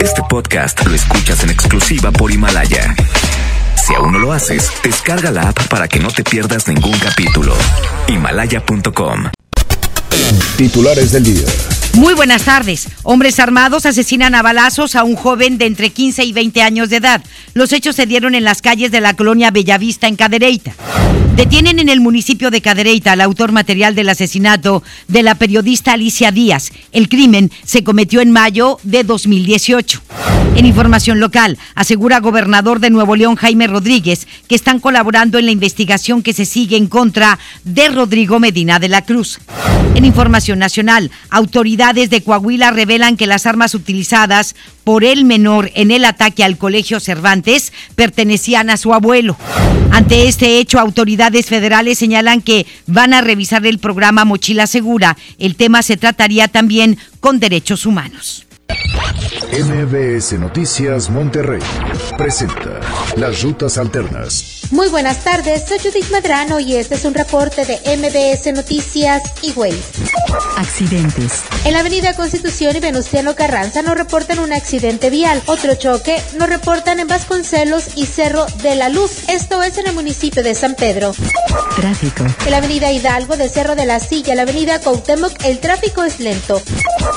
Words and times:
Este 0.00 0.22
podcast 0.28 0.86
lo 0.86 0.94
escuchas 0.94 1.44
en 1.44 1.50
exclusiva 1.50 2.10
por 2.10 2.32
Himalaya. 2.32 2.94
Si 3.76 3.94
aún 3.94 4.12
no 4.12 4.18
lo 4.18 4.32
haces, 4.32 4.72
descarga 4.82 5.30
la 5.30 5.50
app 5.50 5.68
para 5.68 5.88
que 5.88 5.98
no 6.00 6.08
te 6.08 6.24
pierdas 6.24 6.66
ningún 6.68 6.98
capítulo. 6.98 7.54
Himalaya.com. 8.08 9.30
Titulares 10.56 11.12
del 11.12 11.24
día. 11.24 11.46
Muy 11.94 12.14
buenas 12.14 12.44
tardes. 12.44 12.88
Hombres 13.02 13.38
armados 13.40 13.84
asesinan 13.84 14.34
a 14.34 14.42
balazos 14.42 14.96
a 14.96 15.04
un 15.04 15.16
joven 15.16 15.58
de 15.58 15.66
entre 15.66 15.90
15 15.90 16.24
y 16.24 16.32
20 16.32 16.62
años 16.62 16.88
de 16.88 16.96
edad. 16.96 17.22
Los 17.52 17.72
hechos 17.72 17.96
se 17.96 18.06
dieron 18.06 18.34
en 18.34 18.44
las 18.44 18.62
calles 18.62 18.90
de 18.90 19.00
la 19.00 19.14
colonia 19.14 19.50
Bellavista 19.50 20.06
en 20.06 20.16
Cadereyta. 20.16 20.72
Detienen 21.40 21.78
en 21.78 21.88
el 21.88 22.00
municipio 22.00 22.50
de 22.50 22.60
Cadereyta 22.60 23.12
al 23.12 23.22
autor 23.22 23.50
material 23.50 23.94
del 23.94 24.10
asesinato 24.10 24.82
de 25.08 25.22
la 25.22 25.36
periodista 25.36 25.94
Alicia 25.94 26.32
Díaz. 26.32 26.70
El 26.92 27.08
crimen 27.08 27.50
se 27.64 27.82
cometió 27.82 28.20
en 28.20 28.30
mayo 28.30 28.78
de 28.82 29.04
2018. 29.04 30.02
En 30.56 30.66
información 30.66 31.18
local, 31.18 31.56
asegura 31.74 32.20
gobernador 32.20 32.78
de 32.78 32.90
Nuevo 32.90 33.16
León 33.16 33.36
Jaime 33.36 33.66
Rodríguez 33.68 34.28
que 34.48 34.54
están 34.54 34.80
colaborando 34.80 35.38
en 35.38 35.46
la 35.46 35.52
investigación 35.52 36.22
que 36.22 36.34
se 36.34 36.44
sigue 36.44 36.76
en 36.76 36.88
contra 36.88 37.38
de 37.64 37.88
Rodrigo 37.88 38.38
Medina 38.38 38.78
de 38.78 38.88
la 38.90 39.06
Cruz. 39.06 39.38
En 39.94 40.04
información 40.04 40.58
nacional, 40.58 41.10
autoridades 41.30 42.10
de 42.10 42.22
Coahuila 42.22 42.70
revelan 42.70 43.16
que 43.16 43.26
las 43.26 43.46
armas 43.46 43.74
utilizadas 43.74 44.54
por 44.90 45.04
el 45.04 45.24
menor 45.24 45.70
en 45.76 45.92
el 45.92 46.04
ataque 46.04 46.42
al 46.42 46.58
colegio 46.58 46.98
Cervantes 46.98 47.72
pertenecían 47.94 48.70
a 48.70 48.76
su 48.76 48.92
abuelo. 48.92 49.36
Ante 49.92 50.26
este 50.26 50.58
hecho, 50.58 50.80
autoridades 50.80 51.46
federales 51.46 51.96
señalan 51.96 52.42
que 52.42 52.66
van 52.88 53.14
a 53.14 53.20
revisar 53.20 53.64
el 53.66 53.78
programa 53.78 54.24
Mochila 54.24 54.66
Segura. 54.66 55.16
El 55.38 55.54
tema 55.54 55.84
se 55.84 55.96
trataría 55.96 56.48
también 56.48 56.98
con 57.20 57.38
derechos 57.38 57.86
humanos. 57.86 58.48
MBS 59.10 60.38
Noticias 60.38 61.10
Monterrey 61.10 61.60
presenta 62.16 62.80
Las 63.16 63.42
Rutas 63.42 63.78
Alternas. 63.78 64.60
Muy 64.70 64.88
buenas 64.88 65.24
tardes, 65.24 65.64
soy 65.66 65.78
Judith 65.80 66.10
Medrano 66.12 66.60
y 66.60 66.76
este 66.76 66.94
es 66.94 67.04
un 67.04 67.14
reporte 67.14 67.64
de 67.64 67.80
MBS 67.96 68.52
Noticias 68.54 69.22
y 69.42 69.52
Accidentes. 70.56 71.42
En 71.64 71.72
la 71.72 71.80
avenida 71.80 72.14
Constitución 72.14 72.76
y 72.76 72.80
Venustiano 72.80 73.34
Carranza 73.34 73.82
nos 73.82 73.96
reportan 73.96 74.38
un 74.38 74.52
accidente 74.52 75.10
vial. 75.10 75.42
Otro 75.46 75.74
choque 75.74 76.22
nos 76.38 76.48
reportan 76.48 77.00
en 77.00 77.08
Vasconcelos 77.08 77.96
y 77.96 78.06
Cerro 78.06 78.46
de 78.62 78.76
la 78.76 78.88
Luz. 78.88 79.28
Esto 79.28 79.62
es 79.62 79.76
en 79.78 79.88
el 79.88 79.94
municipio 79.94 80.44
de 80.44 80.54
San 80.54 80.76
Pedro. 80.76 81.12
Tráfico. 81.74 82.24
En 82.44 82.50
la 82.50 82.58
avenida 82.58 82.92
Hidalgo 82.92 83.36
de 83.36 83.48
Cerro 83.48 83.74
de 83.74 83.86
la 83.86 83.98
Silla, 83.98 84.34
la 84.34 84.42
avenida 84.42 84.80
Cuauhtémoc, 84.80 85.32
el 85.44 85.58
tráfico 85.58 86.04
es 86.04 86.20
lento. 86.20 86.62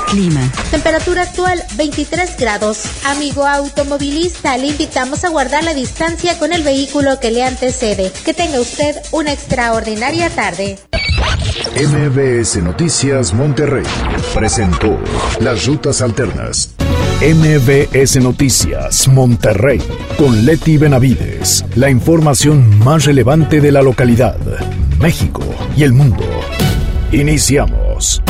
Clima. 0.08 0.42
Temperatura 0.72 1.24
actual 1.24 1.64
23 1.84 2.38
grados. 2.38 2.86
Amigo 3.04 3.46
automovilista, 3.46 4.56
le 4.56 4.68
invitamos 4.68 5.26
a 5.26 5.30
guardar 5.30 5.66
la 5.66 5.74
distancia 5.74 6.40
con 6.40 6.54
el 6.54 6.64
vehículo 6.64 7.20
que 7.20 7.30
le 7.30 7.44
antecede. 7.44 8.10
Que 8.24 8.34
tenga 8.34 8.62
usted 8.62 8.96
una 9.12 9.34
extraordinaria 9.34 10.30
tarde. 10.30 10.80
MBS 11.76 12.64
Noticias 12.64 13.34
Monterrey 13.34 13.84
presentó 14.34 14.98
Las 15.42 15.66
Rutas 15.66 16.02
Alternas. 16.02 16.70
MBS 17.22 18.16
Noticias 18.22 19.10
Monterrey 19.10 19.82
con 20.18 20.46
Leti 20.46 20.78
Benavides. 20.78 21.66
La 21.76 21.90
información 21.90 22.80
más 22.80 23.04
relevante 23.04 23.60
de 23.60 23.74
la 23.74 23.82
localidad, 23.82 24.38
México 25.02 25.44
y 25.76 25.84
el 25.84 25.92
mundo. 25.92 26.24
Iniciamos. 27.12 28.24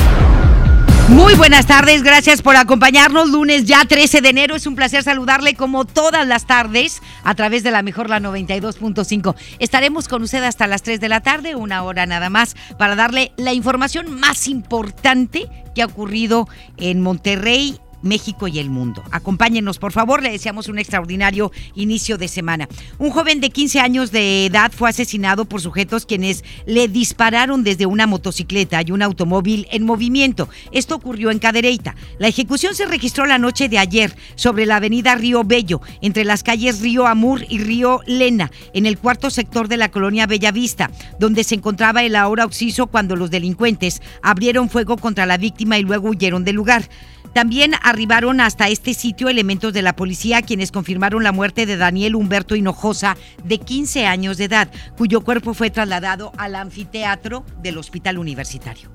Muy 1.13 1.35
buenas 1.35 1.67
tardes, 1.67 2.01
gracias 2.01 2.41
por 2.41 2.55
acompañarnos. 2.55 3.29
Lunes 3.29 3.65
ya 3.65 3.85
13 3.85 4.21
de 4.21 4.29
enero, 4.29 4.55
es 4.55 4.65
un 4.65 4.75
placer 4.75 5.03
saludarle 5.03 5.53
como 5.53 5.85
todas 5.85 6.25
las 6.27 6.47
tardes 6.47 7.03
a 7.23 7.35
través 7.35 7.61
de 7.61 7.69
la 7.69 7.83
mejor 7.83 8.09
la 8.09 8.19
92.5. 8.19 9.35
Estaremos 9.59 10.07
con 10.07 10.23
usted 10.23 10.43
hasta 10.43 10.65
las 10.65 10.81
3 10.81 10.99
de 10.99 11.09
la 11.09 11.21
tarde, 11.21 11.53
una 11.53 11.83
hora 11.83 12.07
nada 12.07 12.31
más, 12.31 12.55
para 12.79 12.95
darle 12.95 13.31
la 13.37 13.53
información 13.53 14.19
más 14.19 14.47
importante 14.47 15.47
que 15.75 15.83
ha 15.83 15.85
ocurrido 15.85 16.47
en 16.77 16.99
Monterrey 17.01 17.79
México 18.03 18.47
y 18.47 18.59
el 18.59 18.69
mundo. 18.69 19.03
Acompáñenos, 19.11 19.79
por 19.79 19.91
favor, 19.91 20.21
le 20.21 20.31
deseamos 20.31 20.67
un 20.67 20.77
extraordinario 20.77 21.51
inicio 21.73 22.17
de 22.17 22.27
semana. 22.27 22.67
Un 22.99 23.09
joven 23.09 23.41
de 23.41 23.49
15 23.49 23.79
años 23.79 24.11
de 24.11 24.45
edad 24.45 24.71
fue 24.71 24.89
asesinado 24.89 25.45
por 25.45 25.61
sujetos 25.61 26.05
quienes 26.05 26.43
le 26.65 26.87
dispararon 26.87 27.63
desde 27.63 27.85
una 27.85 28.05
motocicleta 28.05 28.81
y 28.85 28.91
un 28.91 29.01
automóvil 29.01 29.67
en 29.71 29.83
movimiento. 29.83 30.49
Esto 30.71 30.95
ocurrió 30.95 31.31
en 31.31 31.39
Cadereyta. 31.39 31.95
La 32.19 32.27
ejecución 32.27 32.75
se 32.75 32.85
registró 32.85 33.25
la 33.25 33.39
noche 33.39 33.69
de 33.69 33.79
ayer 33.79 34.15
sobre 34.35 34.65
la 34.65 34.75
avenida 34.75 35.15
Río 35.15 35.43
Bello, 35.43 35.81
entre 36.01 36.25
las 36.25 36.43
calles 36.43 36.81
Río 36.81 37.07
Amur 37.07 37.45
y 37.49 37.59
Río 37.59 38.01
Lena, 38.05 38.51
en 38.73 38.85
el 38.85 38.97
cuarto 38.97 39.29
sector 39.29 39.67
de 39.67 39.77
la 39.77 39.89
colonia 39.89 40.27
Bellavista, 40.27 40.91
donde 41.19 41.43
se 41.43 41.55
encontraba 41.55 42.03
el 42.03 42.15
ahora 42.15 42.45
occiso 42.45 42.87
cuando 42.87 43.15
los 43.15 43.31
delincuentes 43.31 44.01
abrieron 44.21 44.69
fuego 44.69 44.97
contra 44.97 45.25
la 45.25 45.37
víctima 45.37 45.77
y 45.77 45.83
luego 45.83 46.09
huyeron 46.09 46.43
del 46.43 46.55
lugar. 46.55 46.89
También 47.33 47.73
arribaron 47.81 48.41
hasta 48.41 48.67
este 48.67 48.93
sitio 48.93 49.27
elementos 49.27 49.73
de 49.73 49.81
la 49.81 49.95
policía 49.95 50.43
quienes 50.43 50.71
confirmaron 50.71 51.23
la 51.23 51.31
muerte 51.31 51.65
de 51.65 51.77
Daniel 51.77 52.15
Humberto 52.15 52.55
Hinojosa, 52.55 53.17
de 53.43 53.57
15 53.57 54.05
años 54.05 54.37
de 54.37 54.45
edad, 54.45 54.69
cuyo 54.95 55.21
cuerpo 55.21 55.55
fue 55.55 55.71
trasladado 55.71 56.31
al 56.37 56.55
anfiteatro 56.55 57.43
del 57.63 57.79
Hospital 57.79 58.19
Universitario. 58.19 58.91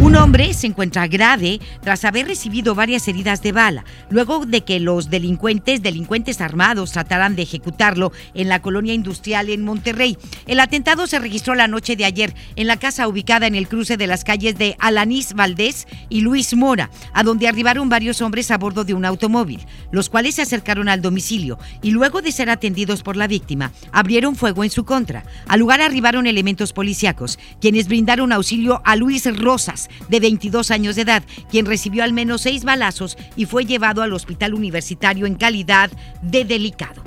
Un 0.00 0.14
hombre 0.14 0.54
se 0.54 0.68
encuentra 0.68 1.08
grave 1.08 1.60
tras 1.80 2.04
haber 2.04 2.26
recibido 2.26 2.76
varias 2.76 3.08
heridas 3.08 3.42
de 3.42 3.50
bala, 3.50 3.84
luego 4.10 4.46
de 4.46 4.62
que 4.62 4.78
los 4.78 5.10
delincuentes, 5.10 5.82
delincuentes 5.82 6.40
armados, 6.40 6.92
trataran 6.92 7.34
de 7.34 7.42
ejecutarlo 7.42 8.12
en 8.34 8.48
la 8.48 8.62
colonia 8.62 8.94
industrial 8.94 9.50
en 9.50 9.64
Monterrey. 9.64 10.18
El 10.46 10.60
atentado 10.60 11.08
se 11.08 11.18
registró 11.18 11.56
la 11.56 11.68
noche 11.68 11.96
de 11.96 12.04
ayer 12.04 12.34
en 12.54 12.68
la 12.68 12.78
casa 12.78 13.08
ubicada 13.08 13.48
en 13.48 13.56
el 13.56 13.68
cruce 13.68 13.96
de 13.96 14.06
las 14.06 14.22
calles 14.22 14.56
de 14.56 14.76
Alanís 14.78 15.34
Valdés 15.34 15.88
y 16.08 16.20
Luis 16.20 16.54
Mora, 16.54 16.90
a 17.12 17.22
donde 17.22 17.48
arribaron 17.48 17.71
varios 17.88 18.20
hombres 18.20 18.50
a 18.50 18.58
bordo 18.58 18.84
de 18.84 18.94
un 18.94 19.04
automóvil, 19.04 19.66
los 19.90 20.08
cuales 20.08 20.34
se 20.34 20.42
acercaron 20.42 20.88
al 20.88 21.00
domicilio 21.00 21.58
y 21.82 21.90
luego 21.90 22.22
de 22.22 22.32
ser 22.32 22.50
atendidos 22.50 23.02
por 23.02 23.16
la 23.16 23.26
víctima, 23.26 23.72
abrieron 23.92 24.36
fuego 24.36 24.64
en 24.64 24.70
su 24.70 24.84
contra. 24.84 25.24
Al 25.48 25.60
lugar 25.60 25.80
arribaron 25.80 26.26
elementos 26.26 26.72
policíacos, 26.72 27.38
quienes 27.60 27.88
brindaron 27.88 28.32
auxilio 28.32 28.82
a 28.84 28.96
Luis 28.96 29.24
Rosas, 29.36 29.88
de 30.08 30.20
22 30.20 30.70
años 30.70 30.96
de 30.96 31.02
edad, 31.02 31.22
quien 31.50 31.66
recibió 31.66 32.04
al 32.04 32.12
menos 32.12 32.42
seis 32.42 32.64
balazos 32.64 33.16
y 33.36 33.46
fue 33.46 33.64
llevado 33.64 34.02
al 34.02 34.12
hospital 34.12 34.54
universitario 34.54 35.26
en 35.26 35.34
calidad 35.34 35.90
de 36.20 36.44
delicado. 36.44 37.02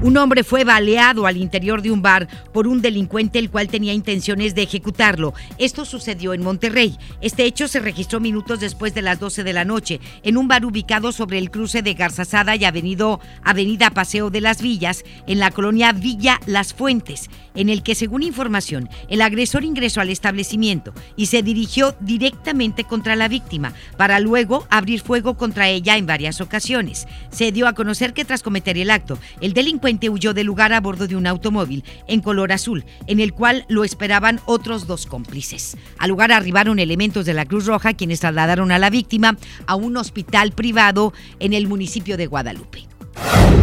Un 0.00 0.16
hombre 0.16 0.44
fue 0.44 0.62
baleado 0.62 1.26
al 1.26 1.36
interior 1.36 1.82
de 1.82 1.90
un 1.90 2.02
bar 2.02 2.28
por 2.52 2.68
un 2.68 2.80
delincuente 2.80 3.40
el 3.40 3.50
cual 3.50 3.66
tenía 3.66 3.92
intenciones 3.92 4.54
de 4.54 4.62
ejecutarlo. 4.62 5.34
Esto 5.58 5.84
sucedió 5.84 6.34
en 6.34 6.42
Monterrey. 6.44 6.96
Este 7.20 7.44
hecho 7.44 7.66
se 7.66 7.80
registró 7.80 8.20
minutos 8.20 8.60
después 8.60 8.94
de 8.94 9.02
las 9.02 9.18
12 9.18 9.42
de 9.42 9.52
la 9.52 9.64
noche 9.64 9.98
en 10.22 10.36
un 10.36 10.46
bar 10.46 10.64
ubicado 10.64 11.10
sobre 11.10 11.38
el 11.38 11.50
cruce 11.50 11.82
de 11.82 11.94
Garzazada 11.94 12.54
y 12.54 12.64
Avenida 12.64 13.90
Paseo 13.90 14.30
de 14.30 14.40
las 14.40 14.62
Villas 14.62 15.02
en 15.26 15.40
la 15.40 15.50
colonia 15.50 15.90
Villa 15.90 16.38
Las 16.46 16.74
Fuentes, 16.74 17.28
en 17.56 17.68
el 17.68 17.82
que 17.82 17.96
según 17.96 18.22
información 18.22 18.88
el 19.08 19.20
agresor 19.20 19.64
ingresó 19.64 20.00
al 20.00 20.10
establecimiento 20.10 20.94
y 21.16 21.26
se 21.26 21.42
dirigió 21.42 21.96
directamente 21.98 22.84
contra 22.84 23.16
la 23.16 23.26
víctima 23.26 23.72
para 23.96 24.20
luego 24.20 24.64
abrir 24.70 25.00
fuego 25.00 25.36
contra 25.36 25.68
ella 25.68 25.96
en 25.96 26.06
varias 26.06 26.40
ocasiones. 26.40 27.08
Se 27.30 27.50
dio 27.50 27.66
a 27.66 27.72
conocer 27.72 28.14
que 28.14 28.24
tras 28.24 28.44
cometer 28.44 28.78
el 28.78 28.92
acto, 28.92 29.18
el 29.40 29.54
delincuente 29.54 29.87
huyó 30.08 30.34
del 30.34 30.46
lugar 30.46 30.72
a 30.72 30.80
bordo 30.80 31.06
de 31.06 31.16
un 31.16 31.26
automóvil 31.26 31.84
en 32.06 32.20
color 32.20 32.52
azul, 32.52 32.84
en 33.06 33.20
el 33.20 33.32
cual 33.32 33.64
lo 33.68 33.84
esperaban 33.84 34.40
otros 34.44 34.86
dos 34.86 35.06
cómplices. 35.06 35.76
Al 35.98 36.10
lugar 36.10 36.32
arribaron 36.32 36.78
elementos 36.78 37.24
de 37.24 37.34
la 37.34 37.46
Cruz 37.46 37.66
Roja 37.66 37.94
quienes 37.94 38.20
trasladaron 38.20 38.70
a 38.70 38.78
la 38.78 38.90
víctima 38.90 39.36
a 39.66 39.74
un 39.74 39.96
hospital 39.96 40.52
privado 40.52 41.12
en 41.40 41.54
el 41.54 41.66
municipio 41.66 42.16
de 42.16 42.26
Guadalupe. 42.26 42.86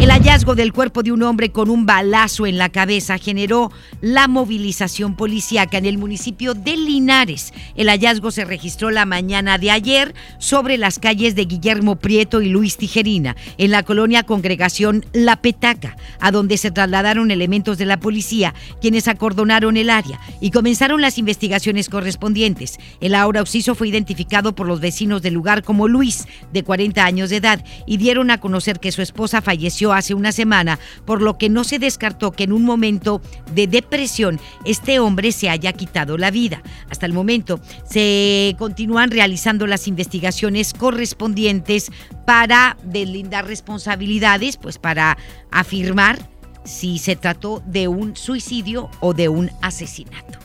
El 0.05 0.11
hallazgo 0.11 0.53
del 0.53 0.71
cuerpo 0.71 1.01
de 1.01 1.11
un 1.11 1.23
hombre 1.23 1.51
con 1.51 1.67
un 1.67 1.87
balazo 1.87 2.45
en 2.45 2.59
la 2.59 2.69
cabeza 2.69 3.17
generó 3.17 3.71
la 4.01 4.27
movilización 4.27 5.15
policíaca 5.15 5.79
en 5.79 5.87
el 5.87 5.97
municipio 5.97 6.53
de 6.53 6.77
Linares. 6.77 7.51
El 7.75 7.89
hallazgo 7.89 8.29
se 8.29 8.45
registró 8.45 8.91
la 8.91 9.07
mañana 9.07 9.57
de 9.57 9.71
ayer 9.71 10.13
sobre 10.37 10.77
las 10.77 10.99
calles 10.99 11.33
de 11.33 11.45
Guillermo 11.45 11.95
Prieto 11.95 12.43
y 12.43 12.49
Luis 12.49 12.77
Tijerina, 12.77 13.35
en 13.57 13.71
la 13.71 13.81
colonia 13.81 14.21
Congregación 14.21 15.03
La 15.11 15.41
Petaca, 15.41 15.97
a 16.19 16.29
donde 16.29 16.57
se 16.57 16.69
trasladaron 16.69 17.31
elementos 17.31 17.79
de 17.79 17.85
la 17.85 17.99
policía, 17.99 18.53
quienes 18.81 19.07
acordonaron 19.07 19.75
el 19.75 19.89
área 19.89 20.19
y 20.39 20.51
comenzaron 20.51 21.01
las 21.01 21.17
investigaciones 21.17 21.89
correspondientes. 21.89 22.77
El 23.01 23.15
ahora 23.15 23.41
occiso 23.41 23.73
fue 23.73 23.87
identificado 23.87 24.53
por 24.53 24.67
los 24.67 24.81
vecinos 24.81 25.23
del 25.23 25.33
lugar 25.33 25.63
como 25.63 25.87
Luis, 25.87 26.27
de 26.53 26.63
40 26.63 27.03
años 27.03 27.31
de 27.31 27.37
edad, 27.37 27.65
y 27.87 27.97
dieron 27.97 28.29
a 28.29 28.39
conocer 28.39 28.79
que 28.79 28.91
su 28.91 29.01
esposa 29.01 29.41
falleció 29.41 29.94
hace 29.95 30.13
una 30.13 30.31
semana, 30.31 30.79
por 31.05 31.21
lo 31.21 31.37
que 31.37 31.49
no 31.49 31.63
se 31.63 31.79
descartó 31.79 32.31
que 32.31 32.43
en 32.43 32.53
un 32.53 32.63
momento 32.63 33.21
de 33.53 33.67
depresión 33.67 34.39
este 34.65 34.99
hombre 34.99 35.31
se 35.31 35.49
haya 35.49 35.73
quitado 35.73 36.17
la 36.17 36.31
vida. 36.31 36.61
Hasta 36.89 37.05
el 37.05 37.13
momento 37.13 37.59
se 37.89 38.55
continúan 38.57 39.11
realizando 39.11 39.67
las 39.67 39.87
investigaciones 39.87 40.73
correspondientes 40.73 41.91
para 42.25 42.77
deslindar 42.83 43.47
responsabilidades, 43.47 44.57
pues 44.57 44.77
para 44.77 45.17
afirmar 45.51 46.29
si 46.63 46.97
se 46.97 47.15
trató 47.15 47.61
de 47.65 47.87
un 47.87 48.15
suicidio 48.15 48.89
o 48.99 49.13
de 49.13 49.29
un 49.29 49.51
asesinato. 49.61 50.44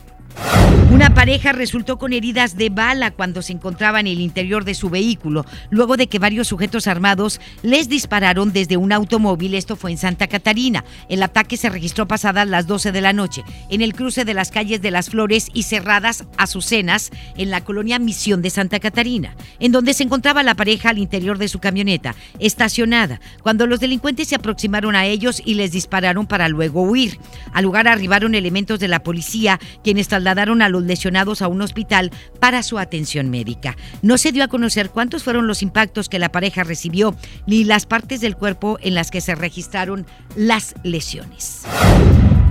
Una 0.91 1.13
pareja 1.13 1.53
resultó 1.53 1.97
con 1.97 2.11
heridas 2.11 2.57
de 2.57 2.69
bala 2.69 3.11
cuando 3.11 3.41
se 3.41 3.53
encontraba 3.53 4.01
en 4.01 4.07
el 4.07 4.19
interior 4.19 4.65
de 4.65 4.73
su 4.73 4.89
vehículo, 4.89 5.45
luego 5.69 5.95
de 5.95 6.07
que 6.07 6.19
varios 6.19 6.49
sujetos 6.49 6.85
armados 6.85 7.39
les 7.63 7.87
dispararon 7.87 8.51
desde 8.51 8.75
un 8.75 8.91
automóvil. 8.91 9.55
Esto 9.55 9.77
fue 9.77 9.91
en 9.91 9.97
Santa 9.97 10.27
Catarina. 10.27 10.83
El 11.07 11.23
ataque 11.23 11.55
se 11.55 11.69
registró 11.69 12.09
pasadas 12.09 12.45
las 12.47 12.67
12 12.67 12.91
de 12.91 12.99
la 12.99 13.13
noche, 13.13 13.43
en 13.69 13.81
el 13.81 13.93
cruce 13.93 14.25
de 14.25 14.33
las 14.33 14.51
calles 14.51 14.81
de 14.81 14.91
Las 14.91 15.09
Flores 15.09 15.47
y 15.53 15.63
Cerradas 15.63 16.25
Azucenas, 16.37 17.09
en 17.37 17.51
la 17.51 17.61
colonia 17.63 17.97
Misión 17.97 18.41
de 18.41 18.49
Santa 18.49 18.81
Catarina, 18.81 19.35
en 19.59 19.71
donde 19.71 19.93
se 19.93 20.03
encontraba 20.03 20.43
la 20.43 20.55
pareja 20.55 20.89
al 20.89 20.97
interior 20.97 21.37
de 21.37 21.47
su 21.47 21.59
camioneta, 21.59 22.15
estacionada, 22.37 23.21
cuando 23.41 23.65
los 23.65 23.79
delincuentes 23.79 24.27
se 24.27 24.35
aproximaron 24.35 24.95
a 24.95 25.05
ellos 25.05 25.41
y 25.45 25.53
les 25.53 25.71
dispararon 25.71 26.27
para 26.27 26.49
luego 26.49 26.81
huir. 26.81 27.17
Al 27.53 27.63
lugar 27.63 27.87
arribaron 27.87 28.35
elementos 28.35 28.79
de 28.81 28.89
la 28.89 29.03
policía, 29.03 29.57
quienes 29.83 30.09
trasladaron 30.21 30.61
a 30.61 30.69
los 30.69 30.83
lesionados 30.83 31.41
a 31.41 31.47
un 31.47 31.61
hospital 31.61 32.11
para 32.39 32.61
su 32.61 32.77
atención 32.77 33.31
médica. 33.31 33.75
No 34.03 34.19
se 34.19 34.31
dio 34.31 34.43
a 34.43 34.47
conocer 34.47 34.91
cuántos 34.91 35.23
fueron 35.23 35.47
los 35.47 35.63
impactos 35.63 36.09
que 36.09 36.19
la 36.19 36.31
pareja 36.31 36.63
recibió 36.63 37.15
ni 37.47 37.63
las 37.63 37.87
partes 37.87 38.21
del 38.21 38.37
cuerpo 38.37 38.77
en 38.81 38.93
las 38.93 39.09
que 39.09 39.19
se 39.19 39.33
registraron 39.33 40.05
las 40.35 40.75
lesiones. 40.83 41.63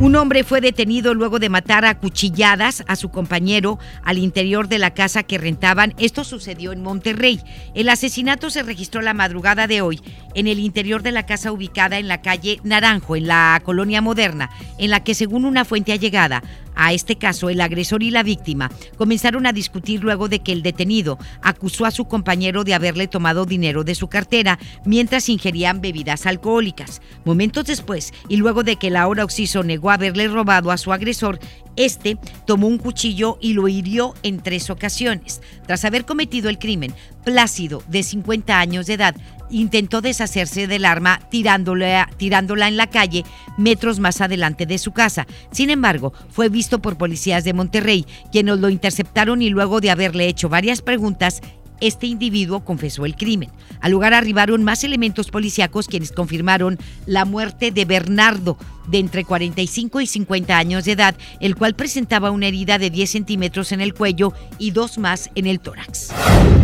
Un 0.01 0.17
hombre 0.17 0.45
fue 0.45 0.63
detenido 0.63 1.13
luego 1.13 1.39
de 1.39 1.51
matar 1.51 1.85
a 1.85 1.99
cuchilladas 1.99 2.83
a 2.89 2.97
su 2.97 3.11
compañero 3.11 3.79
al 4.03 4.17
interior 4.17 4.67
de 4.67 4.79
la 4.79 4.95
casa 4.95 5.25
que 5.25 5.37
rentaban. 5.37 5.93
Esto 5.99 6.25
sucedió 6.25 6.73
en 6.73 6.83
Monterrey. 6.83 7.39
El 7.75 7.91
asesinato 7.91 8.49
se 8.49 8.63
registró 8.63 9.03
la 9.03 9.13
madrugada 9.13 9.67
de 9.67 9.83
hoy 9.83 10.01
en 10.35 10.47
el 10.47 10.59
interior 10.59 11.03
de 11.03 11.13
la 11.13 11.27
casa 11.27 11.53
ubicada 11.53 11.99
en 11.99 12.09
la 12.09 12.23
calle 12.23 12.61
Naranjo, 12.65 13.15
en 13.15 13.27
la 13.27 13.61
colonia 13.63 14.01
moderna, 14.01 14.49
en 14.79 14.89
la 14.89 15.05
que 15.05 15.15
según 15.15 15.45
una 15.45 15.67
fuente 15.67 15.93
allegada 15.93 16.43
a 16.83 16.95
este 16.95 17.17
caso, 17.17 17.51
el 17.51 17.61
agresor 17.61 18.03
y 18.03 18.11
la 18.11 18.23
víctima 18.23 18.71
comenzaron 18.97 19.47
a 19.47 19.53
discutir 19.53 20.03
luego 20.03 20.31
de 20.31 20.39
que 20.39 20.53
el 20.53 20.63
detenido 20.63 21.19
acusó 21.43 21.85
a 21.85 21.91
su 21.91 22.07
compañero 22.07 22.65
de 22.65 22.73
haberle 22.73 23.07
tomado 23.07 23.45
dinero 23.45 23.85
de 23.85 23.95
su 23.95 24.09
cartera 24.09 24.59
mientras 24.87 25.29
ingerían 25.29 25.83
bebidas 25.83 26.25
alcohólicas. 26.25 27.03
Momentos 27.27 27.67
después, 27.67 28.15
y 28.31 28.39
luego 28.39 28.63
de 28.63 28.77
que 28.77 28.87
el 28.87 28.97
ahora 28.97 29.25
occiso 29.25 29.63
negó 29.63 29.91
haberle 29.91 30.27
robado 30.29 30.71
a 30.71 30.79
su 30.79 30.91
agresor, 30.91 31.39
este 31.85 32.19
tomó 32.47 32.67
un 32.67 32.79
cuchillo 32.79 33.39
y 33.41 33.55
lo 33.55 33.69
hirió 33.69 34.15
en 34.23 34.41
tres 34.41 34.71
ocasiones. 34.71 35.41
Tras 35.67 35.85
haber 35.85 36.05
cometido 36.05 36.49
el 36.49 36.59
crimen, 36.59 36.95
Plácido, 37.25 37.83
de 37.89 38.03
50 38.03 38.59
años 38.59 38.87
de 38.87 38.95
edad, 38.95 39.15
intentó 39.51 40.01
deshacerse 40.01 40.67
del 40.67 40.85
arma 40.85 41.21
tirándola, 41.31 42.09
en 42.19 42.77
la 42.77 42.87
calle 42.89 43.25
metros 43.59 43.99
más 43.99 44.21
adelante 44.21 44.67
de 44.67 44.79
su 44.79 44.93
casa. 44.93 45.27
Sin 45.51 45.71
embargo, 45.71 46.13
fue 46.31 46.49
visto 46.49 46.81
por 46.81 46.97
policías 46.97 47.45
de 47.45 47.53
Monterrey, 47.53 48.07
quienes 48.33 48.59
lo 48.59 48.71
interceptaron 48.71 49.43
y 49.43 49.51
luego 49.51 49.81
de 49.81 49.91
haberle 49.91 50.29
hecho 50.29 50.49
varias 50.49 50.83
preguntas, 50.83 51.43
este 51.81 52.07
individuo 52.07 52.65
confesó 52.65 53.07
el 53.07 53.17
crimen. 53.17 53.51
Al 53.81 53.93
lugar 53.93 54.13
arribaron 54.13 54.63
más 54.63 54.85
elementos 54.85 55.31
policíacos 55.31 55.89
quienes 55.89 56.13
confirmaron 56.13 56.79
la 57.07 57.25
muerte 57.25 57.71
de 57.71 57.85
Bernardo, 57.87 58.59
de 58.91 58.99
entre 58.99 59.25
45 59.25 60.01
y 60.01 60.07
50 60.07 60.57
años 60.57 60.85
de 60.85 60.93
edad, 60.93 61.17
el 61.41 61.57
cual 61.57 61.75
presentaba 61.75 62.31
una 62.31 62.49
herida 62.49 62.79
de 62.79 62.91
10 62.91 63.11
centímetros 63.11 63.73
en 63.73 63.81
el 63.81 63.95
cuello 63.95 64.33
y 64.59 64.73
dos 64.73 64.99
más 64.99 65.31
en 65.35 65.47
el 65.47 65.61
tórax. 65.61 66.11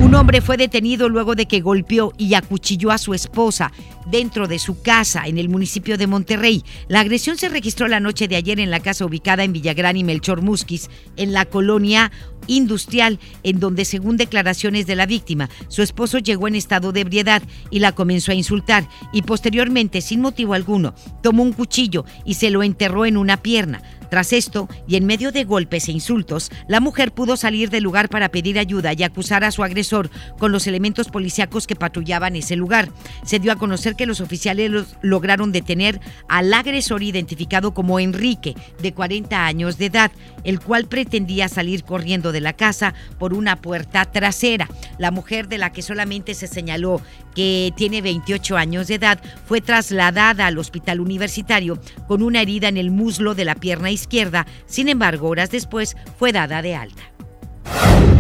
Un 0.01 0.15
hombre 0.15 0.41
fue 0.41 0.57
detenido 0.57 1.09
luego 1.09 1.35
de 1.35 1.47
que 1.47 1.61
golpeó 1.61 2.13
y 2.19 2.35
acuchilló 2.35 2.91
a 2.91 2.99
su 2.99 3.15
esposa 3.15 3.73
dentro 4.11 4.47
de 4.47 4.59
su 4.59 4.81
casa 4.83 5.27
en 5.27 5.39
el 5.39 5.49
municipio 5.49 5.99
de 5.99 6.07
Monterrey. 6.07 6.63
La 6.89 7.01
agresión 7.01 7.37
se 7.37 7.49
registró 7.49 7.89
la 7.89 8.01
noche 8.01 8.29
de 8.29 8.37
ayer 8.37 8.61
en 8.61 8.71
la 8.71 8.81
casa 8.81 9.05
ubicada 9.05 9.45
en 9.45 9.53
Villagrán 9.53 9.97
y 9.97 10.05
Melchor 10.05 10.43
Musquis, 10.43 10.91
en 11.17 11.33
la 11.33 11.45
colonia 11.45 12.13
industrial, 12.47 13.19
en 13.43 13.59
donde, 13.59 13.85
según 13.85 14.17
declaraciones 14.17 14.87
de 14.87 14.97
la 14.97 15.07
víctima, 15.07 15.51
su 15.69 15.83
esposo 15.83 16.19
llegó 16.19 16.47
en 16.47 16.55
estado 16.55 16.93
de 16.93 17.01
ebriedad 17.01 17.43
y 17.71 17.81
la 17.81 17.93
comenzó 17.93 18.33
a 18.33 18.37
insultar 18.37 18.89
y 19.13 19.23
posteriormente, 19.23 20.01
sin 20.01 20.21
motivo 20.21 20.55
alguno, 20.55 20.95
tomó 21.23 21.43
un 21.43 21.53
cuchillo 21.53 22.05
y 22.25 22.35
se 22.35 22.51
lo 22.51 22.63
enterró 22.63 23.07
en 23.07 23.17
una 23.17 23.37
pierna. 23.39 23.83
Tras 24.11 24.33
esto, 24.33 24.69
y 24.87 24.97
en 24.97 25.07
medio 25.07 25.33
de 25.33 25.45
golpes 25.45 25.89
e 25.89 25.93
insultos, 25.93 26.51
la 26.69 26.81
mujer 26.81 27.13
pudo 27.13 27.37
salir 27.37 27.71
del 27.71 27.85
lugar 27.85 28.09
para 28.09 28.31
pedir 28.31 28.59
ayuda 28.59 28.93
y 28.93 29.03
acusar 29.03 29.45
a 29.45 29.51
su 29.51 29.63
agresor 29.63 30.11
con 30.39 30.53
los 30.53 30.67
elementos 30.67 31.09
policíacos 31.09 31.67
que 31.67 31.77
patrullaban 31.77 32.37
ese 32.37 32.57
lugar. 32.57 32.91
Se 33.25 33.39
dio 33.39 33.53
a 33.53 33.57
conocer 33.57 33.97
que 33.97 34.07
los 34.07 34.21
oficiales 34.21 34.71
lograron 35.03 35.53
detener 35.53 36.01
al 36.29 36.53
agresor 36.53 37.03
identificado 37.03 37.75
como 37.75 38.01
Enrique, 38.01 38.55
de 38.81 38.93
40 38.93 39.47
años 39.47 39.79
de 39.79 39.87
edad, 39.87 40.11
el 40.45 40.61
cual 40.61 40.87
pretendía 40.87 41.49
salir 41.49 41.85
corriendo 41.85 42.33
de 42.33 42.41
la 42.41 42.53
casa 42.53 42.95
por 43.19 43.35
una 43.35 43.57
puerta 43.61 44.05
trasera. 44.05 44.69
La 44.99 45.11
mujer 45.11 45.49
de 45.49 45.59
la 45.59 45.73
que 45.73 45.83
solamente 45.83 46.35
se 46.35 46.47
señaló 46.47 47.01
que 47.35 47.73
tiene 47.77 48.01
28 48.01 48.57
años 48.57 48.89
de 48.89 48.95
edad 48.95 49.21
fue 49.47 49.61
trasladada 49.61 50.47
al 50.47 50.59
hospital 50.59 51.01
universitario 51.01 51.79
con 52.07 52.23
una 52.23 52.43
herida 52.43 52.69
en 52.69 52.77
el 52.77 52.91
muslo 52.91 53.35
de 53.35 53.45
la 53.45 53.55
pierna 53.55 53.91
izquierda, 53.97 54.47
sin 54.67 54.89
embargo, 54.89 55.29
horas 55.29 55.51
después 55.51 55.97
fue 56.19 56.31
dada 56.31 56.63
de 56.63 56.77
alta. 56.77 57.03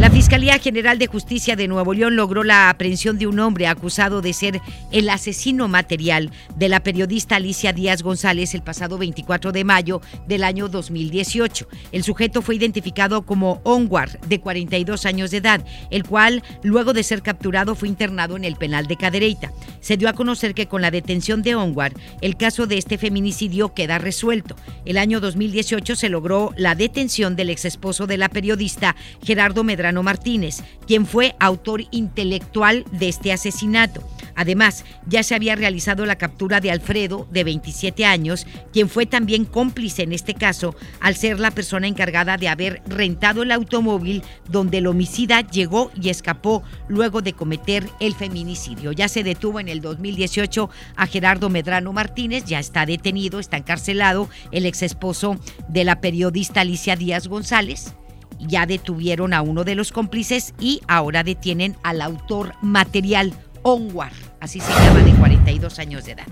La 0.06 0.12
Fiscalía 0.12 0.60
General 0.60 1.00
de 1.00 1.08
Justicia 1.08 1.56
de 1.56 1.66
Nuevo 1.66 1.92
León 1.92 2.14
logró 2.14 2.44
la 2.44 2.70
aprehensión 2.70 3.18
de 3.18 3.26
un 3.26 3.40
hombre 3.40 3.66
acusado 3.66 4.22
de 4.22 4.32
ser 4.32 4.60
el 4.92 5.08
asesino 5.08 5.66
material 5.66 6.30
de 6.54 6.68
la 6.68 6.78
periodista 6.78 7.34
Alicia 7.34 7.72
Díaz 7.72 8.04
González 8.04 8.54
el 8.54 8.62
pasado 8.62 8.98
24 8.98 9.50
de 9.50 9.64
mayo 9.64 10.00
del 10.28 10.44
año 10.44 10.68
2018. 10.68 11.66
El 11.90 12.04
sujeto 12.04 12.40
fue 12.40 12.54
identificado 12.54 13.26
como 13.26 13.60
Onward, 13.64 14.20
de 14.28 14.38
42 14.38 15.06
años 15.06 15.32
de 15.32 15.38
edad, 15.38 15.64
el 15.90 16.04
cual, 16.04 16.44
luego 16.62 16.92
de 16.92 17.02
ser 17.02 17.20
capturado, 17.22 17.74
fue 17.74 17.88
internado 17.88 18.36
en 18.36 18.44
el 18.44 18.54
penal 18.54 18.86
de 18.86 18.96
Cadereyta. 18.96 19.50
Se 19.80 19.96
dio 19.96 20.08
a 20.08 20.12
conocer 20.12 20.54
que 20.54 20.68
con 20.68 20.82
la 20.82 20.92
detención 20.92 21.42
de 21.42 21.56
Onward, 21.56 21.94
el 22.20 22.36
caso 22.36 22.68
de 22.68 22.78
este 22.78 22.96
feminicidio 22.96 23.74
queda 23.74 23.98
resuelto. 23.98 24.54
El 24.84 24.98
año 24.98 25.18
2018 25.18 25.96
se 25.96 26.08
logró 26.10 26.52
la 26.56 26.76
detención 26.76 27.34
del 27.34 27.50
exesposo 27.50 28.06
de 28.06 28.18
la 28.18 28.28
periodista 28.28 28.94
Gerardo 29.20 29.64
Medrano 29.64 29.95
Martínez, 30.02 30.62
quien 30.86 31.06
fue 31.06 31.34
autor 31.38 31.84
intelectual 31.90 32.84
de 32.92 33.08
este 33.08 33.32
asesinato. 33.32 34.02
Además, 34.36 34.84
ya 35.06 35.22
se 35.22 35.34
había 35.34 35.56
realizado 35.56 36.04
la 36.04 36.16
captura 36.16 36.60
de 36.60 36.70
Alfredo, 36.70 37.26
de 37.30 37.42
27 37.42 38.04
años, 38.04 38.46
quien 38.72 38.90
fue 38.90 39.06
también 39.06 39.46
cómplice 39.46 40.02
en 40.02 40.12
este 40.12 40.34
caso, 40.34 40.76
al 41.00 41.16
ser 41.16 41.40
la 41.40 41.50
persona 41.50 41.86
encargada 41.86 42.36
de 42.36 42.48
haber 42.48 42.82
rentado 42.86 43.42
el 43.42 43.50
automóvil 43.50 44.22
donde 44.50 44.78
el 44.78 44.86
homicida 44.86 45.40
llegó 45.40 45.90
y 46.00 46.10
escapó 46.10 46.62
luego 46.86 47.22
de 47.22 47.32
cometer 47.32 47.88
el 47.98 48.14
feminicidio. 48.14 48.92
Ya 48.92 49.08
se 49.08 49.22
detuvo 49.22 49.58
en 49.58 49.68
el 49.68 49.80
2018 49.80 50.68
a 50.96 51.06
Gerardo 51.06 51.48
Medrano 51.48 51.94
Martínez, 51.94 52.44
ya 52.44 52.58
está 52.58 52.84
detenido, 52.84 53.40
está 53.40 53.56
encarcelado 53.56 54.28
el 54.52 54.66
ex 54.66 54.82
esposo 54.82 55.38
de 55.68 55.84
la 55.84 56.00
periodista 56.02 56.60
Alicia 56.60 56.94
Díaz 56.94 57.26
González 57.26 57.94
ya 58.38 58.66
detuvieron 58.66 59.34
a 59.34 59.42
uno 59.42 59.64
de 59.64 59.74
los 59.74 59.92
cómplices 59.92 60.54
y 60.60 60.80
ahora 60.88 61.22
detienen 61.22 61.76
al 61.82 62.00
autor 62.00 62.54
material, 62.62 63.32
Onwar, 63.62 64.12
así 64.40 64.60
se 64.60 64.72
llama, 64.72 65.00
de 65.00 65.12
42 65.12 65.78
años 65.78 66.04
de 66.04 66.12
edad. 66.12 66.26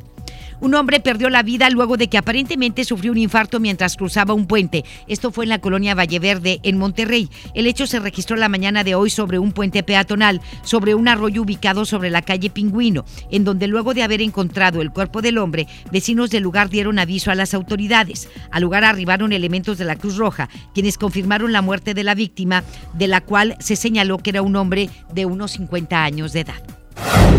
Un 0.64 0.75
hombre 0.76 0.99
perdió 0.99 1.28
la 1.28 1.42
vida 1.42 1.68
luego 1.68 1.99
de 1.99 2.09
que 2.09 2.16
aparentemente 2.16 2.85
sufrió 2.85 3.12
un 3.12 3.18
infarto 3.18 3.61
mientras 3.61 3.99
cruzaba 3.99 4.33
un 4.33 4.47
puente. 4.47 4.83
Esto 5.06 5.30
fue 5.30 5.44
en 5.44 5.50
la 5.50 5.59
colonia 5.59 5.94
Valleverde, 5.94 6.61
en 6.62 6.78
Monterrey. 6.78 7.28
El 7.52 7.66
hecho 7.66 7.87
se 7.87 8.00
registró 8.00 8.35
la 8.35 8.49
mañana 8.49 8.83
de 8.83 8.94
hoy 8.94 9.11
sobre 9.11 9.38
un 9.38 9.52
puente 9.52 9.83
peatonal, 9.83 10.40
sobre 10.62 10.94
un 10.94 11.06
arroyo 11.06 11.42
ubicado 11.42 11.85
sobre 11.85 12.09
la 12.09 12.23
calle 12.23 12.49
Pingüino, 12.49 13.04
en 13.30 13.44
donde 13.44 13.66
luego 13.66 13.92
de 13.92 14.04
haber 14.04 14.23
encontrado 14.23 14.80
el 14.80 14.90
cuerpo 14.90 15.21
del 15.21 15.37
hombre, 15.37 15.66
vecinos 15.92 16.30
del 16.30 16.44
lugar 16.44 16.71
dieron 16.71 16.99
aviso 16.99 17.30
a 17.30 17.35
las 17.35 17.52
autoridades. 17.52 18.30
Al 18.50 18.62
lugar 18.62 18.85
arribaron 18.85 19.35
elementos 19.35 19.76
de 19.76 19.85
la 19.85 19.97
Cruz 19.97 20.16
Roja, 20.16 20.49
quienes 20.73 20.97
confirmaron 20.97 21.52
la 21.52 21.61
muerte 21.61 21.92
de 21.92 22.04
la 22.04 22.14
víctima, 22.14 22.64
de 22.94 23.09
la 23.09 23.21
cual 23.21 23.54
se 23.61 23.76
señaló 23.76 24.16
que 24.16 24.30
era 24.30 24.40
un 24.40 24.56
hombre 24.56 24.88
de 25.12 25.26
unos 25.26 25.50
50 25.50 26.02
años 26.02 26.33
de 26.33 26.40
edad. 26.40 26.84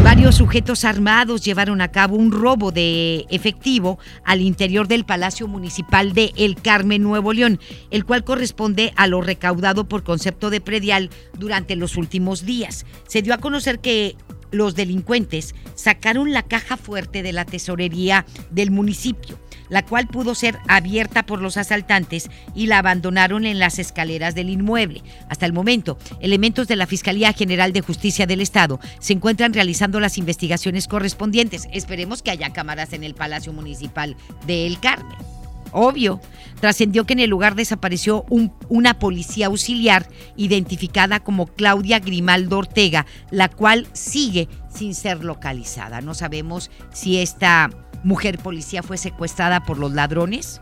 Varios 0.03 0.35
sujetos 0.35 0.85
armados 0.85 1.43
llevaron 1.43 1.81
a 1.81 1.91
cabo 1.91 2.15
un 2.15 2.31
robo 2.31 2.71
de 2.71 3.25
efectivo 3.29 3.97
al 4.23 4.41
interior 4.41 4.87
del 4.87 5.03
Palacio 5.03 5.47
Municipal 5.47 6.13
de 6.13 6.31
El 6.37 6.55
Carmen, 6.55 7.01
Nuevo 7.01 7.33
León, 7.33 7.59
el 7.89 8.05
cual 8.05 8.23
corresponde 8.23 8.93
a 8.95 9.07
lo 9.07 9.21
recaudado 9.21 9.87
por 9.87 10.03
concepto 10.03 10.49
de 10.49 10.61
predial 10.61 11.09
durante 11.37 11.75
los 11.75 11.97
últimos 11.97 12.45
días. 12.45 12.85
Se 13.07 13.21
dio 13.21 13.33
a 13.33 13.39
conocer 13.39 13.79
que 13.79 14.15
los 14.51 14.75
delincuentes 14.75 15.55
sacaron 15.75 16.31
la 16.31 16.43
caja 16.43 16.77
fuerte 16.77 17.23
de 17.23 17.33
la 17.33 17.45
tesorería 17.45 18.25
del 18.51 18.71
municipio 18.71 19.37
la 19.69 19.85
cual 19.85 20.07
pudo 20.07 20.35
ser 20.35 20.57
abierta 20.67 21.25
por 21.25 21.41
los 21.41 21.57
asaltantes 21.57 22.29
y 22.53 22.67
la 22.67 22.79
abandonaron 22.79 23.45
en 23.45 23.59
las 23.59 23.79
escaleras 23.79 24.35
del 24.35 24.49
inmueble. 24.49 25.03
Hasta 25.29 25.45
el 25.45 25.53
momento, 25.53 25.97
elementos 26.19 26.67
de 26.67 26.75
la 26.75 26.87
Fiscalía 26.87 27.33
General 27.33 27.73
de 27.73 27.81
Justicia 27.81 28.25
del 28.25 28.41
Estado 28.41 28.79
se 28.99 29.13
encuentran 29.13 29.53
realizando 29.53 29.99
las 29.99 30.17
investigaciones 30.17 30.87
correspondientes. 30.87 31.67
Esperemos 31.71 32.21
que 32.21 32.31
haya 32.31 32.53
cámaras 32.53 32.93
en 32.93 33.03
el 33.03 33.15
Palacio 33.15 33.53
Municipal 33.53 34.15
de 34.45 34.67
El 34.67 34.79
Carmen. 34.79 35.34
Obvio, 35.77 36.21
trascendió 36.61 37.05
que 37.05 37.11
en 37.11 37.19
el 37.19 37.29
lugar 37.29 37.53
desapareció 37.55 38.25
una 38.69 38.97
policía 38.97 39.47
auxiliar 39.47 40.07
identificada 40.37 41.19
como 41.19 41.47
Claudia 41.47 41.99
Grimaldo 41.99 42.59
Ortega, 42.59 43.05
la 43.29 43.49
cual 43.49 43.85
sigue 43.91 44.47
sin 44.73 44.95
ser 44.95 45.25
localizada. 45.25 45.99
No 45.99 46.13
sabemos 46.13 46.71
si 46.93 47.19
esta 47.19 47.69
mujer 48.05 48.39
policía 48.39 48.83
fue 48.83 48.97
secuestrada 48.97 49.65
por 49.65 49.77
los 49.77 49.91
ladrones 49.91 50.61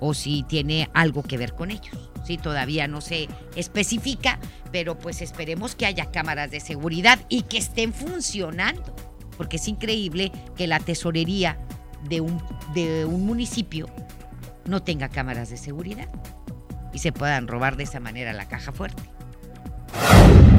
o 0.00 0.12
si 0.12 0.42
tiene 0.42 0.90
algo 0.92 1.22
que 1.22 1.38
ver 1.38 1.54
con 1.54 1.70
ellos. 1.70 2.10
Sí, 2.26 2.36
todavía 2.36 2.86
no 2.88 3.00
se 3.00 3.28
especifica, 3.56 4.38
pero 4.70 4.98
pues 4.98 5.22
esperemos 5.22 5.74
que 5.74 5.86
haya 5.86 6.10
cámaras 6.10 6.50
de 6.50 6.60
seguridad 6.60 7.18
y 7.30 7.44
que 7.44 7.56
estén 7.56 7.94
funcionando, 7.94 8.94
porque 9.38 9.56
es 9.56 9.66
increíble 9.66 10.30
que 10.58 10.66
la 10.66 10.78
tesorería 10.78 11.56
de 12.06 12.20
un, 12.20 12.42
de 12.74 13.06
un 13.06 13.24
municipio 13.24 13.88
no 14.66 14.82
tenga 14.82 15.08
cámaras 15.08 15.50
de 15.50 15.56
seguridad 15.56 16.08
y 16.92 16.98
se 16.98 17.12
puedan 17.12 17.48
robar 17.48 17.76
de 17.76 17.84
esa 17.84 18.00
manera 18.00 18.32
la 18.32 18.46
caja 18.46 18.72
fuerte. 18.72 19.02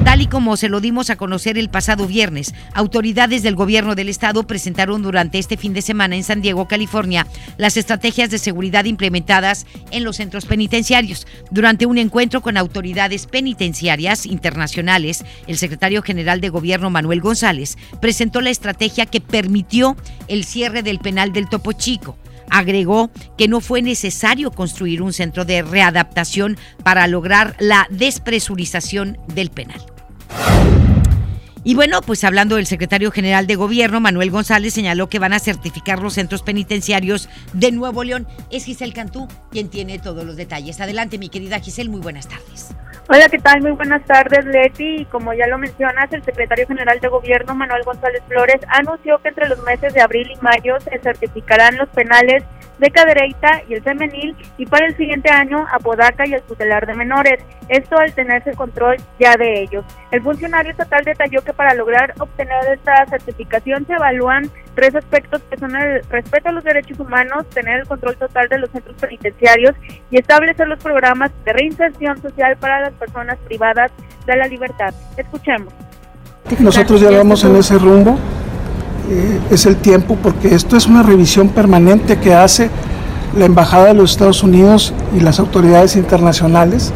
Tal 0.03 0.21
y 0.21 0.27
como 0.27 0.57
se 0.57 0.69
lo 0.69 0.81
dimos 0.81 1.09
a 1.09 1.15
conocer 1.15 1.57
el 1.57 1.69
pasado 1.69 2.05
viernes, 2.05 2.53
autoridades 2.73 3.41
del 3.41 3.55
gobierno 3.55 3.95
del 3.95 4.09
estado 4.09 4.45
presentaron 4.45 5.01
durante 5.01 5.39
este 5.39 5.57
fin 5.57 5.73
de 5.73 5.81
semana 5.81 6.15
en 6.15 6.23
San 6.23 6.41
Diego, 6.41 6.67
California, 6.67 7.25
las 7.57 7.77
estrategias 7.77 8.29
de 8.29 8.37
seguridad 8.37 8.85
implementadas 8.85 9.65
en 9.91 10.03
los 10.03 10.17
centros 10.17 10.45
penitenciarios. 10.45 11.25
Durante 11.51 11.85
un 11.85 11.97
encuentro 11.97 12.41
con 12.41 12.57
autoridades 12.57 13.25
penitenciarias 13.25 14.25
internacionales, 14.25 15.23
el 15.47 15.57
secretario 15.57 16.03
general 16.03 16.41
de 16.41 16.49
gobierno 16.49 16.89
Manuel 16.89 17.21
González 17.21 17.77
presentó 18.01 18.41
la 18.41 18.49
estrategia 18.49 19.05
que 19.05 19.21
permitió 19.21 19.95
el 20.27 20.43
cierre 20.43 20.83
del 20.83 20.99
penal 20.99 21.31
del 21.31 21.49
Topo 21.49 21.71
Chico 21.71 22.17
Agregó 22.53 23.09
que 23.35 23.47
no 23.47 23.61
fue 23.61 23.81
necesario 23.81 24.51
construir 24.51 25.01
un 25.01 25.11
centro 25.11 25.43
de 25.43 25.63
readaptación 25.63 26.55
para 26.83 27.07
lograr 27.07 27.55
la 27.59 27.87
despresurización 27.89 29.17
del 29.33 29.49
penal. 29.49 29.81
Y 31.63 31.73
bueno, 31.73 32.01
pues 32.01 32.23
hablando 32.23 32.57
del 32.57 32.67
secretario 32.67 33.09
general 33.09 33.47
de 33.47 33.55
gobierno, 33.55 33.99
Manuel 33.99 34.29
González, 34.29 34.73
señaló 34.73 35.09
que 35.09 35.17
van 35.17 35.33
a 35.33 35.39
certificar 35.39 35.99
los 35.99 36.13
centros 36.13 36.43
penitenciarios 36.43 37.27
de 37.53 37.71
Nuevo 37.71 38.03
León. 38.03 38.27
Es 38.51 38.65
Giselle 38.65 38.93
Cantú 38.93 39.27
quien 39.49 39.69
tiene 39.69 39.97
todos 39.97 40.23
los 40.23 40.35
detalles. 40.35 40.79
Adelante, 40.79 41.17
mi 41.17 41.29
querida 41.29 41.59
Giselle, 41.59 41.89
muy 41.89 42.01
buenas 42.01 42.27
tardes. 42.27 42.75
Hola, 43.09 43.27
¿qué 43.29 43.37
tal? 43.37 43.61
Muy 43.61 43.71
buenas 43.71 44.01
tardes, 44.05 44.45
Leti. 44.45 45.01
Y 45.01 45.05
como 45.05 45.33
ya 45.33 45.45
lo 45.47 45.57
mencionas, 45.57 46.11
el 46.13 46.23
secretario 46.23 46.65
general 46.65 47.01
de 47.01 47.09
gobierno, 47.09 47.53
Manuel 47.53 47.83
González 47.83 48.23
Flores, 48.29 48.61
anunció 48.69 49.19
que 49.19 49.27
entre 49.27 49.49
los 49.49 49.61
meses 49.63 49.93
de 49.93 50.01
abril 50.01 50.31
y 50.31 50.37
mayo 50.41 50.79
se 50.79 50.97
certificarán 50.99 51.75
los 51.75 51.89
penales 51.89 52.45
de 52.79 52.91
Cadereyta 52.91 53.61
y 53.67 53.75
el 53.75 53.83
femenil 53.83 54.35
y 54.57 54.65
para 54.65 54.87
el 54.87 54.97
siguiente 54.97 55.29
año 55.31 55.65
Apodaca 55.71 56.25
y 56.25 56.33
el 56.33 56.41
tutelar 56.43 56.85
de 56.85 56.93
menores. 56.93 57.43
Esto 57.69 57.97
al 57.97 58.13
tenerse 58.13 58.53
control 58.53 58.97
ya 59.19 59.35
de 59.37 59.61
ellos. 59.61 59.85
El 60.11 60.21
funcionario 60.21 60.71
estatal 60.71 61.03
detalló 61.03 61.43
que 61.43 61.53
para 61.53 61.73
lograr 61.75 62.13
obtener 62.19 62.57
esta 62.73 63.05
certificación 63.05 63.85
se 63.85 63.93
evalúan 63.93 64.49
tres 64.75 64.95
aspectos 64.95 65.41
que 65.49 65.57
son 65.57 65.75
el 65.75 66.03
respeto 66.09 66.49
a 66.49 66.51
los 66.51 66.63
derechos 66.63 66.99
humanos, 66.99 67.47
tener 67.51 67.81
el 67.81 67.87
control 67.87 68.17
total 68.17 68.49
de 68.49 68.57
los 68.57 68.69
centros 68.71 68.95
penitenciarios 68.99 69.75
y 70.09 70.17
establecer 70.17 70.67
los 70.67 70.79
programas 70.79 71.31
de 71.45 71.53
reinserción 71.53 72.21
social 72.21 72.57
para 72.57 72.81
las 72.81 72.92
personas 72.93 73.37
privadas 73.45 73.91
de 74.25 74.35
la 74.35 74.47
libertad. 74.47 74.93
Escuchemos. 75.17 75.73
Nosotros 76.59 77.01
ya 77.01 77.11
vamos 77.11 77.43
en 77.43 77.55
ese 77.55 77.77
rumbo 77.77 78.17
eh, 79.09 79.39
es 79.51 79.65
el 79.65 79.75
tiempo, 79.75 80.17
porque 80.21 80.55
esto 80.55 80.77
es 80.77 80.87
una 80.87 81.03
revisión 81.03 81.49
permanente 81.49 82.17
que 82.17 82.33
hace 82.33 82.69
la 83.37 83.45
Embajada 83.45 83.87
de 83.87 83.93
los 83.95 84.11
Estados 84.11 84.43
Unidos 84.43 84.93
y 85.15 85.19
las 85.19 85.39
autoridades 85.39 85.97
internacionales 85.97 86.93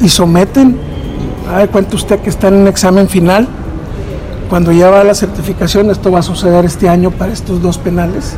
y 0.00 0.08
someten, 0.08 0.78
a 1.52 1.66
cuenta 1.66 1.96
usted 1.96 2.20
que 2.20 2.30
está 2.30 2.48
en 2.48 2.54
un 2.54 2.68
examen 2.68 3.08
final, 3.08 3.48
cuando 4.48 4.70
ya 4.70 4.90
va 4.90 5.02
la 5.02 5.14
certificación, 5.14 5.90
esto 5.90 6.12
va 6.12 6.20
a 6.20 6.22
suceder 6.22 6.64
este 6.64 6.88
año 6.88 7.10
para 7.10 7.32
estos 7.32 7.60
dos 7.60 7.78
penales, 7.78 8.36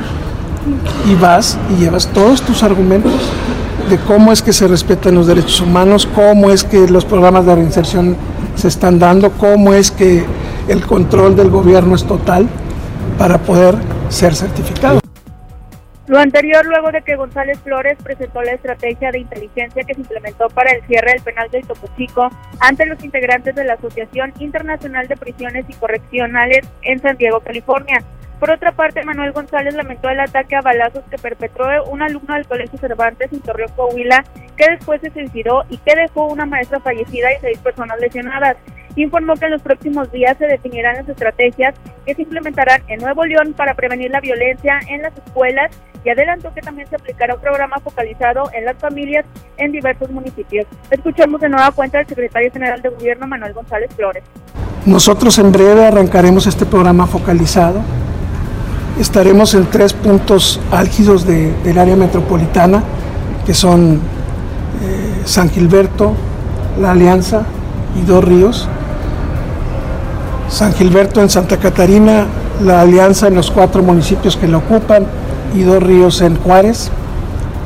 y 1.07 1.15
vas 1.17 1.59
y 1.71 1.83
llevas 1.83 2.07
todos 2.07 2.41
tus 2.41 2.63
argumentos 2.63 3.13
de 3.89 3.99
cómo 3.99 4.33
es 4.33 4.43
que 4.43 4.53
se 4.53 4.67
respetan 4.67 5.15
los 5.15 5.27
derechos 5.27 5.61
humanos, 5.61 6.07
cómo 6.15 6.51
es 6.51 6.65
que 6.65 6.89
los 6.89 7.05
programas 7.05 7.47
de 7.47 7.55
reinserción 7.55 8.17
se 8.55 8.69
están 8.69 8.99
dando, 8.99 9.31
cómo 9.33 9.75
es 9.75 9.91
que 9.91 10.25
el 10.69 10.87
control 10.87 11.37
del 11.37 11.51
gobierno 11.51 11.95
es 11.95 12.05
total 12.05 12.49
para 13.19 13.39
poder 13.39 13.77
ser 14.09 14.35
certificado. 14.35 15.01
Lo 16.07 16.19
anterior 16.19 16.67
luego 16.67 16.93
de 16.93 17.01
que 17.01 17.17
González 17.17 17.59
Flores 17.61 17.97
presentó 18.03 18.43
la 18.43 18.53
estrategia 18.53 19.11
de 19.11 19.21
inteligencia 19.21 19.85
que 19.85 19.95
se 19.95 20.01
implementó 20.01 20.49
para 20.49 20.73
el 20.73 20.83
cierre 20.87 21.13
del 21.13 21.23
penal 21.23 21.51
del 21.51 21.67
Topo 21.67 21.89
Chico 21.97 22.29
ante 22.61 22.85
los 22.85 23.03
integrantes 23.03 23.55
de 23.55 23.65
la 23.65 23.75
Asociación 23.75 24.33
Internacional 24.39 25.09
de 25.09 25.17
Prisiones 25.17 25.65
y 25.67 25.73
Correccionales 25.73 26.67
en 26.83 27.01
San 27.01 27.17
Diego, 27.17 27.41
California. 27.41 28.03
Por 28.41 28.51
otra 28.51 28.73
parte, 28.73 29.05
Manuel 29.05 29.33
González 29.33 29.75
lamentó 29.75 30.09
el 30.09 30.21
ataque 30.21 30.57
a 30.57 30.61
balazos 30.61 31.05
que 31.11 31.19
perpetró 31.19 31.67
un 31.85 32.03
alumno 32.03 32.35
del 32.35 32.47
Colegio 32.47 32.79
Cervantes 32.79 33.33
en 33.33 33.41
Torreón, 33.41 33.71
Coahuila, 33.75 34.25
que 34.57 34.71
después 34.71 35.01
se 35.01 35.11
suicidó 35.11 35.65
y 35.71 35.79
que 35.79 35.95
dejó 35.95 36.27
una 36.27 36.45
maestra 36.45 36.81
fallecida 36.81 37.33
y 37.33 37.41
seis 37.41 37.59
personas 37.59 37.99
lesionadas 38.01 38.57
informó 38.97 39.35
que 39.35 39.47
en 39.47 39.53
los 39.53 39.63
próximos 39.63 40.11
días 40.13 40.37
se 40.39 40.47
definirán 40.47 40.97
las 40.97 41.09
estrategias 41.09 41.75
que 42.07 42.15
se 42.15 42.23
implementarán 42.23 42.83
en 42.89 43.01
Nuevo 43.01 43.25
León 43.25 43.55
para 43.55 43.75
prevenir 43.75 44.11
la 44.11 44.21
violencia 44.21 44.79
en 44.89 45.03
las 45.03 45.17
escuelas 45.17 45.71
y 46.05 46.11
adelantó 46.11 46.53
que 46.53 46.61
también 46.61 46.87
se 46.89 46.97
aplicará 46.97 47.35
un 47.35 47.41
programa 47.41 47.79
focalizado 47.79 48.51
en 48.53 48.67
las 48.67 48.77
familias 48.77 49.25
en 49.57 49.73
diversos 49.73 50.11
municipios. 50.11 50.67
Escuchemos 50.91 51.41
de 51.41 51.49
nueva 51.49 51.71
cuenta 51.73 51.99
al 51.99 52.07
secretario 52.07 52.53
general 52.53 52.83
de 52.83 52.91
Gobierno, 52.91 53.27
Manuel 53.27 53.55
González 53.55 53.91
Flores. 53.97 54.23
Nosotros 54.85 55.39
en 55.39 55.51
breve 55.51 55.87
arrancaremos 55.87 56.47
este 56.47 56.67
programa 56.67 57.07
focalizado. 57.07 57.83
Estaremos 58.99 59.55
en 59.55 59.67
tres 59.67 59.93
puntos 59.93 60.61
álgidos 60.71 61.27
del 61.27 61.79
área 61.79 61.97
metropolitana, 61.97 62.83
que 63.45 63.53
son 63.53 63.95
eh, 63.95 65.23
San 65.25 65.51
Gilberto, 65.51 66.13
La 66.81 66.93
Alianza 66.93 67.43
y 68.01 68.07
Dos 68.07 68.25
Ríos. 68.25 68.69
San 70.49 70.73
Gilberto 70.75 71.21
en 71.21 71.29
Santa 71.29 71.57
Catarina, 71.57 72.27
la 72.63 72.83
alianza 72.83 73.27
en 73.27 73.35
los 73.35 73.51
cuatro 73.51 73.83
municipios 73.83 74.37
que 74.37 74.47
lo 74.47 74.59
ocupan 74.59 75.07
y 75.57 75.63
dos 75.63 75.83
ríos 75.83 76.21
en 76.21 76.37
Juárez, 76.37 76.91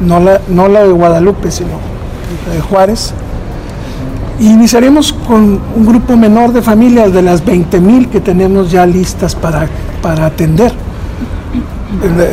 no 0.00 0.20
la, 0.20 0.40
no 0.48 0.68
la 0.68 0.84
de 0.84 0.92
Guadalupe, 0.92 1.50
sino 1.50 1.72
la 2.46 2.54
de 2.54 2.60
Juárez. 2.60 3.12
iniciaremos 4.40 5.12
con 5.12 5.60
un 5.76 5.86
grupo 5.86 6.16
menor 6.16 6.52
de 6.52 6.62
familias 6.62 7.12
de 7.12 7.22
las 7.22 7.44
20.000 7.44 8.08
que 8.08 8.20
tenemos 8.20 8.70
ya 8.70 8.86
listas 8.86 9.34
para, 9.34 9.68
para 10.00 10.26
atender. 10.26 10.72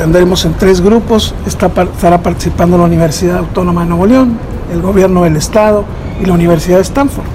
Andaremos 0.04 0.44
en 0.44 0.54
tres 0.54 0.82
grupos, 0.82 1.34
estará 1.46 2.22
participando 2.22 2.78
la 2.78 2.84
Universidad 2.84 3.38
Autónoma 3.38 3.84
de 3.84 3.90
Nuevo 3.90 4.06
León, 4.06 4.38
el 4.72 4.82
gobierno 4.82 5.24
del 5.24 5.38
Estado 5.38 5.86
y 6.22 6.26
la 6.26 6.34
Universidad 6.34 6.78
de 6.78 6.84
Stanford. 6.84 7.26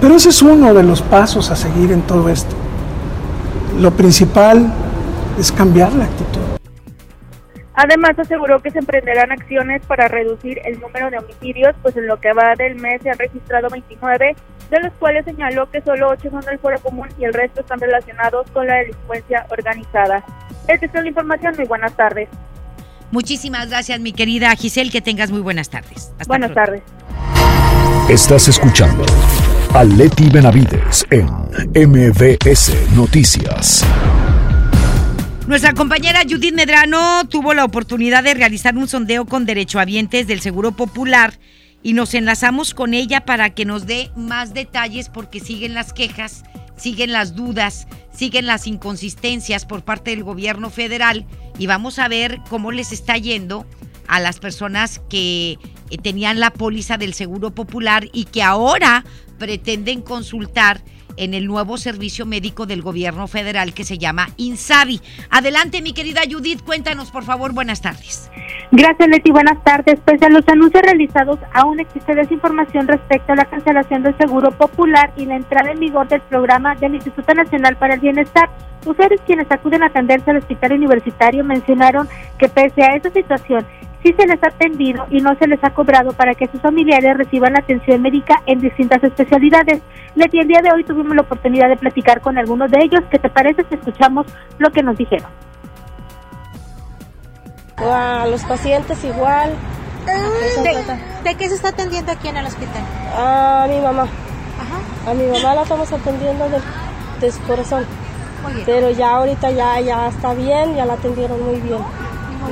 Pero 0.00 0.16
ese 0.16 0.30
es 0.30 0.40
uno 0.40 0.72
de 0.72 0.82
los 0.82 1.02
pasos 1.02 1.50
a 1.50 1.56
seguir 1.56 1.92
en 1.92 2.00
todo 2.02 2.30
esto. 2.30 2.56
Lo 3.78 3.90
principal 3.90 4.72
es 5.38 5.52
cambiar 5.52 5.92
la 5.92 6.04
actitud. 6.04 6.40
Además 7.74 8.18
aseguró 8.18 8.60
que 8.60 8.70
se 8.70 8.78
emprenderán 8.78 9.32
acciones 9.32 9.82
para 9.86 10.08
reducir 10.08 10.60
el 10.64 10.80
número 10.80 11.10
de 11.10 11.18
homicidios, 11.18 11.74
pues 11.82 11.96
en 11.96 12.06
lo 12.06 12.20
que 12.20 12.32
va 12.32 12.54
del 12.56 12.76
mes 12.76 13.02
se 13.02 13.10
han 13.10 13.18
registrado 13.18 13.68
29, 13.68 14.36
de 14.70 14.80
los 14.80 14.92
cuales 14.94 15.24
señaló 15.24 15.68
que 15.70 15.82
solo 15.82 16.08
8 16.08 16.30
son 16.30 16.40
del 16.42 16.58
fuero 16.58 16.78
común 16.80 17.08
y 17.18 17.24
el 17.24 17.34
resto 17.34 17.60
están 17.60 17.80
relacionados 17.80 18.50
con 18.52 18.66
la 18.66 18.76
delincuencia 18.76 19.46
organizada. 19.50 20.24
Esta 20.66 20.86
es 20.86 20.94
la 20.94 21.08
información, 21.08 21.54
muy 21.56 21.66
buenas 21.66 21.94
tardes. 21.94 22.28
Muchísimas 23.10 23.68
gracias 23.68 24.00
mi 24.00 24.12
querida 24.12 24.54
Giselle, 24.56 24.90
que 24.90 25.00
tengas 25.00 25.30
muy 25.30 25.40
buenas 25.40 25.68
tardes. 25.70 26.12
buenas 26.26 26.52
tardes. 26.54 26.82
Estás 28.08 28.48
escuchando 28.48 29.04
a 29.74 29.84
Leti 29.84 30.28
Benavides 30.30 31.06
en 31.10 31.26
MBS 31.74 32.72
Noticias. 32.96 33.84
Nuestra 35.46 35.74
compañera 35.74 36.20
Judith 36.28 36.54
Medrano 36.54 37.26
tuvo 37.28 37.52
la 37.52 37.64
oportunidad 37.64 38.24
de 38.24 38.34
realizar 38.34 38.76
un 38.76 38.88
sondeo 38.88 39.26
con 39.26 39.44
derechohabientes 39.44 40.26
del 40.26 40.40
Seguro 40.40 40.72
Popular 40.72 41.34
y 41.82 41.92
nos 41.92 42.14
enlazamos 42.14 42.72
con 42.72 42.94
ella 42.94 43.26
para 43.26 43.50
que 43.50 43.66
nos 43.66 43.86
dé 43.86 44.10
más 44.16 44.54
detalles 44.54 45.10
porque 45.10 45.40
siguen 45.40 45.74
las 45.74 45.92
quejas 45.92 46.44
siguen 46.76 47.12
las 47.12 47.34
dudas, 47.34 47.86
siguen 48.12 48.46
las 48.46 48.66
inconsistencias 48.66 49.66
por 49.66 49.84
parte 49.84 50.10
del 50.10 50.24
gobierno 50.24 50.70
federal 50.70 51.26
y 51.58 51.66
vamos 51.66 51.98
a 51.98 52.08
ver 52.08 52.40
cómo 52.48 52.72
les 52.72 52.92
está 52.92 53.16
yendo 53.16 53.66
a 54.06 54.20
las 54.20 54.38
personas 54.38 55.00
que 55.08 55.58
eh, 55.90 55.98
tenían 56.02 56.40
la 56.40 56.50
póliza 56.50 56.98
del 56.98 57.14
Seguro 57.14 57.54
Popular 57.54 58.08
y 58.12 58.24
que 58.24 58.42
ahora 58.42 59.04
pretenden 59.38 60.02
consultar 60.02 60.82
en 61.16 61.34
el 61.34 61.46
nuevo 61.46 61.78
servicio 61.78 62.26
médico 62.26 62.66
del 62.66 62.82
gobierno 62.82 63.28
federal 63.28 63.72
que 63.72 63.84
se 63.84 63.98
llama 63.98 64.30
INSABI. 64.36 65.00
Adelante, 65.30 65.80
mi 65.80 65.92
querida 65.92 66.22
Judith, 66.28 66.62
cuéntanos, 66.62 67.10
por 67.10 67.24
favor, 67.24 67.52
buenas 67.52 67.80
tardes. 67.80 68.30
Gracias, 68.70 69.08
Leti. 69.08 69.30
Buenas 69.30 69.62
tardes. 69.62 70.00
Pese 70.00 70.26
a 70.26 70.30
los 70.30 70.46
anuncios 70.48 70.82
realizados, 70.82 71.38
aún 71.52 71.80
existe 71.80 72.14
desinformación 72.14 72.88
respecto 72.88 73.32
a 73.32 73.36
la 73.36 73.44
cancelación 73.44 74.02
del 74.02 74.16
Seguro 74.16 74.50
Popular 74.50 75.12
y 75.16 75.26
la 75.26 75.36
entrada 75.36 75.70
en 75.70 75.80
vigor 75.80 76.08
del 76.08 76.20
programa 76.22 76.74
del 76.74 76.94
Instituto 76.94 77.34
Nacional 77.34 77.76
para 77.76 77.94
el 77.94 78.00
Bienestar. 78.00 78.48
Usuarios 78.86 79.20
quienes 79.26 79.50
acuden 79.50 79.82
a 79.82 79.86
atenderse 79.86 80.30
al 80.30 80.38
hospital 80.38 80.72
universitario 80.72 81.44
mencionaron 81.44 82.08
que 82.38 82.48
pese 82.48 82.82
a 82.82 82.96
esa 82.96 83.10
situación, 83.10 83.64
sí 84.02 84.14
se 84.18 84.26
les 84.26 84.42
ha 84.42 84.48
atendido 84.48 85.06
y 85.08 85.20
no 85.20 85.34
se 85.36 85.46
les 85.46 85.62
ha 85.64 85.70
cobrado 85.70 86.12
para 86.12 86.34
que 86.34 86.46
sus 86.48 86.60
familiares 86.60 87.16
reciban 87.16 87.56
atención 87.56 88.02
médica 88.02 88.42
en 88.46 88.58
distintas 88.60 89.02
especialidades. 89.02 89.80
Leti, 90.14 90.38
el 90.38 90.48
día 90.48 90.60
de 90.62 90.70
hoy 90.72 90.84
tuvimos 90.84 91.14
la 91.16 91.22
oportunidad 91.22 91.68
de 91.68 91.76
platicar 91.76 92.20
con 92.20 92.36
algunos 92.36 92.70
de 92.70 92.80
ellos. 92.82 93.02
¿Qué 93.10 93.18
te 93.18 93.30
parece 93.30 93.64
si 93.68 93.76
escuchamos 93.76 94.26
lo 94.58 94.70
que 94.70 94.82
nos 94.82 94.98
dijeron? 94.98 95.30
A 97.76 98.26
los 98.26 98.42
pacientes 98.42 99.02
igual. 99.04 99.54
¿De, 101.24 101.34
qué 101.34 101.48
se 101.48 101.54
está 101.54 101.68
atendiendo 101.68 102.12
aquí 102.12 102.28
en 102.28 102.36
el 102.36 102.46
hospital? 102.46 102.82
A 103.16 103.66
mi 103.68 103.80
mamá. 103.80 104.06
A 105.08 105.14
mi 105.14 105.26
mamá 105.26 105.54
la 105.54 105.62
estamos 105.62 105.92
atendiendo 105.92 106.48
de, 106.48 106.60
de 107.20 107.32
su 107.32 107.40
corazón. 107.42 107.84
Pero 108.66 108.90
ya 108.90 109.16
ahorita 109.16 109.50
ya, 109.50 109.80
ya 109.80 110.08
está 110.08 110.34
bien, 110.34 110.76
ya 110.76 110.84
la 110.84 110.94
atendieron 110.94 111.42
muy 111.42 111.60
bien. 111.60 111.80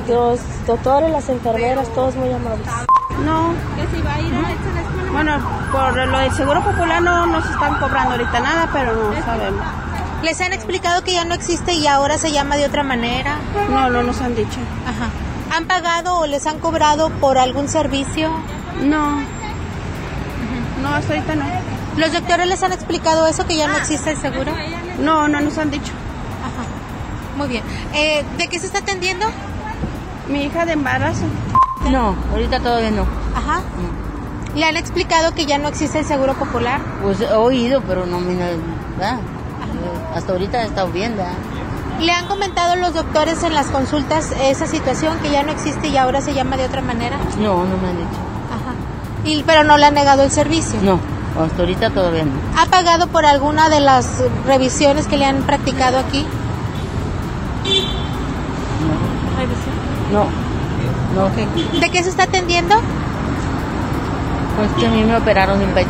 Los 0.07 0.39
doctores, 0.65 1.11
las 1.11 1.29
enfermeras, 1.29 1.87
todos 1.93 2.15
muy 2.15 2.31
amables. 2.31 2.67
No. 3.23 3.53
¿Que 3.75 3.95
se 3.95 4.03
va 4.03 4.15
a 4.15 4.19
ir 4.19 4.33
a 4.33 5.11
Bueno, 5.11 5.37
por 5.71 5.95
lo 5.95 6.17
del 6.17 6.31
Seguro 6.31 6.61
Popular 6.61 7.01
no 7.01 7.27
nos 7.27 7.45
están 7.45 7.79
cobrando 7.79 8.11
ahorita 8.11 8.39
nada, 8.39 8.69
pero 8.73 8.95
no 8.95 9.23
sabemos. 9.23 9.65
¿Les 10.23 10.39
han 10.39 10.53
explicado 10.53 11.03
que 11.03 11.13
ya 11.13 11.25
no 11.25 11.33
existe 11.33 11.73
y 11.73 11.85
ahora 11.85 12.17
se 12.17 12.31
llama 12.31 12.55
de 12.55 12.65
otra 12.65 12.81
manera? 12.81 13.35
No, 13.69 13.89
no 13.89 14.03
nos 14.03 14.21
han 14.21 14.35
dicho. 14.35 14.57
Ajá. 14.87 15.09
¿Han 15.55 15.65
pagado 15.65 16.17
o 16.17 16.25
les 16.25 16.47
han 16.47 16.59
cobrado 16.59 17.09
por 17.09 17.37
algún 17.37 17.67
servicio? 17.67 18.31
No. 18.81 19.17
No, 20.81 20.93
hasta 20.95 21.13
ahorita 21.13 21.35
no. 21.35 21.45
¿Los 21.97 22.13
doctores 22.13 22.47
les 22.47 22.63
han 22.63 22.71
explicado 22.71 23.27
eso, 23.27 23.45
que 23.45 23.57
ya 23.57 23.67
no 23.67 23.75
existe 23.75 24.11
el 24.11 24.17
seguro? 24.17 24.53
No, 24.99 25.27
no 25.27 25.41
nos 25.41 25.57
han 25.57 25.69
dicho. 25.71 25.91
Ajá. 26.41 26.65
Muy 27.37 27.49
bien. 27.49 27.63
Eh, 27.93 28.23
¿De 28.37 28.47
qué 28.47 28.59
se 28.59 28.67
está 28.67 28.79
atendiendo? 28.79 29.25
Mi 30.29 30.45
hija 30.45 30.65
de 30.65 30.71
embarazo. 30.71 31.25
No, 31.91 32.15
ahorita 32.31 32.61
todavía 32.61 32.91
no. 32.91 33.05
Ajá. 33.35 33.61
¿Le 34.55 34.65
han 34.65 34.77
explicado 34.77 35.33
que 35.33 35.45
ya 35.45 35.57
no 35.57 35.67
existe 35.67 35.99
el 35.99 36.05
seguro 36.05 36.33
popular? 36.35 36.79
Pues 37.01 37.19
he 37.19 37.33
oído, 37.33 37.81
pero 37.81 38.05
no 38.05 38.21
me... 38.21 38.35
¿verdad? 38.35 39.19
Hasta 40.15 40.31
ahorita 40.31 40.61
he 40.61 40.65
estado 40.65 40.87
viendo. 40.89 41.23
¿Le 41.99 42.11
han 42.11 42.27
comentado 42.27 42.75
los 42.75 42.93
doctores 42.93 43.43
en 43.43 43.53
las 43.53 43.67
consultas 43.67 44.31
esa 44.41 44.67
situación 44.67 45.17
que 45.19 45.31
ya 45.31 45.43
no 45.43 45.51
existe 45.51 45.87
y 45.87 45.97
ahora 45.97 46.21
se 46.21 46.33
llama 46.33 46.57
de 46.57 46.65
otra 46.65 46.81
manera? 46.81 47.17
No, 47.39 47.65
no 47.65 47.77
me 47.77 47.89
han 47.89 47.97
dicho. 47.97 48.19
Ajá. 48.51 48.73
¿Y, 49.23 49.43
¿Pero 49.43 49.63
no 49.63 49.77
le 49.77 49.85
han 49.85 49.93
negado 49.93 50.23
el 50.23 50.31
servicio? 50.31 50.79
No, 50.81 50.99
hasta 51.41 51.61
ahorita 51.61 51.91
todavía 51.91 52.25
no. 52.25 52.31
¿Ha 52.57 52.65
pagado 52.65 53.07
por 53.07 53.25
alguna 53.25 53.69
de 53.69 53.79
las 53.79 54.23
revisiones 54.45 55.07
que 55.07 55.17
le 55.17 55.25
han 55.25 55.43
practicado 55.43 55.99
aquí? 55.99 56.25
No. 58.83 59.37
¿Revisión? 59.39 59.75
No. 60.11 60.25
No. 61.15 61.27
Okay. 61.27 61.79
¿De 61.79 61.89
qué 61.91 62.03
se 62.03 62.09
está 62.09 62.23
atendiendo? 62.23 62.75
Pues 64.57 64.71
que 64.79 64.87
a 64.87 64.89
mí 64.89 65.03
me 65.03 65.15
operaron 65.15 65.61
en 65.61 65.69
pecho. 65.73 65.89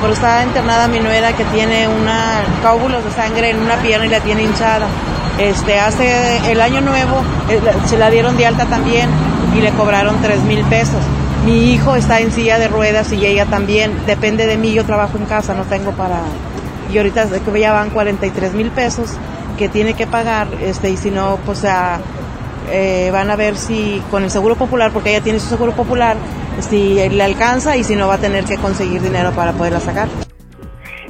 Pero 0.00 0.12
está 0.12 0.42
internada 0.42 0.88
mi 0.88 1.00
nuera 1.00 1.34
que 1.34 1.44
tiene 1.44 1.88
una 1.88 2.42
coágulos 2.62 3.04
de 3.04 3.10
sangre 3.10 3.50
en 3.50 3.60
una 3.60 3.76
pierna 3.76 4.06
y 4.06 4.08
la 4.10 4.20
tiene 4.20 4.42
hinchada. 4.42 4.86
Este, 5.38 5.80
hace 5.80 6.50
el 6.50 6.60
año 6.60 6.80
nuevo 6.80 7.22
eh, 7.48 7.60
se 7.86 7.98
la 7.98 8.10
dieron 8.10 8.36
de 8.36 8.46
alta 8.46 8.66
también 8.66 9.08
y 9.56 9.60
le 9.60 9.70
cobraron 9.72 10.20
tres 10.22 10.42
mil 10.42 10.62
pesos. 10.64 11.00
Mi 11.44 11.72
hijo 11.72 11.94
está 11.96 12.20
en 12.20 12.32
silla 12.32 12.58
de 12.58 12.68
ruedas 12.68 13.12
y 13.12 13.24
ella 13.26 13.46
también. 13.46 13.92
Depende 14.06 14.46
de 14.46 14.56
mí, 14.56 14.72
yo 14.72 14.84
trabajo 14.84 15.18
en 15.18 15.26
casa, 15.26 15.54
no 15.54 15.64
tengo 15.64 15.92
para... 15.92 16.20
Y 16.92 16.96
ahorita 16.96 17.26
que 17.28 17.60
ya 17.60 17.72
van 17.72 17.90
43 17.90 18.54
mil 18.54 18.70
pesos 18.70 19.10
que 19.58 19.68
tiene 19.68 19.94
que 19.94 20.06
pagar, 20.06 20.48
este, 20.60 20.90
y 20.90 20.96
si 20.96 21.10
no, 21.10 21.38
pues 21.44 21.64
a, 21.64 21.98
eh, 22.70 23.10
van 23.12 23.30
a 23.30 23.36
ver 23.36 23.56
si 23.56 24.02
con 24.10 24.24
el 24.24 24.30
seguro 24.30 24.56
popular, 24.56 24.90
porque 24.92 25.10
ella 25.10 25.22
tiene 25.22 25.40
su 25.40 25.48
seguro 25.48 25.72
popular, 25.72 26.16
si 26.60 26.94
le 27.08 27.22
alcanza 27.22 27.76
y 27.76 27.84
si 27.84 27.96
no 27.96 28.08
va 28.08 28.14
a 28.14 28.18
tener 28.18 28.44
que 28.44 28.56
conseguir 28.56 29.00
dinero 29.00 29.32
para 29.32 29.52
poderla 29.52 29.80
sacar. 29.80 30.08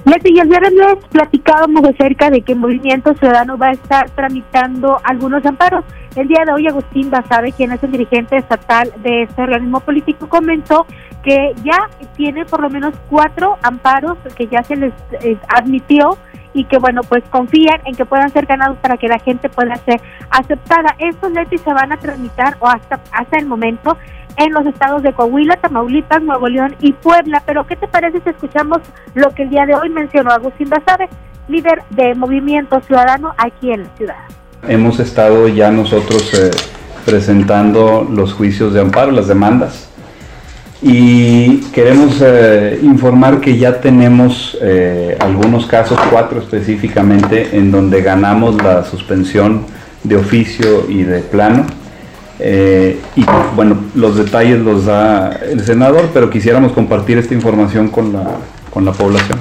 Leti, 0.04 0.38
el 0.38 0.48
viernes 0.48 0.72
platicábamos 1.10 1.82
acerca 1.88 2.28
de 2.28 2.42
que 2.42 2.54
Movimiento 2.54 3.14
Ciudadano 3.14 3.56
va 3.56 3.68
a 3.68 3.72
estar 3.72 4.10
tramitando 4.10 5.00
algunos 5.02 5.44
amparos. 5.46 5.82
El 6.14 6.28
día 6.28 6.44
de 6.44 6.52
hoy 6.52 6.66
Agustín 6.66 7.10
Basabe, 7.10 7.52
quien 7.52 7.72
es 7.72 7.82
el 7.82 7.92
dirigente 7.92 8.36
estatal 8.36 8.92
de 9.02 9.22
este 9.22 9.42
organismo 9.42 9.80
político, 9.80 10.28
comentó 10.28 10.86
que 11.22 11.54
ya 11.64 11.88
tiene 12.16 12.44
por 12.44 12.60
lo 12.60 12.68
menos 12.68 12.94
cuatro 13.08 13.56
amparos 13.62 14.18
que 14.36 14.46
ya 14.46 14.62
se 14.62 14.76
les 14.76 14.92
eh, 15.22 15.38
admitió 15.48 16.18
y 16.52 16.64
que 16.66 16.76
bueno 16.76 17.00
pues 17.02 17.24
confían 17.30 17.80
en 17.86 17.96
que 17.96 18.04
puedan 18.04 18.30
ser 18.30 18.44
ganados 18.44 18.76
para 18.78 18.98
que 18.98 19.08
la 19.08 19.18
gente 19.18 19.48
pueda 19.48 19.74
ser 19.76 20.02
aceptada. 20.30 20.94
Estos 20.98 21.32
Leti 21.32 21.56
se 21.56 21.72
van 21.72 21.92
a 21.92 21.96
tramitar 21.96 22.58
o 22.60 22.68
hasta 22.68 23.00
hasta 23.10 23.38
el 23.38 23.46
momento 23.46 23.96
en 24.36 24.52
los 24.52 24.66
estados 24.66 25.02
de 25.02 25.12
Coahuila, 25.12 25.56
Tamaulipas, 25.56 26.22
Nuevo 26.22 26.48
León 26.48 26.74
y 26.80 26.92
Puebla. 26.92 27.42
Pero 27.46 27.66
¿qué 27.66 27.76
te 27.76 27.88
parece 27.88 28.20
si 28.20 28.30
escuchamos 28.30 28.78
lo 29.14 29.30
que 29.34 29.44
el 29.44 29.50
día 29.50 29.66
de 29.66 29.74
hoy 29.74 29.88
mencionó 29.90 30.30
Agustín 30.30 30.68
Basabe, 30.68 31.08
líder 31.48 31.82
de 31.90 32.14
Movimiento 32.14 32.80
Ciudadano 32.80 33.34
aquí 33.38 33.72
en 33.72 33.84
la 33.84 33.96
ciudad? 33.96 34.16
Hemos 34.66 34.98
estado 34.98 35.48
ya 35.48 35.70
nosotros 35.70 36.32
eh, 36.34 36.50
presentando 37.04 38.08
los 38.10 38.32
juicios 38.32 38.72
de 38.72 38.80
amparo, 38.80 39.12
las 39.12 39.28
demandas, 39.28 39.90
y 40.80 41.60
queremos 41.72 42.20
eh, 42.20 42.78
informar 42.82 43.40
que 43.40 43.56
ya 43.56 43.80
tenemos 43.80 44.58
eh, 44.60 45.16
algunos 45.20 45.66
casos, 45.66 45.98
cuatro 46.10 46.40
específicamente, 46.40 47.56
en 47.56 47.70
donde 47.70 48.02
ganamos 48.02 48.62
la 48.62 48.84
suspensión 48.84 49.66
de 50.02 50.16
oficio 50.16 50.84
y 50.88 51.02
de 51.04 51.20
plano 51.20 51.66
eh, 52.38 53.00
y 53.16 53.24
bueno, 53.54 53.76
los 53.94 54.16
detalles 54.16 54.60
los 54.60 54.86
da 54.86 55.32
el 55.32 55.60
senador, 55.60 56.10
pero 56.12 56.30
quisiéramos 56.30 56.72
compartir 56.72 57.18
esta 57.18 57.34
información 57.34 57.88
con 57.88 58.12
la, 58.12 58.24
con 58.70 58.84
la 58.84 58.92
población. 58.92 59.38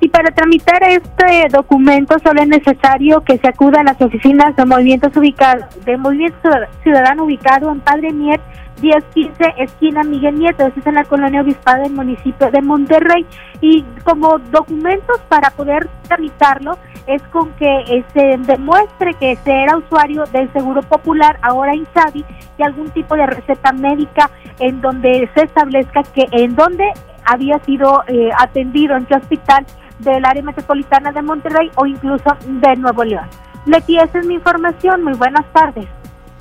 Y 0.00 0.08
para 0.08 0.30
tramitar 0.30 0.82
este 0.82 1.48
documento 1.50 2.16
solo 2.18 2.42
es 2.42 2.48
necesario 2.48 3.22
que 3.22 3.38
se 3.38 3.48
acuda 3.48 3.80
a 3.80 3.84
las 3.84 4.00
oficinas 4.00 4.56
de 4.56 4.64
movimientos 4.64 5.12
de 5.12 5.96
Movimiento 5.96 6.50
Ciudadano 6.82 7.24
ubicado 7.24 7.70
en 7.70 7.80
Padre 7.80 8.12
Mier 8.12 8.40
1015 8.80 9.54
esquina 9.58 10.02
Miguel 10.02 10.38
Nieto, 10.38 10.66
eso 10.66 10.80
es 10.80 10.86
en 10.86 10.94
la 10.94 11.04
colonia 11.04 11.42
Obispado 11.42 11.82
del 11.82 11.92
municipio 11.92 12.50
de 12.50 12.62
Monterrey. 12.62 13.26
Y 13.60 13.82
como 14.04 14.38
documentos 14.38 15.20
para 15.28 15.50
poder 15.50 15.88
tramitarlo 16.08 16.78
es 17.06 17.22
con 17.24 17.52
que 17.52 17.66
eh, 17.66 18.04
se 18.12 18.36
demuestre 18.38 19.14
que 19.14 19.36
se 19.36 19.52
era 19.52 19.76
usuario 19.76 20.24
del 20.32 20.52
Seguro 20.52 20.82
Popular, 20.82 21.38
ahora 21.42 21.74
INSABI, 21.74 22.24
y 22.58 22.62
algún 22.62 22.90
tipo 22.90 23.14
de 23.14 23.26
receta 23.26 23.72
médica 23.72 24.30
en 24.58 24.80
donde 24.80 25.28
se 25.34 25.44
establezca 25.44 26.02
que 26.02 26.26
en 26.32 26.56
donde 26.56 26.92
había 27.24 27.58
sido 27.60 28.02
eh, 28.06 28.30
atendido, 28.38 28.96
en 28.96 29.06
qué 29.06 29.14
hospital 29.14 29.66
del 29.98 30.24
área 30.24 30.42
metropolitana 30.42 31.12
de 31.12 31.22
Monterrey 31.22 31.70
o 31.76 31.86
incluso 31.86 32.36
de 32.44 32.76
Nuevo 32.76 33.04
León. 33.04 33.26
Leti, 33.66 33.96
esa 33.96 34.18
es 34.20 34.26
mi 34.26 34.34
información. 34.34 35.02
Muy 35.02 35.14
buenas 35.14 35.44
tardes. 35.52 35.86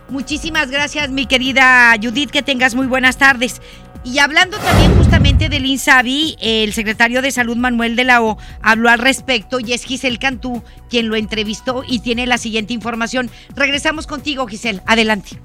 Muchísimas 0.09 0.69
gracias, 0.69 1.09
mi 1.09 1.25
querida 1.25 1.93
Judith, 2.01 2.29
que 2.29 2.43
tengas 2.43 2.75
muy 2.75 2.85
buenas 2.85 3.17
tardes. 3.17 3.61
Y 4.03 4.19
hablando 4.19 4.59
también 4.59 4.95
justamente 4.95 5.49
del 5.49 5.65
INSABI, 5.65 6.37
el 6.39 6.73
secretario 6.73 7.23
de 7.23 7.31
Salud 7.31 7.57
Manuel 7.57 7.95
de 7.95 8.03
la 8.03 8.21
O 8.21 8.37
habló 8.61 8.89
al 8.89 8.99
respecto 8.99 9.59
y 9.59 9.73
es 9.73 9.83
Giselle 9.83 10.19
Cantú 10.19 10.63
quien 10.91 11.09
lo 11.09 11.15
entrevistó 11.15 11.83
y 11.87 11.99
tiene 12.01 12.27
la 12.27 12.37
siguiente 12.37 12.73
información. 12.73 13.31
Regresamos 13.55 14.05
contigo, 14.05 14.45
Giselle. 14.45 14.81
Adelante. 14.85 15.39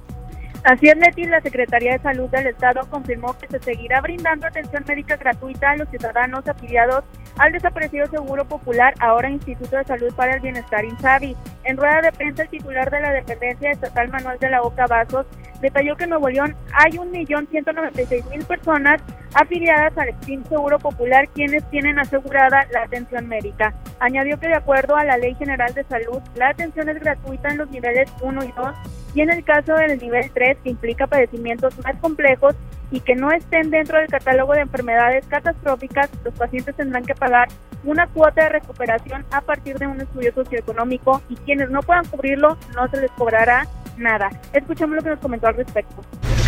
Así 0.64 0.88
es, 0.88 0.96
Leti, 0.98 1.24
la 1.24 1.40
Secretaría 1.40 1.92
de 1.92 2.00
Salud 2.00 2.28
del 2.28 2.48
Estado 2.48 2.86
confirmó 2.90 3.34
que 3.38 3.48
se 3.48 3.60
seguirá 3.60 4.02
brindando 4.02 4.46
atención 4.46 4.84
médica 4.86 5.16
gratuita 5.16 5.70
a 5.70 5.76
los 5.76 5.88
ciudadanos 5.88 6.46
afiliados 6.46 7.04
al 7.38 7.52
desaparecido 7.52 8.06
Seguro 8.06 8.44
Popular, 8.44 8.94
ahora 9.00 9.30
Instituto 9.30 9.76
de 9.76 9.84
Salud 9.84 10.12
para 10.14 10.34
el 10.34 10.40
Bienestar 10.40 10.84
INSABI. 10.84 11.36
En 11.64 11.76
rueda 11.76 12.02
de 12.02 12.12
prensa, 12.12 12.42
el 12.42 12.48
titular 12.48 12.90
de 12.90 13.00
la 13.00 13.12
dependencia 13.12 13.70
estatal 13.70 14.08
Manuel 14.08 14.38
de 14.38 14.50
la 14.50 14.62
Oca 14.62 14.86
Vasos 14.86 15.26
detalló 15.60 15.96
que 15.96 16.04
en 16.04 16.10
Nuevo 16.10 16.28
León 16.28 16.56
hay 16.72 16.92
1.196.000 16.92 18.44
personas 18.46 19.02
afiliadas 19.34 19.96
al 19.96 20.08
Extinto 20.08 20.48
Seguro 20.48 20.78
Popular 20.78 21.28
quienes 21.28 21.68
tienen 21.70 21.98
asegurada 21.98 22.66
la 22.72 22.82
atención 22.82 23.28
médica. 23.28 23.74
Añadió 24.00 24.38
que 24.40 24.48
de 24.48 24.54
acuerdo 24.54 24.96
a 24.96 25.04
la 25.04 25.18
Ley 25.18 25.34
General 25.34 25.72
de 25.74 25.84
Salud, 25.84 26.20
la 26.34 26.48
atención 26.48 26.88
es 26.88 26.98
gratuita 27.00 27.50
en 27.50 27.58
los 27.58 27.70
niveles 27.70 28.10
1 28.22 28.44
y 28.44 28.52
2 28.52 28.74
y 29.14 29.20
en 29.20 29.30
el 29.30 29.44
caso 29.44 29.74
del 29.74 29.98
nivel 29.98 30.30
3 30.32 30.58
que 30.62 30.70
implica 30.70 31.06
padecimientos 31.06 31.74
más 31.84 31.96
complejos 32.00 32.54
y 32.90 33.00
que 33.00 33.14
no 33.14 33.30
estén 33.30 33.70
dentro 33.70 33.98
del 33.98 34.08
catálogo 34.08 34.52
de 34.52 34.62
enfermedades 34.62 35.24
catastróficas, 35.26 36.10
los 36.24 36.34
pacientes 36.34 36.74
tendrán 36.76 37.04
que 37.04 37.14
pagar 37.14 37.48
una 37.84 38.06
cuota 38.08 38.44
de 38.44 38.48
recuperación 38.50 39.24
a 39.30 39.40
partir 39.40 39.78
de 39.78 39.86
un 39.86 40.00
estudio 40.00 40.32
socioeconómico 40.34 41.22
y 41.28 41.36
quienes 41.36 41.70
no 41.70 41.80
puedan 41.80 42.04
cubrirlo 42.06 42.56
no 42.74 42.88
se 42.88 43.00
les 43.00 43.10
cobrará 43.12 43.66
nada. 43.96 44.30
Escuchemos 44.52 44.96
lo 44.96 45.02
que 45.02 45.10
nos 45.10 45.18
comentó 45.18 45.46
al 45.46 45.56
respecto. 45.56 46.02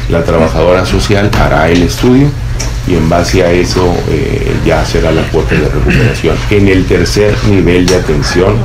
La 0.09 0.23
trabajadora 0.25 0.85
social 0.85 1.31
hará 1.39 1.69
el 1.69 1.83
estudio 1.83 2.29
y 2.87 2.97
en 2.97 3.09
base 3.09 3.45
a 3.45 3.51
eso 3.53 3.95
eh, 4.09 4.55
ya 4.67 4.85
será 4.85 5.13
la 5.13 5.23
cuota 5.31 5.55
de 5.55 5.69
recuperación. 5.69 6.37
En 6.51 6.69
el 6.69 6.87
tercer 6.87 7.35
nivel 7.49 7.87
de 7.87 7.97
atención, 7.97 8.57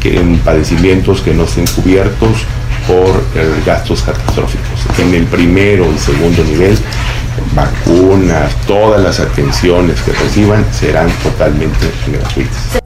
que 0.00 0.20
en 0.20 0.38
padecimientos 0.38 1.22
que 1.22 1.32
no 1.32 1.44
estén 1.44 1.66
cubiertos 1.66 2.44
por 2.86 3.08
eh, 3.34 3.62
gastos 3.64 4.02
catastróficos. 4.02 4.86
En 4.98 5.14
el 5.14 5.26
primero 5.26 5.86
y 5.92 5.98
segundo 5.98 6.42
nivel, 6.44 6.76
vacunas, 7.54 8.54
todas 8.66 9.02
las 9.02 9.20
atenciones 9.20 10.00
que 10.02 10.12
reciban 10.12 10.64
serán 10.72 11.08
totalmente 11.22 11.90
gratuitas. 12.06 12.80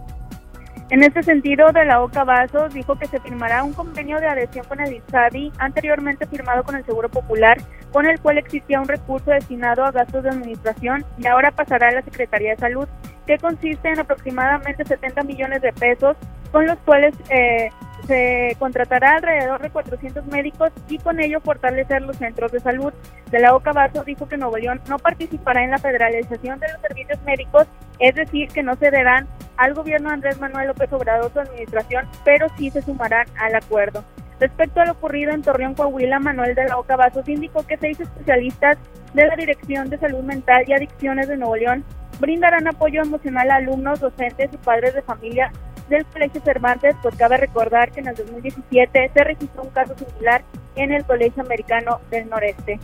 En 0.91 1.05
este 1.05 1.23
sentido, 1.23 1.71
de 1.71 1.85
la 1.85 2.03
OCA 2.03 2.25
Vasos 2.25 2.75
dijo 2.75 2.97
que 2.97 3.07
se 3.07 3.21
firmará 3.21 3.63
un 3.63 3.73
convenio 3.73 4.19
de 4.19 4.27
adhesión 4.27 4.67
con 4.67 4.81
el 4.81 4.93
INSABI, 4.95 5.53
anteriormente 5.59 6.27
firmado 6.27 6.65
con 6.65 6.75
el 6.75 6.85
Seguro 6.85 7.09
Popular, 7.09 7.59
con 7.93 8.07
el 8.07 8.19
cual 8.19 8.39
existía 8.39 8.81
un 8.81 8.89
recurso 8.89 9.31
destinado 9.31 9.85
a 9.85 9.93
gastos 9.93 10.25
de 10.25 10.31
administración 10.31 11.05
y 11.17 11.29
ahora 11.29 11.53
pasará 11.53 11.89
a 11.89 11.93
la 11.93 12.03
Secretaría 12.03 12.51
de 12.51 12.57
Salud, 12.57 12.89
que 13.25 13.39
consiste 13.39 13.89
en 13.89 14.01
aproximadamente 14.01 14.85
70 14.85 15.23
millones 15.23 15.63
de 15.63 15.73
pesos, 15.73 16.17
con 16.51 16.67
los 16.67 16.77
cuales 16.79 17.15
eh, 17.29 17.71
se 18.11 18.57
contratará 18.59 19.15
alrededor 19.15 19.63
de 19.63 19.71
400 19.71 20.27
médicos 20.27 20.73
y 20.89 20.99
con 20.99 21.21
ello 21.21 21.41
fortalecer 21.41 22.03
los 22.03 22.17
centros 22.17 22.51
de 22.51 22.59
salud. 22.59 22.93
De 23.31 23.39
la 23.39 23.55
OCA 23.55 23.73
Vasos 23.73 24.05
dijo 24.05 24.27
que 24.27 24.37
Nuevo 24.37 24.57
León 24.57 24.81
no 24.89 24.99
participará 24.99 25.63
en 25.63 25.71
la 25.71 25.79
federalización 25.79 26.59
de 26.59 26.73
los 26.73 26.81
servicios 26.81 27.23
médicos, 27.23 27.69
es 28.01 28.17
decir, 28.17 28.49
que 28.49 28.65
no 28.65 28.75
cederán 28.75 29.29
al 29.57 29.75
gobierno 29.75 30.11
Andrés 30.11 30.41
Manuel 30.41 30.67
López 30.67 30.93
Obrador 30.93 31.33
su 31.33 31.39
administración, 31.39 32.09
pero 32.25 32.49
sí 32.59 32.69
se 32.71 32.83
sumarán 32.83 33.29
al 33.39 33.55
acuerdo. 33.55 34.03
Respecto 34.41 34.81
a 34.81 34.87
lo 34.87 34.93
ocurrido 34.93 35.31
en 35.31 35.43
Torreón, 35.43 35.75
Coahuila, 35.75 36.19
Manuel 36.19 36.57
de 36.57 36.65
la 36.65 36.79
Oca 36.79 36.97
Vasos 36.97 37.29
indicó 37.29 37.65
que 37.65 37.77
seis 37.77 38.01
especialistas 38.01 38.77
de 39.15 39.27
la 39.27 39.37
Dirección 39.37 39.89
de 39.89 39.99
Salud 39.99 40.25
Mental 40.25 40.65
y 40.67 40.73
Adicciones 40.73 41.29
de 41.29 41.37
Nuevo 41.37 41.55
León 41.55 41.85
brindarán 42.21 42.69
apoyo 42.69 43.03
emocional 43.03 43.51
a 43.51 43.57
alumnos, 43.57 44.01
docentes 44.01 44.51
y 44.53 44.57
padres 44.59 44.95
de 44.95 45.03
familia 45.03 45.51
del 45.89 46.05
Colegio 46.07 46.41
Cervantes, 46.45 46.95
pues 47.03 47.17
cabe 47.17 47.37
recordar 47.37 47.91
que 47.91 48.01
en 48.01 48.09
el 48.09 48.15
2017 48.15 49.11
se 49.13 49.25
registró 49.25 49.63
un 49.63 49.71
caso 49.71 49.95
similar 49.99 50.45
en 50.77 50.93
el 50.93 51.05
Colegio 51.05 51.43
Americano 51.43 52.01
del 52.11 52.29
Noreste. 52.29 52.79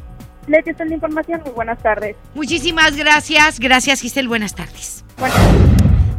Les 0.48 0.66
esta 0.66 0.84
la 0.84 0.94
información, 0.94 1.40
muy 1.44 1.52
buenas 1.52 1.78
tardes. 1.78 2.16
Muchísimas 2.34 2.96
gracias, 2.96 3.58
gracias 3.58 4.00
Giselle, 4.00 4.28
buenas 4.28 4.54
tardes. 4.54 5.04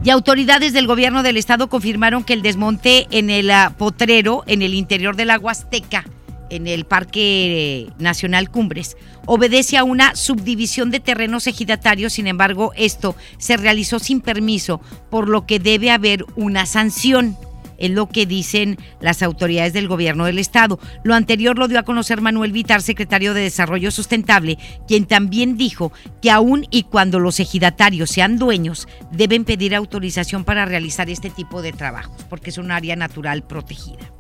Y 0.04 0.10
autoridades 0.10 0.74
del 0.74 0.88
gobierno 0.88 1.24
del 1.24 1.38
estado 1.38 1.68
confirmaron 1.68 2.24
que 2.24 2.34
el 2.34 2.42
desmonte 2.42 3.08
en 3.12 3.30
el 3.30 3.52
ah, 3.52 3.74
potrero, 3.78 4.44
en 4.48 4.62
el 4.62 4.74
interior 4.74 5.16
de 5.16 5.26
la 5.26 5.38
Huasteca, 5.38 6.06
en 6.50 6.68
el 6.68 6.86
Parque 6.86 7.90
Nacional 8.00 8.50
Cumbres, 8.50 8.98
obedece 9.26 9.78
a 9.78 9.84
una 9.84 10.16
subdivisión 10.16 10.92
de 10.92 11.00
terrenos 11.00 11.48
ejidatarios, 11.48 12.14
sin 12.14 12.28
embargo, 12.28 12.72
esto 12.76 13.16
se 13.38 13.58
realizó 13.58 14.00
sin 14.00 14.22
permiso, 14.22 14.82
por 15.10 15.28
lo 15.28 15.46
que 15.46 15.60
debe 15.60 15.92
haber 15.92 16.26
una 16.36 16.66
sanción 16.66 17.38
es 17.78 17.92
lo 17.92 18.10
que 18.10 18.26
dicen 18.26 18.78
las 19.00 19.24
autoridades 19.24 19.74
del 19.74 19.88
gobierno 19.88 20.26
del 20.26 20.40
estado. 20.40 20.80
Lo 21.04 21.16
anterior 21.16 21.58
lo 21.58 21.68
dio 21.68 21.80
a 21.80 21.84
conocer 21.84 22.22
Manuel 22.22 22.52
Vitar, 22.52 22.82
secretario 22.82 23.34
de 23.34 23.42
Desarrollo 23.42 23.92
Sustentable, 23.92 24.58
quien 24.88 25.06
también 25.06 25.58
dijo 25.58 25.92
que 26.22 26.32
aún 26.32 26.66
y 26.72 26.84
cuando 26.84 27.20
los 27.20 27.40
ejidatarios 27.40 28.10
sean 28.10 28.38
dueños, 28.38 28.88
deben 29.12 29.46
pedir 29.46 29.76
autorización 29.76 30.44
para 30.44 30.66
realizar 30.66 31.10
este 31.10 31.30
tipo 31.30 31.62
de 31.62 31.74
trabajos, 31.74 32.24
porque 32.30 32.50
es 32.50 32.58
un 32.58 32.72
área 32.72 32.96
natural 32.96 33.44
protegida. 33.44 34.17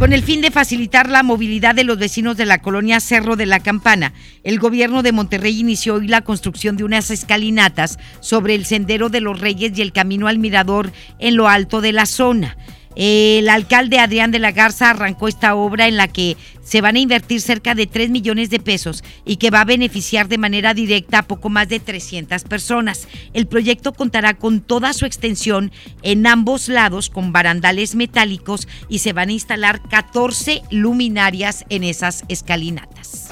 Con 0.00 0.14
el 0.14 0.22
fin 0.22 0.40
de 0.40 0.50
facilitar 0.50 1.10
la 1.10 1.22
movilidad 1.22 1.74
de 1.74 1.84
los 1.84 1.98
vecinos 1.98 2.36
de 2.38 2.46
la 2.46 2.62
colonia 2.62 3.00
Cerro 3.00 3.36
de 3.36 3.44
la 3.44 3.60
Campana, 3.60 4.14
el 4.44 4.58
gobierno 4.58 5.02
de 5.02 5.12
Monterrey 5.12 5.60
inició 5.60 5.96
hoy 5.96 6.08
la 6.08 6.22
construcción 6.22 6.78
de 6.78 6.84
unas 6.84 7.10
escalinatas 7.10 7.98
sobre 8.20 8.54
el 8.54 8.64
Sendero 8.64 9.10
de 9.10 9.20
los 9.20 9.38
Reyes 9.38 9.76
y 9.76 9.82
el 9.82 9.92
Camino 9.92 10.26
al 10.26 10.38
Mirador 10.38 10.90
en 11.18 11.36
lo 11.36 11.48
alto 11.48 11.82
de 11.82 11.92
la 11.92 12.06
zona. 12.06 12.56
El 12.96 13.48
alcalde 13.48 14.00
Adrián 14.00 14.32
de 14.32 14.40
la 14.40 14.50
Garza 14.50 14.90
arrancó 14.90 15.28
esta 15.28 15.54
obra 15.54 15.86
en 15.86 15.96
la 15.96 16.08
que 16.08 16.36
se 16.64 16.80
van 16.80 16.96
a 16.96 17.00
invertir 17.00 17.40
cerca 17.40 17.74
de 17.74 17.86
3 17.86 18.10
millones 18.10 18.50
de 18.50 18.58
pesos 18.58 19.04
y 19.24 19.36
que 19.36 19.50
va 19.50 19.60
a 19.60 19.64
beneficiar 19.64 20.28
de 20.28 20.38
manera 20.38 20.74
directa 20.74 21.18
a 21.18 21.22
poco 21.22 21.50
más 21.50 21.68
de 21.68 21.78
300 21.80 22.42
personas. 22.44 23.06
El 23.32 23.46
proyecto 23.46 23.92
contará 23.92 24.34
con 24.34 24.60
toda 24.60 24.92
su 24.92 25.06
extensión 25.06 25.70
en 26.02 26.26
ambos 26.26 26.68
lados 26.68 27.10
con 27.10 27.32
barandales 27.32 27.94
metálicos 27.94 28.66
y 28.88 28.98
se 28.98 29.12
van 29.12 29.28
a 29.28 29.32
instalar 29.32 29.80
14 29.88 30.62
luminarias 30.70 31.64
en 31.68 31.84
esas 31.84 32.24
escalinatas. 32.28 33.30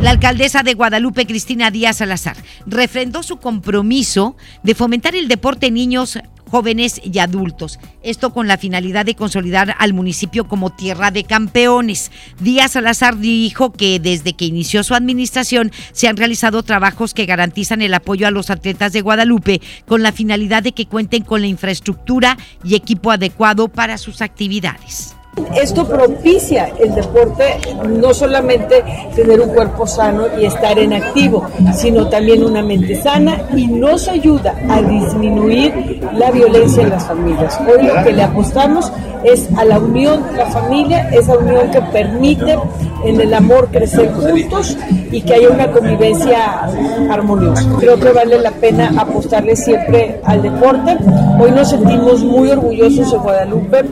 La 0.00 0.10
alcaldesa 0.10 0.62
de 0.62 0.74
Guadalupe, 0.74 1.26
Cristina 1.26 1.70
Díaz 1.70 1.98
Salazar, 1.98 2.36
refrendó 2.66 3.22
su 3.22 3.38
compromiso 3.38 4.36
de 4.62 4.74
fomentar 4.74 5.14
el 5.14 5.28
deporte 5.28 5.66
en 5.66 5.74
niños 5.74 6.18
jóvenes 6.50 7.00
y 7.02 7.18
adultos. 7.18 7.78
Esto 8.02 8.32
con 8.32 8.46
la 8.46 8.58
finalidad 8.58 9.04
de 9.04 9.14
consolidar 9.14 9.74
al 9.78 9.92
municipio 9.92 10.46
como 10.46 10.70
tierra 10.70 11.10
de 11.10 11.24
campeones. 11.24 12.10
Díaz 12.40 12.72
Salazar 12.72 13.18
dijo 13.18 13.72
que 13.72 13.98
desde 13.98 14.34
que 14.34 14.44
inició 14.44 14.84
su 14.84 14.94
administración 14.94 15.72
se 15.92 16.08
han 16.08 16.16
realizado 16.16 16.62
trabajos 16.62 17.14
que 17.14 17.26
garantizan 17.26 17.82
el 17.82 17.94
apoyo 17.94 18.26
a 18.26 18.30
los 18.30 18.50
atletas 18.50 18.92
de 18.92 19.00
Guadalupe 19.00 19.60
con 19.86 20.02
la 20.02 20.12
finalidad 20.12 20.62
de 20.62 20.72
que 20.72 20.86
cuenten 20.86 21.24
con 21.24 21.40
la 21.40 21.46
infraestructura 21.46 22.36
y 22.64 22.74
equipo 22.74 23.10
adecuado 23.10 23.68
para 23.68 23.98
sus 23.98 24.22
actividades. 24.22 25.15
Esto 25.54 25.86
propicia 25.86 26.70
el 26.78 26.94
deporte, 26.94 27.44
no 27.88 28.14
solamente 28.14 28.82
tener 29.14 29.40
un 29.40 29.50
cuerpo 29.50 29.86
sano 29.86 30.24
y 30.38 30.46
estar 30.46 30.78
en 30.78 30.94
activo, 30.94 31.46
sino 31.74 32.08
también 32.08 32.44
una 32.44 32.62
mente 32.62 32.94
sana 33.02 33.42
y 33.54 33.66
nos 33.66 34.08
ayuda 34.08 34.54
a 34.68 34.80
disminuir 34.80 36.00
la 36.14 36.30
violencia 36.30 36.82
en 36.82 36.90
las 36.90 37.06
familias. 37.06 37.58
Hoy 37.60 37.86
lo 37.86 38.02
que 38.02 38.12
le 38.12 38.22
apostamos 38.22 38.90
es 39.24 39.48
a 39.56 39.64
la 39.64 39.78
unión 39.78 40.24
de 40.26 40.38
la 40.38 40.46
familia, 40.46 41.08
esa 41.10 41.36
unión 41.36 41.70
que 41.70 41.82
permite 41.82 42.58
en 43.04 43.20
el 43.20 43.34
amor 43.34 43.68
crecer 43.70 44.12
juntos 44.12 44.76
y 45.10 45.20
que 45.20 45.34
haya 45.34 45.50
una 45.50 45.70
convivencia 45.70 46.68
armoniosa. 47.10 47.68
Creo 47.78 47.98
que 47.98 48.10
vale 48.10 48.38
la 48.38 48.52
pena 48.52 48.92
apostarle 48.96 49.54
siempre 49.56 50.20
al 50.24 50.42
deporte. 50.42 50.96
Hoy 51.38 51.50
nos 51.50 51.70
sentimos 51.70 52.22
muy 52.24 52.50
orgullosos 52.50 53.10
de 53.10 53.18
Guadalupe. 53.18 53.84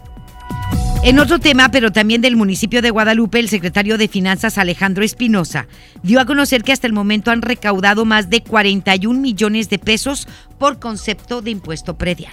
En 1.07 1.19
otro 1.19 1.39
tema, 1.39 1.71
pero 1.71 1.93
también 1.93 2.23
del 2.23 2.35
municipio 2.35 2.81
de 2.81 2.89
Guadalupe, 2.89 3.39
el 3.39 3.51
secretario 3.51 3.99
de 3.99 4.09
Finanzas 4.09 4.57
Alejandro 4.57 5.05
Espinosa 5.05 5.67
dio 6.03 6.19
a 6.19 6.25
conocer 6.25 6.63
que 6.63 6.73
hasta 6.73 6.87
el 6.87 6.95
momento 6.95 7.31
han 7.31 7.43
recaudado 7.43 8.07
más 8.07 8.31
de 8.31 8.43
41 8.43 9.21
millones 9.21 9.69
de 9.69 9.79
pesos 9.79 10.27
por 10.59 10.79
concepto 10.79 11.43
de 11.43 11.51
impuesto 11.51 11.99
predial. 11.99 12.33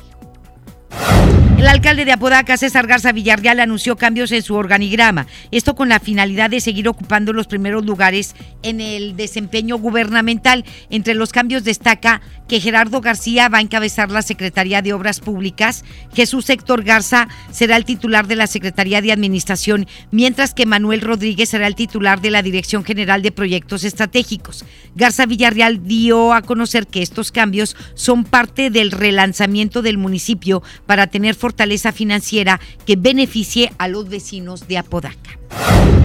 El 1.61 1.67
alcalde 1.67 2.05
de 2.05 2.11
Apodaca, 2.11 2.57
César 2.57 2.87
Garza 2.87 3.11
Villarreal, 3.11 3.59
anunció 3.59 3.95
cambios 3.95 4.31
en 4.31 4.41
su 4.41 4.55
organigrama, 4.55 5.27
esto 5.51 5.75
con 5.75 5.89
la 5.89 5.99
finalidad 5.99 6.49
de 6.49 6.59
seguir 6.59 6.87
ocupando 6.87 7.33
los 7.33 7.45
primeros 7.45 7.85
lugares 7.85 8.35
en 8.63 8.81
el 8.81 9.15
desempeño 9.15 9.77
gubernamental. 9.77 10.65
Entre 10.89 11.13
los 11.13 11.31
cambios 11.31 11.63
destaca 11.63 12.21
que 12.47 12.59
Gerardo 12.59 12.99
García 12.99 13.47
va 13.47 13.59
a 13.59 13.61
encabezar 13.61 14.09
la 14.09 14.23
Secretaría 14.23 14.81
de 14.81 14.91
Obras 14.91 15.19
Públicas, 15.19 15.85
Jesús 16.15 16.49
Héctor 16.49 16.83
Garza 16.83 17.27
será 17.51 17.77
el 17.77 17.85
titular 17.85 18.25
de 18.25 18.37
la 18.37 18.47
Secretaría 18.47 18.99
de 19.03 19.11
Administración, 19.11 19.85
mientras 20.09 20.55
que 20.55 20.65
Manuel 20.65 21.01
Rodríguez 21.01 21.49
será 21.49 21.67
el 21.67 21.75
titular 21.75 22.21
de 22.21 22.31
la 22.31 22.41
Dirección 22.41 22.83
General 22.83 23.21
de 23.21 23.31
Proyectos 23.31 23.83
Estratégicos. 23.83 24.65
Garza 24.95 25.27
Villarreal 25.27 25.85
dio 25.85 26.33
a 26.33 26.41
conocer 26.41 26.87
que 26.87 27.03
estos 27.03 27.31
cambios 27.31 27.77
son 27.93 28.23
parte 28.23 28.71
del 28.71 28.89
relanzamiento 28.89 29.83
del 29.83 29.99
municipio 29.99 30.63
para 30.87 31.05
tener 31.05 31.35
fortaleza 31.35 31.50
financiera 31.91 32.59
que 32.85 32.95
beneficie 32.95 33.71
a 33.77 33.87
los 33.87 34.09
vecinos 34.09 34.67
de 34.67 34.77
Apodaca. 34.77 35.41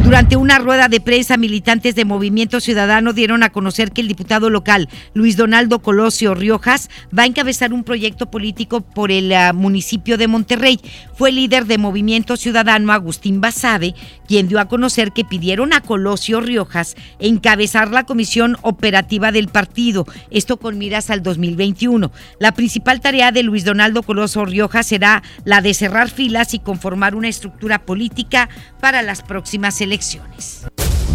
Durante 0.07 0.37
una 0.37 0.61
rueda 0.61 0.89
de 0.89 1.01
prensa, 1.01 1.37
militantes 1.37 1.97
de 1.97 2.05
Movimiento 2.05 2.61
Ciudadano 2.61 3.13
dieron 3.13 3.43
a 3.43 3.51
conocer 3.51 3.91
que 3.91 4.01
el 4.01 4.07
diputado 4.07 4.51
local 4.51 4.89
Luis 5.15 5.37
Donaldo 5.37 5.81
Colosio 5.81 6.33
Riojas 6.33 6.91
va 7.17 7.25
a 7.25 7.27
encabezar 7.27 7.73
un 7.73 7.83
proyecto 7.83 8.31
político 8.31 8.83
por 8.83 9.11
el 9.11 9.33
uh, 9.33 9.53
municipio 9.53 10.17
de 10.17 10.29
Monterrey. 10.29 10.81
Fue 11.15 11.33
líder 11.33 11.67
de 11.67 11.79
Movimiento 11.79 12.37
Ciudadano 12.37 12.93
Agustín 12.93 13.41
Basabe 13.41 13.97
quien 14.29 14.49
dio 14.49 14.61
a 14.61 14.69
conocer 14.69 15.13
que 15.13 15.25
pidieron 15.25 15.73
a 15.73 15.81
Colosio 15.81 16.41
Riojas 16.41 16.97
encabezar 17.19 17.91
la 17.91 18.05
comisión 18.05 18.57
operativa 18.63 19.33
del 19.33 19.49
partido, 19.49 20.07
esto 20.31 20.57
con 20.57 20.79
miras 20.79 21.11
al 21.11 21.23
2021. 21.23 22.13
La 22.39 22.53
principal 22.53 23.01
tarea 23.01 23.33
de 23.33 23.43
Luis 23.43 23.65
Donaldo 23.65 24.03
Colosio 24.03 24.45
Riojas 24.45 24.87
será 24.87 25.23
la 25.45 25.61
de 25.61 25.75
cerrar 25.75 26.11
filas 26.11 26.55
y 26.55 26.59
conformar 26.59 27.15
una 27.15 27.29
estructura 27.29 27.81
política 27.81 28.49
para 28.81 29.03
las 29.03 29.23
próximas 29.23 29.81
elecciones. 29.81 30.67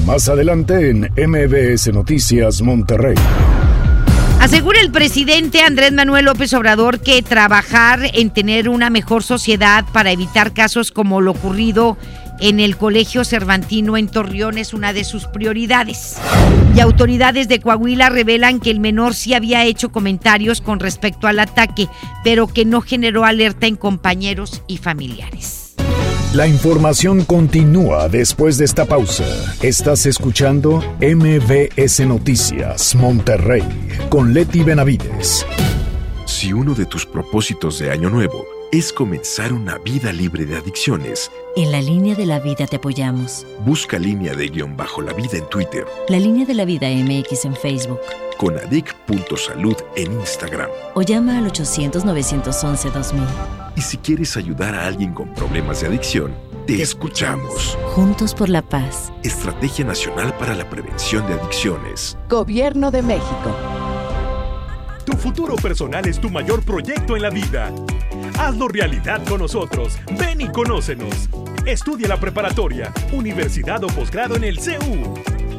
Más 0.06 0.28
adelante 0.30 0.90
en 0.90 1.12
MBS 1.16 1.94
Noticias 1.94 2.62
Monterrey. 2.62 3.16
Asegura 4.42 4.82
el 4.82 4.92
presidente 4.92 5.62
Andrés 5.62 5.92
Manuel 5.92 6.26
López 6.26 6.52
Obrador 6.56 7.00
que 7.00 7.22
trabajar 7.22 8.00
en 8.16 8.32
tener 8.32 8.70
una 8.70 8.90
mejor 8.90 9.22
sociedad 9.22 9.86
para 9.94 10.12
evitar 10.12 10.52
casos 10.52 10.92
como 10.92 11.22
lo 11.22 11.32
ocurrido 11.32 11.96
en 11.96 12.21
el 12.42 12.76
Colegio 12.76 13.24
Cervantino 13.24 13.98
en 13.98 14.08
Torreón 14.08 14.58
es 14.58 14.74
una 14.74 14.94
de 14.94 15.04
sus 15.04 15.26
prioridades. 15.26 16.18
Y 16.76 16.80
autoridades 16.80 17.48
de 17.48 17.60
Coahuila 17.60 18.10
revelan 18.10 18.60
que 18.60 18.72
el 18.72 18.80
menor 18.80 19.14
sí 19.14 19.34
había 19.34 19.64
hecho 19.64 19.92
comentarios 19.92 20.60
con 20.60 20.80
respecto 20.80 21.28
al 21.28 21.40
ataque, 21.40 21.88
pero 22.24 22.48
que 22.48 22.66
no 22.66 22.82
generó 22.82 23.26
alerta 23.26 23.68
en 23.68 23.76
compañeros 23.76 24.64
y 24.68 24.78
familiares. 24.78 25.76
La 26.34 26.48
información 26.48 27.26
continúa 27.26 28.10
después 28.10 28.58
de 28.58 28.66
esta 28.66 28.86
pausa. 28.86 29.26
Estás 29.62 30.06
escuchando 30.06 30.82
MBS 31.02 32.00
Noticias 32.08 32.96
Monterrey 32.96 33.64
con 34.10 34.34
Leti 34.34 34.64
Benavides. 34.64 35.46
Si 36.26 36.54
uno 36.54 36.74
de 36.74 36.86
tus 36.86 37.06
propósitos 37.06 37.78
de 37.80 37.92
año 37.92 38.10
nuevo 38.10 38.61
es 38.72 38.94
comenzar 38.94 39.52
una 39.52 39.78
vida 39.80 40.14
libre 40.14 40.46
de 40.46 40.56
adicciones, 40.56 41.30
en 41.58 41.74
la 41.74 41.82
línea 41.82 42.16
de 42.16 42.26
la 42.26 42.40
vida 42.40 42.66
te 42.66 42.78
apoyamos. 42.78 43.46
Busca 43.66 44.00
línea 44.00 44.34
de 44.34 44.48
guion 44.48 44.78
bajo 44.78 45.02
la 45.02 45.12
vida 45.12 45.38
en 45.38 45.46
Twitter. 45.50 45.86
La 46.08 46.18
línea 46.18 46.46
de 46.46 46.54
la 46.54 46.64
vida 46.64 46.88
MX 46.88 47.44
en 47.44 47.56
Facebook. 47.56 48.00
Con 48.38 48.58
adic.salud 48.58 49.76
en 49.98 50.14
Instagram. 50.14 50.70
O 50.96 51.02
llama 51.02 51.38
al 51.38 51.52
800-911-2000. 51.52 53.28
Y 53.76 53.82
si 53.82 53.98
quieres 53.98 54.38
ayudar 54.38 54.74
a 54.74 54.86
alguien 54.86 55.14
con 55.14 55.34
problemas 55.34 55.82
de 55.82 55.88
adicción, 55.88 56.34
te, 56.66 56.82
escuchamos. 56.82 57.78
Juntos 57.94 58.34
por 58.34 58.48
la 58.48 58.62
paz. 58.62 59.12
Estrategia 59.24 59.84
Nacional 59.84 60.34
para 60.38 60.56
la 60.56 60.70
Prevención 60.70 61.28
de 61.28 61.34
Adicciones. 61.34 62.18
Gobierno 62.30 62.90
de 62.92 63.02
México. 63.02 63.54
Tu 65.06 65.18
futuro 65.18 65.56
personal 65.56 66.08
es 66.08 66.22
tu 66.22 66.30
mayor 66.30 66.64
proyecto 66.64 67.18
en 67.18 67.24
la 67.24 67.30
vida. 67.30 67.74
Hazlo 68.42 68.68
realidad 68.68 69.22
con 69.30 69.40
nosotros. 69.40 70.00
Ven 70.18 70.42
y 70.42 70.48
conócenos. 70.48 71.30
Estudia 71.64 72.08
la 72.08 72.20
preparatoria, 72.20 72.92
universidad 73.12 73.84
o 73.84 73.88
posgrado 73.88 74.36
en 74.36 74.44
el 74.44 74.60
CEU. 74.60 75.14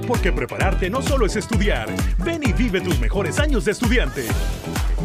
Porque 0.04 0.32
prepararte 0.32 0.90
no 0.90 1.00
solo 1.00 1.26
es 1.26 1.36
estudiar. 1.36 1.88
Ven 2.18 2.42
y 2.42 2.52
vive 2.52 2.80
tus 2.80 2.98
mejores 2.98 3.38
años 3.38 3.64
de 3.66 3.70
estudiante. 3.70 4.24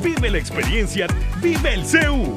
Vive 0.02 0.32
la 0.32 0.40
experiencia. 0.40 1.06
Vive 1.40 1.76
el 1.76 1.86
CEU. 1.86 2.34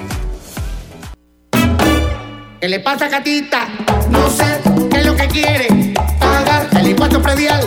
¿Qué 2.60 2.68
le 2.68 2.80
pasa, 2.80 3.08
gatita? 3.08 3.66
No 4.10 4.28
sé 4.28 4.60
qué 4.90 4.98
es 4.98 5.06
lo 5.06 5.16
que 5.16 5.26
quiere. 5.28 5.94
Pagar 6.18 6.68
el 6.78 6.88
impuesto 6.88 7.22
predial. 7.22 7.66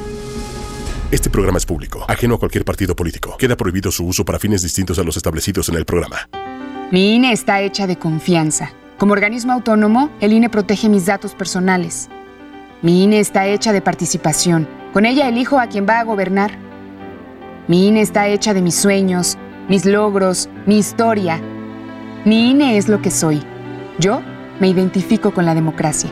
Este 1.11 1.29
programa 1.29 1.57
es 1.57 1.65
público, 1.65 2.05
ajeno 2.07 2.35
a 2.35 2.39
cualquier 2.39 2.63
partido 2.63 2.95
político. 2.95 3.35
Queda 3.37 3.57
prohibido 3.57 3.91
su 3.91 4.05
uso 4.05 4.23
para 4.23 4.39
fines 4.39 4.61
distintos 4.61 4.97
a 4.97 5.03
los 5.03 5.17
establecidos 5.17 5.67
en 5.67 5.75
el 5.75 5.83
programa. 5.83 6.29
Mi 6.89 7.15
INE 7.15 7.33
está 7.33 7.59
hecha 7.59 7.85
de 7.85 7.97
confianza. 7.97 8.71
Como 8.97 9.11
organismo 9.11 9.51
autónomo, 9.51 10.09
el 10.21 10.31
INE 10.31 10.49
protege 10.49 10.87
mis 10.87 11.05
datos 11.05 11.35
personales. 11.35 12.07
Mi 12.81 13.03
INE 13.03 13.19
está 13.19 13.45
hecha 13.45 13.73
de 13.73 13.81
participación. 13.81 14.69
Con 14.93 15.05
ella 15.05 15.27
elijo 15.27 15.59
a 15.59 15.67
quien 15.67 15.85
va 15.85 15.99
a 15.99 16.05
gobernar. 16.05 16.57
Mi 17.67 17.89
INE 17.89 17.99
está 17.99 18.29
hecha 18.29 18.53
de 18.53 18.61
mis 18.61 18.75
sueños, 18.75 19.37
mis 19.67 19.85
logros, 19.85 20.47
mi 20.65 20.77
historia. 20.77 21.41
Mi 22.23 22.51
INE 22.51 22.77
es 22.77 22.87
lo 22.87 23.01
que 23.01 23.11
soy. 23.11 23.43
Yo 23.99 24.21
me 24.61 24.69
identifico 24.69 25.33
con 25.33 25.45
la 25.45 25.55
democracia. 25.55 26.09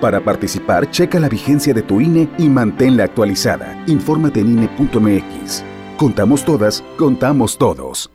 Para 0.00 0.22
participar, 0.22 0.90
checa 0.90 1.18
la 1.18 1.28
vigencia 1.28 1.72
de 1.72 1.82
tu 1.82 2.00
INE 2.00 2.28
y 2.38 2.48
manténla 2.48 3.04
actualizada. 3.04 3.82
Infórmate 3.86 4.40
en 4.40 4.58
INE.mx. 4.58 5.64
Contamos 5.96 6.44
todas, 6.44 6.84
contamos 6.98 7.56
todos. 7.58 8.10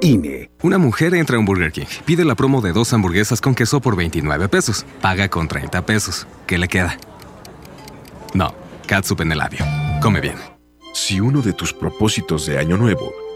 INE. 0.00 0.50
Una 0.62 0.78
mujer 0.78 1.14
entra 1.14 1.36
a 1.36 1.40
un 1.40 1.44
Burger 1.44 1.72
King, 1.72 1.86
pide 2.04 2.24
la 2.24 2.34
promo 2.34 2.60
de 2.60 2.72
dos 2.72 2.92
hamburguesas 2.92 3.40
con 3.40 3.54
queso 3.54 3.80
por 3.80 3.96
29 3.96 4.48
pesos, 4.48 4.86
paga 5.00 5.28
con 5.28 5.48
30 5.48 5.84
pesos. 5.84 6.26
¿Qué 6.46 6.58
le 6.58 6.68
queda? 6.68 6.96
No, 8.34 8.54
catsup 8.86 9.20
en 9.22 9.32
el 9.32 9.38
labio. 9.38 9.64
Come 10.02 10.20
bien. 10.20 10.36
Si 10.94 11.20
uno 11.20 11.42
de 11.42 11.52
tus 11.52 11.72
propósitos 11.72 12.46
de 12.46 12.58
año 12.58 12.76
nuevo 12.76 13.12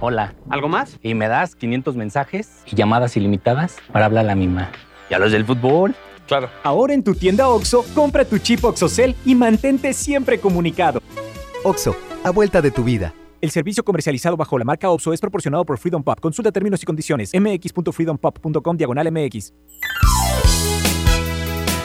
Hola. 0.00 0.34
¿Algo 0.48 0.68
más? 0.68 0.98
Y 1.02 1.14
me 1.14 1.28
das 1.28 1.56
500 1.56 1.96
mensajes 1.96 2.62
y 2.66 2.76
llamadas 2.76 3.16
ilimitadas 3.16 3.76
para 3.92 4.06
hablar 4.06 4.24
a 4.24 4.28
la 4.28 4.34
misma. 4.34 4.70
¿Y 5.10 5.14
a 5.14 5.18
los 5.18 5.32
del 5.32 5.44
fútbol? 5.44 5.94
Claro. 6.26 6.50
Ahora 6.62 6.94
en 6.94 7.02
tu 7.02 7.14
tienda 7.14 7.48
OXO, 7.48 7.84
compra 7.94 8.24
tu 8.24 8.38
chip 8.38 8.64
OXOCEL 8.64 9.16
y 9.24 9.34
mantente 9.34 9.92
siempre 9.92 10.38
comunicado. 10.38 11.00
OXO, 11.64 11.96
a 12.22 12.30
vuelta 12.30 12.62
de 12.62 12.70
tu 12.70 12.84
vida. 12.84 13.12
El 13.40 13.50
servicio 13.50 13.84
comercializado 13.84 14.36
bajo 14.36 14.58
la 14.58 14.64
marca 14.64 14.90
OPSO 14.90 15.12
es 15.12 15.20
proporcionado 15.20 15.64
por 15.64 15.78
Freedom 15.78 16.02
Pop. 16.02 16.18
Consulta 16.20 16.52
términos 16.52 16.82
y 16.82 16.86
condiciones. 16.86 17.32
mx.freedompop.com 17.34 18.76
diagonal 18.76 19.10
mx. 19.12 19.52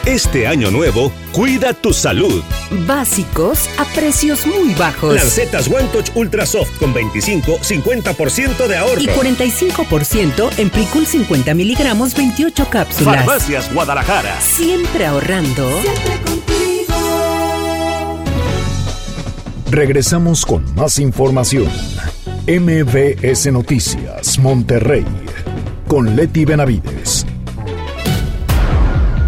Este 0.06 0.46
año 0.46 0.70
nuevo, 0.70 1.10
cuida 1.32 1.72
tu 1.72 1.94
salud. 1.94 2.42
Básicos 2.86 3.70
a 3.78 3.86
precios 3.86 4.46
muy 4.46 4.74
bajos. 4.74 5.14
Lancetas 5.14 5.66
One 5.66 5.88
Touch 5.92 6.10
Ultra 6.14 6.44
Soft 6.44 6.76
con 6.78 6.92
25-50% 6.92 8.66
de 8.66 8.76
ahorro. 8.76 9.00
Y 9.00 9.06
45% 9.06 10.58
en 10.58 10.68
Plicul 10.68 11.06
50 11.06 11.54
miligramos, 11.54 12.14
28 12.14 12.68
cápsulas. 12.68 13.16
Farmacias 13.16 13.72
Guadalajara. 13.72 14.38
Siempre 14.42 15.06
ahorrando. 15.06 15.70
Siempre 15.80 16.20
contigo. 16.22 16.94
Regresamos 19.70 20.44
con 20.44 20.74
más 20.74 20.98
información. 20.98 21.70
MBS 22.46 23.50
Noticias, 23.50 24.38
Monterrey. 24.38 25.06
Con 25.88 26.14
Leti 26.14 26.44
Benavides. 26.44 27.24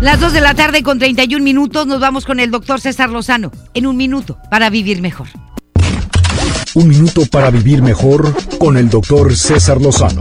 Las 0.01 0.21
2 0.21 0.35
de 0.35 0.43
la 0.43 0.53
tarde 0.53 0.83
con 0.83 0.99
31 0.99 1.43
minutos 1.43 1.87
nos 1.87 2.01
vamos 2.01 2.27
con 2.27 2.39
el 2.39 2.51
doctor 2.51 2.83
César 2.83 3.09
Lozano. 3.09 3.51
En 3.73 3.87
un 3.87 3.97
minuto 3.97 4.37
para 4.51 4.69
vivir 4.69 5.01
mejor. 5.01 5.29
Un 6.75 6.89
minuto 6.89 7.23
para 7.25 7.51
vivir 7.51 7.81
mejor 7.81 8.35
con 8.59 8.77
el 8.77 8.91
doctor 8.91 9.35
César 9.35 9.81
Lozano. 9.81 10.21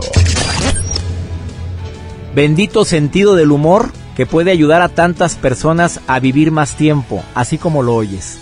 Bendito 2.34 2.86
sentido 2.86 3.34
del 3.34 3.52
humor 3.52 3.92
que 4.16 4.24
puede 4.24 4.50
ayudar 4.50 4.80
a 4.80 4.88
tantas 4.88 5.34
personas 5.34 6.00
a 6.06 6.20
vivir 6.20 6.52
más 6.52 6.76
tiempo, 6.76 7.22
así 7.34 7.58
como 7.58 7.82
lo 7.82 7.94
oyes. 7.96 8.38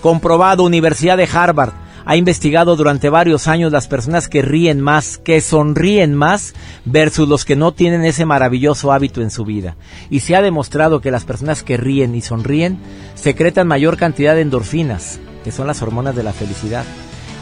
Comprobado, 0.00 0.64
Universidad 0.64 1.16
de 1.16 1.28
Harvard 1.32 1.72
ha 2.06 2.16
investigado 2.16 2.76
durante 2.76 3.08
varios 3.08 3.48
años 3.48 3.72
las 3.72 3.88
personas 3.88 4.28
que 4.28 4.42
ríen 4.42 4.80
más, 4.80 5.18
que 5.18 5.40
sonríen 5.40 6.14
más, 6.14 6.54
versus 6.84 7.28
los 7.28 7.44
que 7.44 7.56
no 7.56 7.72
tienen 7.72 8.04
ese 8.04 8.24
maravilloso 8.24 8.92
hábito 8.92 9.22
en 9.22 9.30
su 9.30 9.44
vida. 9.44 9.76
Y 10.10 10.20
se 10.20 10.36
ha 10.36 10.42
demostrado 10.42 11.00
que 11.00 11.10
las 11.10 11.24
personas 11.24 11.62
que 11.62 11.76
ríen 11.76 12.14
y 12.14 12.20
sonríen 12.20 12.78
secretan 13.14 13.66
mayor 13.66 13.96
cantidad 13.96 14.34
de 14.34 14.42
endorfinas, 14.42 15.20
que 15.42 15.52
son 15.52 15.66
las 15.66 15.82
hormonas 15.82 16.14
de 16.14 16.22
la 16.22 16.32
felicidad 16.32 16.84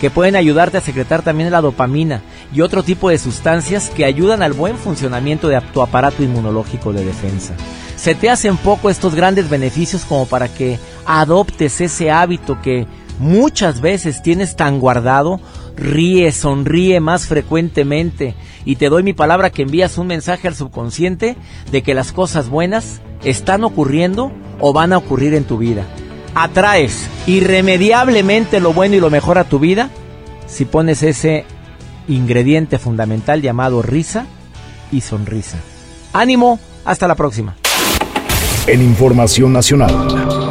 que 0.03 0.11
pueden 0.11 0.35
ayudarte 0.35 0.79
a 0.79 0.81
secretar 0.81 1.23
también 1.23 1.53
la 1.53 1.61
dopamina 1.61 2.23
y 2.53 2.61
otro 2.61 2.83
tipo 2.83 3.09
de 3.09 3.19
sustancias 3.19 3.89
que 3.89 4.05
ayudan 4.05 4.43
al 4.43 4.53
buen 4.53 4.77
funcionamiento 4.77 5.47
de 5.47 5.61
tu 5.73 5.81
aparato 5.81 6.25
inmunológico 6.25 6.93
de 6.93 7.05
defensa. 7.05 7.55
Se 7.95 8.17
te 8.17 8.29
hacen 8.29 8.57
poco 8.57 8.91
estos 8.91 9.15
grandes 9.15 9.49
beneficios 9.49 10.05
como 10.05 10.27
para 10.27 10.49
que 10.49 10.81
adoptes 11.07 11.81
ese 11.81 12.11
hábito 12.11 12.61
que 12.61 12.89
muchas 13.23 13.81
veces 13.81 14.21
tienes 14.23 14.57
tan 14.57 14.81
guardado, 14.81 15.41
ríe, 15.77 16.31
sonríe 16.33 17.01
más 17.01 17.27
frecuentemente 17.27 18.35
y 18.65 18.77
te 18.77 18.89
doy 18.89 19.03
mi 19.03 19.15
palabra 19.15 19.51
que 19.51 19.63
envías 19.63 19.97
un 19.97 20.09
mensaje 20.09 20.49
al 20.49 20.55
subconsciente 20.55 21.37
de 21.71 21.83
que 21.83 21.95
las 21.95 22.13
cosas 22.13 22.49
buenas 22.49 23.01
están 23.25 23.65
ocurriendo 23.65 24.31
o 24.61 24.73
van 24.73 24.93
a 24.93 24.99
ocurrir 24.99 25.35
en 25.35 25.45
tu 25.45 25.59
vida 25.59 25.87
atraes 26.35 27.09
irremediablemente 27.27 28.61
lo 28.61 28.73
bueno 28.73 28.97
y 28.97 29.01
lo 29.01 29.11
mejor 29.11 29.39
a 29.39 29.45
tu 29.45 29.59
vida 29.59 29.91
si 30.47 30.65
pones 30.65 31.03
ese 31.03 31.45
ingrediente 32.09 32.79
fundamental 32.79 33.41
llamado 33.43 33.81
risa 33.81 34.27
y 34.91 35.01
sonrisa. 35.01 35.59
Ánimo, 36.13 36.59
hasta 36.85 37.09
la 37.09 37.15
próxima. 37.15 37.57
En 38.67 38.83
Información 38.83 39.53
Nacional. 39.53 40.42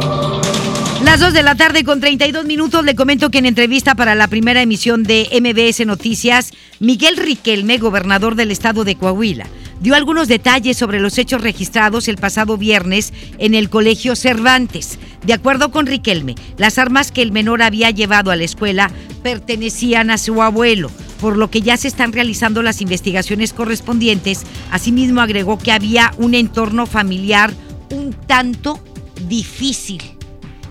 Las 1.12 1.20
2 1.20 1.34
de 1.34 1.42
la 1.42 1.54
tarde 1.54 1.84
con 1.84 2.00
32 2.00 2.46
minutos 2.46 2.86
le 2.86 2.94
comento 2.94 3.30
que 3.30 3.36
en 3.36 3.44
entrevista 3.44 3.94
para 3.94 4.14
la 4.14 4.28
primera 4.28 4.62
emisión 4.62 5.02
de 5.02 5.28
MBS 5.42 5.84
Noticias, 5.84 6.52
Miguel 6.80 7.18
Riquelme, 7.18 7.76
gobernador 7.76 8.34
del 8.34 8.50
estado 8.50 8.82
de 8.82 8.96
Coahuila, 8.96 9.46
dio 9.82 9.94
algunos 9.94 10.26
detalles 10.26 10.78
sobre 10.78 11.00
los 11.00 11.18
hechos 11.18 11.42
registrados 11.42 12.08
el 12.08 12.16
pasado 12.16 12.56
viernes 12.56 13.12
en 13.36 13.54
el 13.54 13.68
Colegio 13.68 14.16
Cervantes. 14.16 14.98
De 15.26 15.34
acuerdo 15.34 15.70
con 15.70 15.84
Riquelme, 15.84 16.34
las 16.56 16.78
armas 16.78 17.12
que 17.12 17.20
el 17.20 17.30
menor 17.30 17.60
había 17.60 17.90
llevado 17.90 18.30
a 18.30 18.36
la 18.36 18.44
escuela 18.44 18.90
pertenecían 19.22 20.08
a 20.08 20.16
su 20.16 20.40
abuelo, 20.40 20.90
por 21.20 21.36
lo 21.36 21.50
que 21.50 21.60
ya 21.60 21.76
se 21.76 21.88
están 21.88 22.14
realizando 22.14 22.62
las 22.62 22.80
investigaciones 22.80 23.52
correspondientes. 23.52 24.44
Asimismo 24.70 25.20
agregó 25.20 25.58
que 25.58 25.72
había 25.72 26.14
un 26.16 26.32
entorno 26.32 26.86
familiar 26.86 27.52
un 27.90 28.14
tanto 28.14 28.82
difícil. 29.28 30.21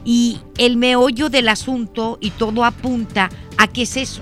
Y 0.04 0.40
el 0.58 0.78
meollo 0.78 1.30
del 1.30 1.50
asunto 1.50 2.18
y 2.22 2.32
todo 2.32 2.66
apunta 2.66 3.30
a 3.58 3.68
qué 3.68 3.84
es 3.84 3.98
eso, 3.98 4.22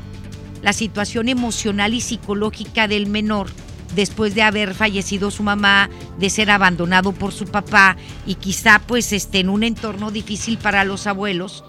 la 0.62 0.74
situación 0.74 1.30
emocional 1.30 1.94
y 1.94 2.02
psicológica 2.02 2.88
del 2.88 3.08
menor 3.08 3.48
después 3.96 4.36
de 4.36 4.42
haber 4.42 4.74
fallecido 4.74 5.32
su 5.32 5.44
mamá, 5.44 5.90
de 6.20 6.30
ser 6.30 6.52
abandonado 6.52 7.12
por 7.12 7.32
su 7.32 7.46
papá 7.46 7.98
y 8.26 8.36
quizá 8.36 8.80
pues 8.86 9.14
esté 9.14 9.40
en 9.40 9.50
un 9.50 9.64
entorno 9.64 10.12
difícil 10.12 10.58
para 10.58 10.84
los 10.84 11.08
abuelos. 11.08 11.64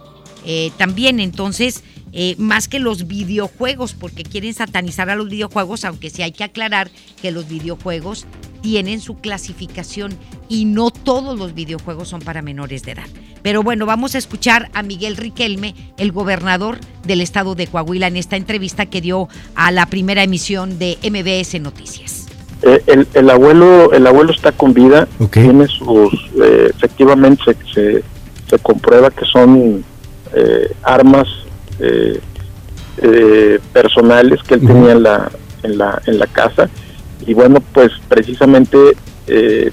Eh, 0.45 0.71
también 0.77 1.21
entonces, 1.21 1.85
eh, 2.13 2.35
más 2.39 2.69
que 2.69 2.79
los 2.79 3.07
videojuegos, 3.07 3.95
porque 3.95 4.25
quieren 4.25 4.55
satanizar 4.55 5.11
a 5.11 5.17
los 5.17 5.29
videojuegos, 5.29 5.85
aunque 5.85 6.11
sí 6.11 6.23
hay 6.23 6.33
que 6.33 6.45
aclarar 6.45 6.91
que 7.21 7.31
los 7.31 7.49
videojuegos 7.49 8.27
tienen 8.63 9.01
su 9.01 9.17
clasificación 9.17 10.13
y 10.49 10.65
no 10.65 10.91
todos 10.91 11.39
los 11.39 11.55
videojuegos 11.55 12.09
son 12.09 12.21
para 12.21 12.43
menores 12.43 12.83
de 12.83 12.93
edad. 12.93 13.07
Pero 13.43 13.63
bueno, 13.63 13.87
vamos 13.87 14.15
a 14.15 14.19
escuchar 14.19 14.71
a 14.75 14.83
Miguel 14.83 15.17
Riquelme, 15.17 15.75
el 15.97 16.13
gobernador 16.13 16.79
del 17.07 17.21
estado 17.21 17.55
de 17.55 17.67
Coahuila, 17.67 18.09
en 18.09 18.17
esta 18.17 18.37
entrevista 18.37 18.87
que 18.87 19.01
dio 19.01 19.29
a 19.55 19.71
la 19.71 19.87
primera 19.87 20.23
emisión 20.23 20.79
de 20.79 20.99
MBS 21.03 21.61
Noticias. 21.61 22.27
Eh, 22.63 23.07
el, 23.15 23.31
abuelo 23.31 23.93
el 23.93 24.07
abuelo 24.07 24.33
está 24.33 24.53
con 24.53 24.75
vida, 24.75 25.09
tiene 25.31 25.67
sus, 25.67 26.13
eh, 26.43 26.71
efectivamente 26.77 27.57
se, 27.73 28.05
se, 28.51 28.59
comprueba 28.59 29.11
que 29.11 29.25
son 29.25 29.83
eh, 31.81 32.21
armas 33.03 33.61
personales 33.73 34.43
que 34.43 34.55
él 34.55 34.67
tenía 34.67 34.93
en 34.93 35.03
la, 35.03 35.31
en, 35.63 35.79
la, 35.79 36.03
en 36.07 36.19
la 36.19 36.27
casa. 36.27 36.69
Y 37.27 37.35
bueno, 37.35 37.63
pues 37.73 37.91
precisamente 38.09 38.97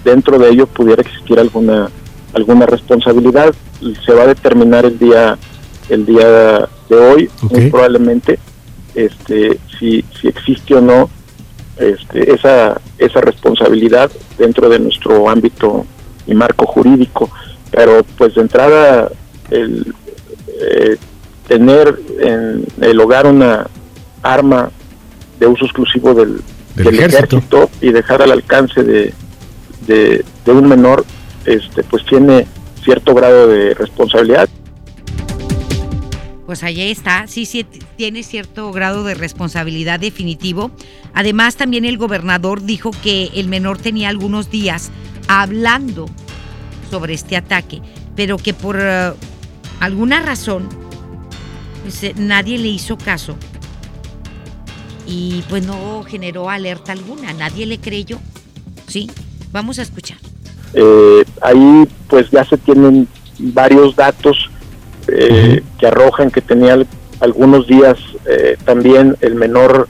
dentro 0.04 0.38
de 0.38 0.50
ello 0.50 0.68
pudiera 0.68 1.02
existir 1.02 1.40
alguna 1.40 1.90
alguna 2.34 2.66
responsabilidad. 2.66 3.54
Se 4.06 4.14
va 4.14 4.24
a 4.24 4.28
determinar 4.28 4.86
el 4.86 4.98
día 5.00 5.38
el 5.90 6.06
día 6.06 6.70
de 6.90 6.96
hoy 6.96 7.30
muy 7.50 7.70
probablemente 7.70 8.40
este 8.96 9.60
si, 9.80 10.04
si 10.20 10.28
existe 10.28 10.76
o 10.76 10.82
no 10.82 11.10
este, 11.78 12.34
esa 12.34 12.80
esa 12.98 13.22
responsabilidad 13.22 14.12
dentro 14.38 14.70
de 14.70 14.80
nuestro 14.80 15.30
ámbito 15.30 15.86
y 16.26 16.34
marco 16.34 16.66
jurídico. 16.66 17.30
Pero 17.72 18.06
pues 18.18 18.36
de 18.36 18.42
entrada 18.42 19.12
el 19.50 19.94
eh, 20.60 20.98
tener 21.48 22.00
en 22.20 22.66
el 22.82 23.00
hogar 23.00 23.26
una 23.26 23.68
arma 24.22 24.72
de 25.40 25.48
uso 25.48 25.66
exclusivo 25.66 26.14
del, 26.14 26.42
ejército. 26.76 27.70
y 27.82 27.92
dejar 27.92 28.22
al 28.22 28.32
alcance 28.32 28.84
de, 28.84 29.14
de, 29.88 30.24
de 30.46 30.52
un 30.52 30.68
menor 30.68 31.06
este 31.46 31.84
pues 31.84 32.06
tiene 32.06 32.46
cierto 32.84 33.14
grado 33.14 33.48
de 33.48 33.74
responsabilidad. 33.74 34.50
Pues 36.46 36.64
allí 36.64 36.82
está, 36.90 37.28
sí, 37.28 37.46
sí, 37.46 37.66
tiene 37.98 38.24
cierto 38.24 38.72
grado 38.72 39.04
de 39.04 39.16
responsabilidad 39.16 40.00
definitivo. 40.00 40.72
Además, 41.14 41.58
también 41.58 41.84
el 41.84 41.98
gobernador 41.98 42.64
dijo 42.64 42.92
que 43.04 43.32
el 43.36 43.50
menor 43.50 43.80
tenía 43.80 44.08
algunos 44.08 44.50
días 44.50 44.90
hablando 45.28 46.06
sobre 46.90 47.16
este 47.16 47.36
ataque, 47.36 47.82
pero 48.16 48.38
que 48.38 48.54
por 48.54 48.78
eh, 48.80 49.12
alguna 49.82 50.22
razón 50.22 50.70
pues, 51.88 52.04
eh, 52.04 52.14
nadie 52.18 52.58
le 52.58 52.68
hizo 52.68 52.98
caso 52.98 53.38
y 55.06 55.42
pues 55.48 55.66
no 55.66 56.04
generó 56.04 56.50
alerta 56.50 56.92
alguna, 56.92 57.32
nadie 57.32 57.66
le 57.66 57.80
creyó. 57.80 58.20
¿Sí? 58.88 59.10
Vamos 59.54 59.80
a 59.80 59.84
escuchar. 59.84 60.18
Eh, 60.74 61.24
ahí 61.42 61.88
pues 62.10 62.30
ya 62.30 62.44
se 62.44 62.58
tienen 62.58 63.08
varios 63.40 63.96
datos 63.96 64.50
eh, 65.08 65.64
que 65.80 65.88
arrojan 65.88 66.30
que 66.30 66.42
tenía 66.42 66.78
algunos 67.22 67.68
días 67.68 67.98
eh, 68.26 68.58
también 68.66 69.16
el 69.22 69.36
menor 69.36 69.88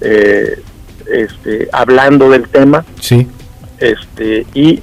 este, 0.00 1.68
hablando 1.72 2.30
del 2.30 2.48
tema. 2.48 2.84
Sí. 3.00 3.26
Este, 3.80 4.46
y 4.54 4.80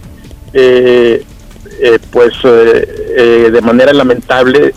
pues 2.11 2.33
de 2.43 3.61
manera 3.61 3.93
lamentable 3.93 4.73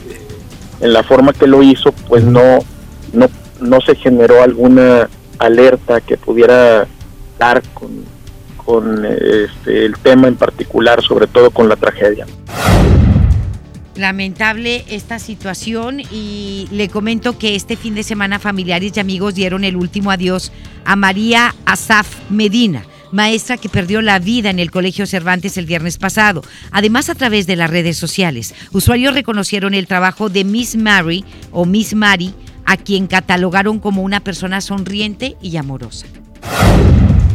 en 0.82 0.92
la 0.92 1.02
forma 1.02 1.32
que 1.32 1.46
lo 1.46 1.62
hizo 1.62 1.92
pues 1.92 2.24
no, 2.24 2.58
no, 3.14 3.28
no 3.60 3.80
se 3.80 3.94
generó 3.94 4.42
alguna 4.42 5.08
alerta 5.38 6.02
que 6.02 6.18
pudiera 6.18 6.86
dar 7.38 7.62
con 7.72 8.12
con 8.64 9.04
este, 9.04 9.84
el 9.84 9.98
tema 9.98 10.28
en 10.28 10.36
particular, 10.36 11.02
sobre 11.02 11.26
todo 11.26 11.50
con 11.50 11.68
la 11.68 11.76
tragedia. 11.76 12.26
Lamentable 13.94 14.84
esta 14.88 15.18
situación 15.18 16.00
y 16.00 16.66
le 16.70 16.88
comento 16.88 17.38
que 17.38 17.54
este 17.54 17.76
fin 17.76 17.94
de 17.94 18.02
semana 18.02 18.38
familiares 18.38 18.92
y 18.96 19.00
amigos 19.00 19.34
dieron 19.34 19.64
el 19.64 19.76
último 19.76 20.10
adiós 20.10 20.50
a 20.84 20.96
María 20.96 21.54
Asaf 21.66 22.08
Medina, 22.30 22.84
maestra 23.12 23.56
que 23.56 23.68
perdió 23.68 24.02
la 24.02 24.18
vida 24.18 24.50
en 24.50 24.58
el 24.58 24.70
Colegio 24.70 25.06
Cervantes 25.06 25.56
el 25.56 25.66
viernes 25.66 25.98
pasado. 25.98 26.42
Además, 26.70 27.08
a 27.08 27.14
través 27.14 27.46
de 27.46 27.56
las 27.56 27.70
redes 27.70 27.96
sociales, 27.96 28.54
usuarios 28.72 29.14
reconocieron 29.14 29.74
el 29.74 29.86
trabajo 29.86 30.28
de 30.28 30.44
Miss 30.44 30.76
Mary 30.76 31.24
o 31.50 31.64
Miss 31.64 31.94
Mary, 31.94 32.34
a 32.64 32.76
quien 32.76 33.06
catalogaron 33.06 33.78
como 33.78 34.02
una 34.02 34.20
persona 34.20 34.60
sonriente 34.60 35.36
y 35.40 35.56
amorosa. 35.56 36.06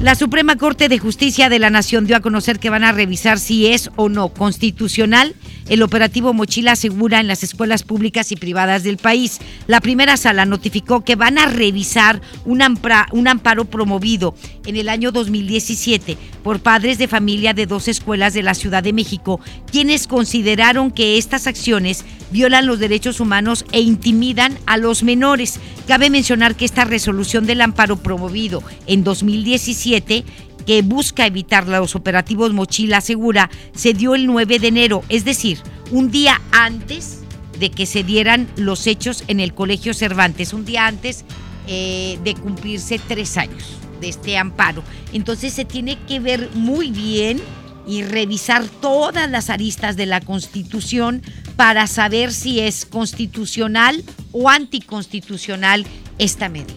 La 0.01 0.13
Suprema 0.13 0.57
Corte 0.57 0.89
de 0.89 0.99
Justicia 0.99 1.49
de 1.49 1.57
la 1.57 1.71
Nación 1.71 2.05
dio 2.05 2.15
a 2.15 2.19
conocer 2.19 2.59
que 2.59 2.69
van 2.69 2.83
a 2.83 2.91
revisar 2.91 3.39
si 3.39 3.67
es 3.67 3.89
o 3.95 4.09
no 4.09 4.29
constitucional 4.29 5.33
el 5.69 5.83
operativo 5.83 6.33
Mochila 6.33 6.75
Segura 6.75 7.19
en 7.19 7.27
las 7.27 7.43
escuelas 7.43 7.83
públicas 7.83 8.31
y 8.31 8.35
privadas 8.35 8.83
del 8.83 8.97
país. 8.97 9.39
La 9.67 9.81
primera 9.81 10.17
sala 10.17 10.45
notificó 10.45 11.03
que 11.03 11.15
van 11.15 11.37
a 11.37 11.47
revisar 11.47 12.21
un 12.45 12.61
amparo 12.61 13.65
promovido 13.65 14.35
en 14.65 14.75
el 14.75 14.89
año 14.89 15.11
2017 15.11 16.17
por 16.43 16.59
padres 16.59 16.97
de 16.97 17.07
familia 17.07 17.53
de 17.53 17.65
dos 17.65 17.87
escuelas 17.87 18.33
de 18.33 18.43
la 18.43 18.53
Ciudad 18.53 18.83
de 18.83 18.93
México, 18.93 19.39
quienes 19.71 20.07
consideraron 20.07 20.91
que 20.91 21.17
estas 21.17 21.47
acciones 21.47 22.05
violan 22.31 22.65
los 22.65 22.79
derechos 22.79 23.19
humanos 23.19 23.65
e 23.71 23.81
intimidan 23.81 24.57
a 24.65 24.77
los 24.77 25.03
menores. 25.03 25.59
Cabe 25.87 26.09
mencionar 26.09 26.55
que 26.55 26.65
esta 26.65 26.85
resolución 26.85 27.45
del 27.45 27.61
amparo 27.61 27.97
promovido 27.97 28.63
en 28.85 29.03
2017 29.03 30.25
que 30.67 30.81
busca 30.81 31.25
evitar 31.25 31.65
los 31.65 31.95
operativos 31.95 32.51
Mochila 32.53 32.99
Segura 32.99 33.49
se 33.73 33.93
dio 33.93 34.15
el 34.15 34.27
9 34.27 34.59
de 34.59 34.67
enero, 34.67 35.01
es 35.07 35.23
decir, 35.23 35.59
un 35.91 36.11
día 36.11 36.41
antes 36.51 37.21
de 37.57 37.71
que 37.71 37.85
se 37.85 38.03
dieran 38.03 38.49
los 38.57 38.85
hechos 38.85 39.23
en 39.29 39.39
el 39.39 39.53
Colegio 39.53 39.93
Cervantes, 39.93 40.51
un 40.51 40.65
día 40.65 40.85
antes 40.85 41.23
eh, 41.67 42.19
de 42.21 42.35
cumplirse 42.35 42.99
tres 42.99 43.37
años 43.37 43.63
de 44.01 44.09
este 44.09 44.37
amparo. 44.37 44.83
Entonces 45.13 45.53
se 45.53 45.63
tiene 45.63 45.97
que 46.05 46.19
ver 46.19 46.49
muy 46.53 46.91
bien 46.91 47.41
y 47.87 48.03
revisar 48.03 48.65
todas 48.65 49.31
las 49.31 49.49
aristas 49.49 49.95
de 49.95 50.05
la 50.05 50.19
Constitución 50.19 51.21
para 51.55 51.87
saber 51.87 52.33
si 52.33 52.59
es 52.59 52.85
constitucional 52.85 54.03
o 54.33 54.49
anticonstitucional 54.49 55.85
esta 56.19 56.49
medida. 56.49 56.75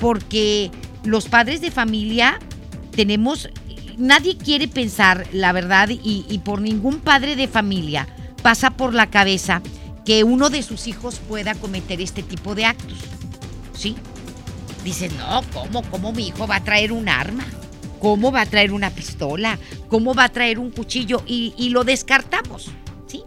Porque 0.00 0.72
los 1.04 1.26
padres 1.28 1.60
de 1.60 1.70
familia 1.70 2.40
tenemos, 2.94 3.48
nadie 3.96 4.36
quiere 4.36 4.68
pensar 4.68 5.26
la 5.32 5.52
verdad 5.52 5.88
y, 5.90 6.40
por 6.44 6.60
ningún 6.60 7.00
padre 7.00 7.36
de 7.36 7.48
familia 7.48 8.08
pasa 8.42 8.70
por 8.70 8.94
la 8.94 9.08
cabeza 9.08 9.62
que 10.04 10.24
uno 10.24 10.50
de 10.50 10.62
sus 10.62 10.86
hijos 10.86 11.20
pueda 11.28 11.54
cometer 11.54 12.00
este 12.00 12.22
tipo 12.22 12.54
de 12.54 12.66
actos. 12.66 12.98
¿Sí? 13.74 13.96
Dicen, 14.84 15.16
no, 15.16 15.42
¿cómo? 15.52 15.82
¿Cómo 15.90 16.12
mi 16.12 16.28
hijo 16.28 16.46
va 16.46 16.56
a 16.56 16.64
traer 16.64 16.92
un 16.92 17.08
arma? 17.08 17.44
¿Cómo 18.00 18.30
va 18.30 18.42
a 18.42 18.46
traer 18.46 18.72
una 18.72 18.90
pistola? 18.90 19.58
¿Cómo 19.88 20.14
va 20.14 20.24
a 20.24 20.28
traer 20.28 20.58
un 20.58 20.70
cuchillo? 20.70 21.22
Y, 21.26 21.54
y 21.56 21.70
lo 21.70 21.84
descartamos, 21.84 22.70
¿sí? 23.06 23.22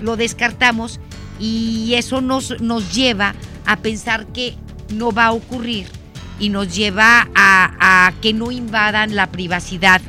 Lo 0.00 0.16
descartamos 0.16 1.00
y 1.40 1.94
eso 1.94 2.20
nos, 2.20 2.60
nos 2.60 2.94
lleva 2.94 3.34
a 3.66 3.76
pensar 3.78 4.26
que 4.28 4.54
no 4.94 5.10
va 5.10 5.26
a 5.26 5.32
ocurrir 5.32 5.97
y 6.38 6.50
nos 6.50 6.74
lleva 6.74 7.28
a, 7.34 8.12
que 8.22 8.32
no 8.32 8.50
invadan 8.50 9.14
la 9.14 9.30
privacidad 9.30 10.00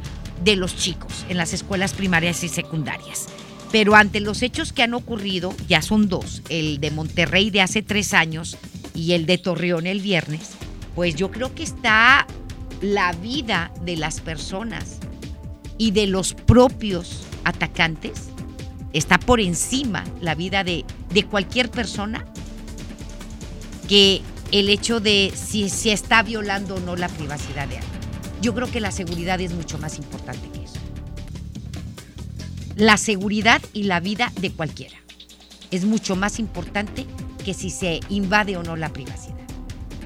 de 0.43 0.55
los 0.55 0.75
chicos 0.75 1.25
en 1.30 1.38
las 1.38 1.53
escuelas 1.53 1.93
primarias 1.93 2.43
y 2.43 2.49
secundarias. 2.49 3.27
Pero 3.71 3.95
ante 3.95 4.19
los 4.19 4.41
hechos 4.41 4.73
que 4.73 4.84
han 4.84 4.93
ocurrido, 4.93 5.53
ya 5.67 5.82
son 5.82 6.09
dos, 6.09 6.41
el 6.49 6.80
de 6.80 6.91
Monterrey 6.91 7.49
de 7.49 7.61
hace 7.61 7.84
tres 7.84 8.13
años 8.13 8.57
y 8.95 9.13
el 9.13 9.25
de 9.25 9.38
Torreón 9.38 9.86
el 9.86 10.01
viernes, 10.01 10.51
pues 10.95 11.15
yo 11.15 11.30
creo 11.30 11.53
que 11.53 11.63
está 11.63 12.25
la 12.82 13.11
vida 13.13 13.71
de 13.82 13.97
las 13.97 14.21
personas 14.21 14.97
y 15.77 15.91
de 15.91 16.07
los 16.07 16.34
propios 16.34 17.23
atacantes, 17.43 18.30
está 18.91 19.19
por 19.19 19.39
encima 19.39 20.03
la 20.19 20.34
vida 20.36 20.63
de, 20.63 20.86
de 21.13 21.23
cualquier 21.23 21.69
persona 21.69 22.25
que 23.88 24.21
el 24.52 24.70
hecho 24.70 25.00
de 25.00 25.32
si 25.36 25.70
se 25.70 25.91
está 25.93 26.24
violando 26.24 26.76
o 26.76 26.80
no 26.80 26.95
la 26.95 27.08
privacidad 27.10 27.68
de 27.68 27.78
alguien. 27.78 28.00
Yo 28.41 28.54
creo 28.56 28.70
que 28.72 28.80
la 28.80 28.91
seguridad 28.91 29.39
es 29.41 29.54
mucho 29.54 29.78
más 29.78 29.97
importante 29.97 30.50
que 30.52 30.64
eso. 30.64 30.80
La 32.76 32.97
seguridad 32.97 33.62
y 33.74 33.84
la 33.84 34.00
vida 34.00 34.32
de 34.39 34.52
cualquiera 34.52 34.97
es 35.72 35.84
mucho 35.86 36.16
más 36.16 36.39
importante 36.39 37.06
que 37.43 37.54
si 37.54 37.70
se 37.70 38.00
invade 38.10 38.56
o 38.58 38.64
no 38.64 38.76
la 38.76 38.89
privacidad. 38.89 39.36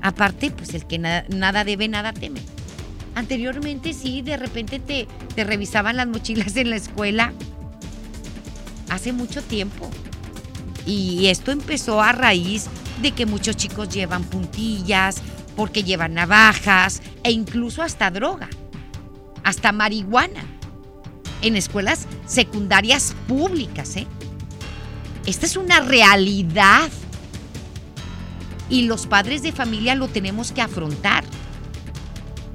Aparte, 0.02 0.52
pues 0.52 0.74
el 0.74 0.86
que 0.86 0.98
na- 1.00 1.26
nada 1.30 1.64
debe, 1.64 1.88
nada 1.88 2.12
teme. 2.14 2.42
Anteriormente 3.16 3.94
sí, 3.94 4.22
de 4.24 4.38
repente 4.38 4.80
te, 4.80 5.08
te 5.36 5.44
revisaban 5.44 5.96
las 5.98 6.08
mochilas 6.08 6.56
en 6.58 6.72
la 6.72 6.76
escuela. 6.76 7.32
Hace 8.90 9.14
mucho 9.14 9.42
tiempo. 9.44 9.90
Y 10.86 11.28
esto 11.28 11.52
empezó 11.52 12.02
a 12.02 12.12
raíz 12.12 12.66
de 13.02 13.12
que 13.12 13.26
muchos 13.26 13.56
chicos 13.58 13.90
llevan 13.90 14.24
puntillas, 14.24 15.22
porque 15.56 15.84
llevan 15.84 16.14
navajas 16.14 17.02
e 17.24 17.32
incluso 17.32 17.82
hasta 17.82 18.12
droga, 18.12 18.50
hasta 19.44 19.72
marihuana, 19.72 20.44
en 21.42 21.56
escuelas 21.56 22.08
secundarias 22.26 23.16
públicas. 23.28 23.96
¿eh? 23.98 24.08
Esta 25.26 25.46
es 25.46 25.58
una 25.58 25.80
realidad 25.82 26.90
y 28.70 28.84
los 28.84 29.08
padres 29.08 29.42
de 29.44 29.52
familia 29.52 29.96
lo 29.96 30.08
tenemos 30.08 30.52
que 30.52 30.62
afrontar 30.62 31.24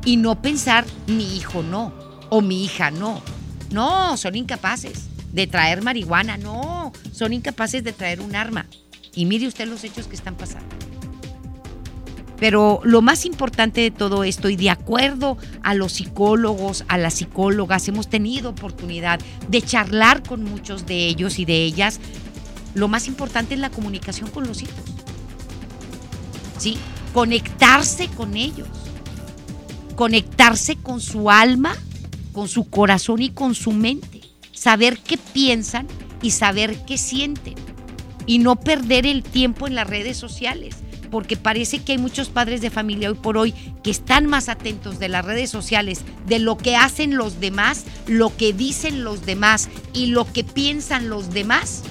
y 0.05 0.16
no 0.16 0.41
pensar 0.41 0.86
mi 1.07 1.36
hijo 1.36 1.62
no 1.62 1.93
o 2.30 2.41
mi 2.41 2.64
hija 2.64 2.91
no. 2.91 3.22
No, 3.70 4.16
son 4.16 4.34
incapaces 4.34 5.09
de 5.32 5.47
traer 5.47 5.82
marihuana, 5.82 6.39
no, 6.39 6.93
son 7.12 7.34
incapaces 7.34 7.84
de 7.84 7.93
traer 7.93 8.20
un 8.20 8.34
arma. 8.34 8.66
Y 9.18 9.26
mire 9.26 9.48
usted 9.48 9.66
los 9.66 9.82
hechos 9.82 10.06
que 10.06 10.14
están 10.14 10.36
pasando. 10.36 10.68
Pero 12.38 12.80
lo 12.84 13.02
más 13.02 13.24
importante 13.24 13.80
de 13.80 13.90
todo 13.90 14.22
esto, 14.22 14.48
y 14.48 14.54
de 14.54 14.70
acuerdo 14.70 15.36
a 15.64 15.74
los 15.74 15.94
psicólogos, 15.94 16.84
a 16.86 16.98
las 16.98 17.14
psicólogas, 17.14 17.88
hemos 17.88 18.08
tenido 18.08 18.50
oportunidad 18.50 19.18
de 19.48 19.60
charlar 19.60 20.22
con 20.22 20.44
muchos 20.44 20.86
de 20.86 21.08
ellos 21.08 21.40
y 21.40 21.44
de 21.44 21.64
ellas, 21.64 21.98
lo 22.74 22.86
más 22.86 23.08
importante 23.08 23.54
es 23.54 23.60
la 23.60 23.70
comunicación 23.70 24.30
con 24.30 24.46
los 24.46 24.62
hijos. 24.62 24.84
¿Sí? 26.56 26.78
Conectarse 27.12 28.06
con 28.06 28.36
ellos. 28.36 28.68
Conectarse 29.96 30.76
con 30.76 31.00
su 31.00 31.28
alma, 31.28 31.74
con 32.32 32.46
su 32.46 32.70
corazón 32.70 33.20
y 33.20 33.30
con 33.30 33.56
su 33.56 33.72
mente. 33.72 34.20
Saber 34.52 34.96
qué 35.00 35.18
piensan 35.18 35.88
y 36.22 36.30
saber 36.30 36.84
qué 36.86 36.96
sienten. 36.96 37.56
Y 38.29 38.39
no 38.39 38.55
perder 38.55 39.07
el 39.07 39.24
tiempo 39.24 39.66
en 39.66 39.74
las 39.74 39.89
redes 39.89 40.16
sociales 40.16 40.76
porque 41.11 41.37
parece 41.37 41.81
que 41.81 41.93
hay 41.93 41.99
muchos 41.99 42.29
padres 42.29 42.61
de 42.61 42.70
familia 42.70 43.11
hoy 43.11 43.16
por 43.16 43.39
hoy 43.39 43.53
que 43.83 43.91
están 43.91 44.26
más 44.26 44.49
atentos 44.49 44.99
de 44.99 45.09
las 45.09 45.24
redes 45.24 45.51
sociales, 45.51 46.03
de 46.26 46.39
lo 46.39 46.59
que 46.59 46.76
hacen 46.76 47.16
los 47.16 47.41
demás, 47.41 47.85
lo 48.07 48.37
que 48.37 48.53
dicen 48.53 49.05
los 49.05 49.24
demás 49.24 49.68
y 49.93 50.07
lo 50.07 50.31
que 50.31 50.45
piensan 50.45 51.09
los 51.09 51.31
demás, 51.31 51.83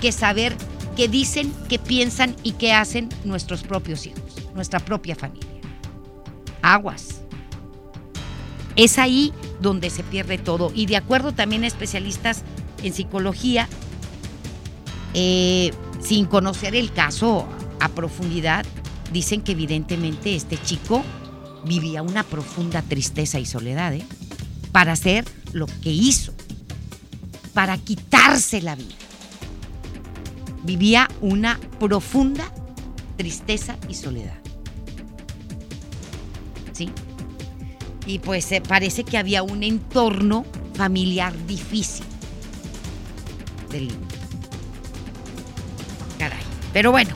que 0.00 0.12
saber 0.12 0.56
qué 0.96 1.08
dicen, 1.08 1.52
qué 1.68 1.78
piensan 1.78 2.34
y 2.42 2.52
qué 2.52 2.72
hacen 2.72 3.08
nuestros 3.24 3.62
propios 3.62 4.06
hijos, 4.06 4.22
nuestra 4.54 4.80
propia 4.80 5.14
familia. 5.14 5.46
Aguas. 6.62 7.20
Es 8.76 8.98
ahí 8.98 9.32
donde 9.60 9.90
se 9.90 10.04
pierde 10.04 10.38
todo. 10.38 10.70
Y 10.74 10.86
de 10.86 10.96
acuerdo 10.96 11.32
también 11.32 11.64
a 11.64 11.66
especialistas 11.66 12.42
en 12.82 12.92
psicología, 12.92 13.68
eh, 15.14 15.72
sin 16.00 16.26
conocer 16.26 16.74
el 16.74 16.92
caso 16.92 17.46
a 17.80 17.88
profundidad, 17.88 18.64
dicen 19.12 19.42
que 19.42 19.52
evidentemente 19.52 20.34
este 20.34 20.60
chico 20.60 21.02
vivía 21.64 22.02
una 22.02 22.22
profunda 22.22 22.82
tristeza 22.82 23.38
y 23.38 23.46
soledad, 23.46 23.94
¿eh? 23.94 24.04
Para 24.72 24.92
hacer 24.92 25.24
lo 25.52 25.66
que 25.66 25.90
hizo, 25.90 26.32
para 27.54 27.78
quitarse 27.78 28.60
la 28.62 28.76
vida. 28.76 28.94
Vivía 30.64 31.08
una 31.20 31.58
profunda 31.78 32.52
tristeza 33.16 33.76
y 33.88 33.94
soledad. 33.94 34.36
¿Sí? 36.72 36.90
Y 38.06 38.20
pues 38.20 38.50
eh, 38.52 38.60
parece 38.60 39.04
que 39.04 39.18
había 39.18 39.42
un 39.42 39.62
entorno 39.62 40.44
familiar 40.74 41.34
difícil 41.46 42.06
del. 43.70 44.07
Pero 46.72 46.90
bueno, 46.90 47.10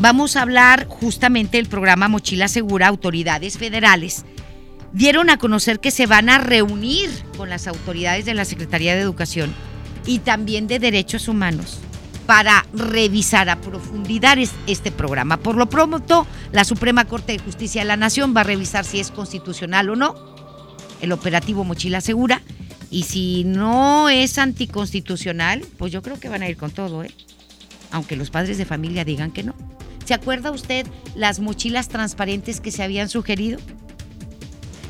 Vamos 0.00 0.36
a 0.36 0.42
hablar 0.42 0.86
justamente 0.88 1.56
del 1.56 1.66
programa 1.68 2.08
Mochila 2.08 2.48
Segura. 2.48 2.88
Autoridades 2.88 3.56
federales 3.56 4.24
dieron 4.92 5.30
a 5.30 5.38
conocer 5.38 5.80
que 5.80 5.90
se 5.92 6.06
van 6.06 6.28
a 6.28 6.36
reunir 6.38 7.08
con 7.38 7.48
las 7.48 7.66
autoridades 7.68 8.24
de 8.26 8.34
la 8.34 8.44
Secretaría 8.44 8.94
de 8.94 9.00
Educación 9.00 9.54
y 10.04 10.18
también 10.18 10.66
de 10.66 10.78
Derechos 10.80 11.26
Humanos 11.28 11.78
para 12.26 12.66
revisar 12.74 13.48
a 13.48 13.60
profundidad 13.60 14.36
es- 14.36 14.50
este 14.66 14.90
programa. 14.90 15.36
Por 15.38 15.56
lo 15.56 15.70
pronto, 15.70 16.26
la 16.52 16.64
Suprema 16.64 17.06
Corte 17.06 17.32
de 17.32 17.38
Justicia 17.38 17.80
de 17.82 17.86
la 17.88 17.96
Nación 17.96 18.34
va 18.36 18.40
a 18.42 18.44
revisar 18.44 18.84
si 18.84 18.98
es 19.00 19.10
constitucional 19.10 19.88
o 19.90 19.96
no 19.96 20.14
el 21.00 21.12
operativo 21.12 21.64
Mochila 21.64 22.00
Segura 22.02 22.42
y 22.90 23.04
si 23.04 23.44
no 23.44 24.08
es 24.10 24.36
anticonstitucional, 24.38 25.64
pues 25.78 25.92
yo 25.92 26.02
creo 26.02 26.18
que 26.20 26.28
van 26.28 26.42
a 26.42 26.48
ir 26.48 26.56
con 26.58 26.72
todo, 26.72 27.04
¿eh? 27.04 27.10
Aunque 27.94 28.16
los 28.16 28.30
padres 28.30 28.58
de 28.58 28.64
familia 28.64 29.04
digan 29.04 29.30
que 29.30 29.44
no. 29.44 29.54
¿Se 30.04 30.14
acuerda 30.14 30.50
usted 30.50 30.84
las 31.14 31.38
mochilas 31.38 31.88
transparentes 31.88 32.60
que 32.60 32.72
se 32.72 32.82
habían 32.82 33.08
sugerido? 33.08 33.60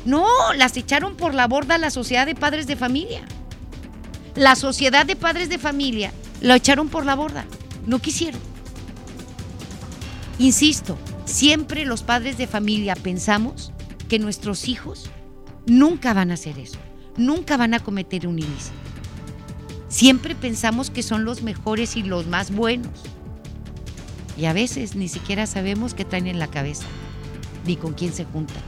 No, 0.05 0.25
las 0.57 0.75
echaron 0.75 1.15
por 1.15 1.35
la 1.35 1.47
borda 1.47 1.77
la 1.77 1.91
sociedad 1.91 2.25
de 2.25 2.33
padres 2.33 2.65
de 2.65 2.75
familia. 2.75 3.21
La 4.35 4.55
sociedad 4.55 5.05
de 5.05 5.15
padres 5.15 5.49
de 5.49 5.59
familia 5.59 6.11
lo 6.41 6.55
echaron 6.55 6.89
por 6.89 7.05
la 7.05 7.13
borda, 7.13 7.45
no 7.85 7.99
quisieron. 7.99 8.41
Insisto, 10.39 10.97
siempre 11.25 11.85
los 11.85 12.01
padres 12.01 12.39
de 12.39 12.47
familia 12.47 12.95
pensamos 12.95 13.71
que 14.09 14.17
nuestros 14.17 14.67
hijos 14.67 15.11
nunca 15.67 16.15
van 16.15 16.31
a 16.31 16.33
hacer 16.33 16.57
eso, 16.57 16.79
nunca 17.17 17.55
van 17.55 17.75
a 17.75 17.79
cometer 17.79 18.25
un 18.25 18.39
ilícito. 18.39 18.84
Siempre 19.95 20.35
pensamos 20.35 20.89
que 20.89 21.01
son 21.01 21.23
los 21.23 21.41
mejores 21.41 21.95
y 21.95 22.03
los 22.03 22.27
más 22.27 22.51
buenos. 22.51 22.91
Y 24.37 24.43
a 24.43 24.51
veces 24.51 24.97
ni 24.97 25.07
siquiera 25.07 25.47
sabemos 25.47 25.93
qué 25.93 26.03
traen 26.03 26.27
en 26.27 26.37
la 26.37 26.47
cabeza, 26.47 26.83
ni 27.65 27.77
con 27.77 27.93
quién 27.93 28.11
se 28.11 28.25
juntan, 28.25 28.61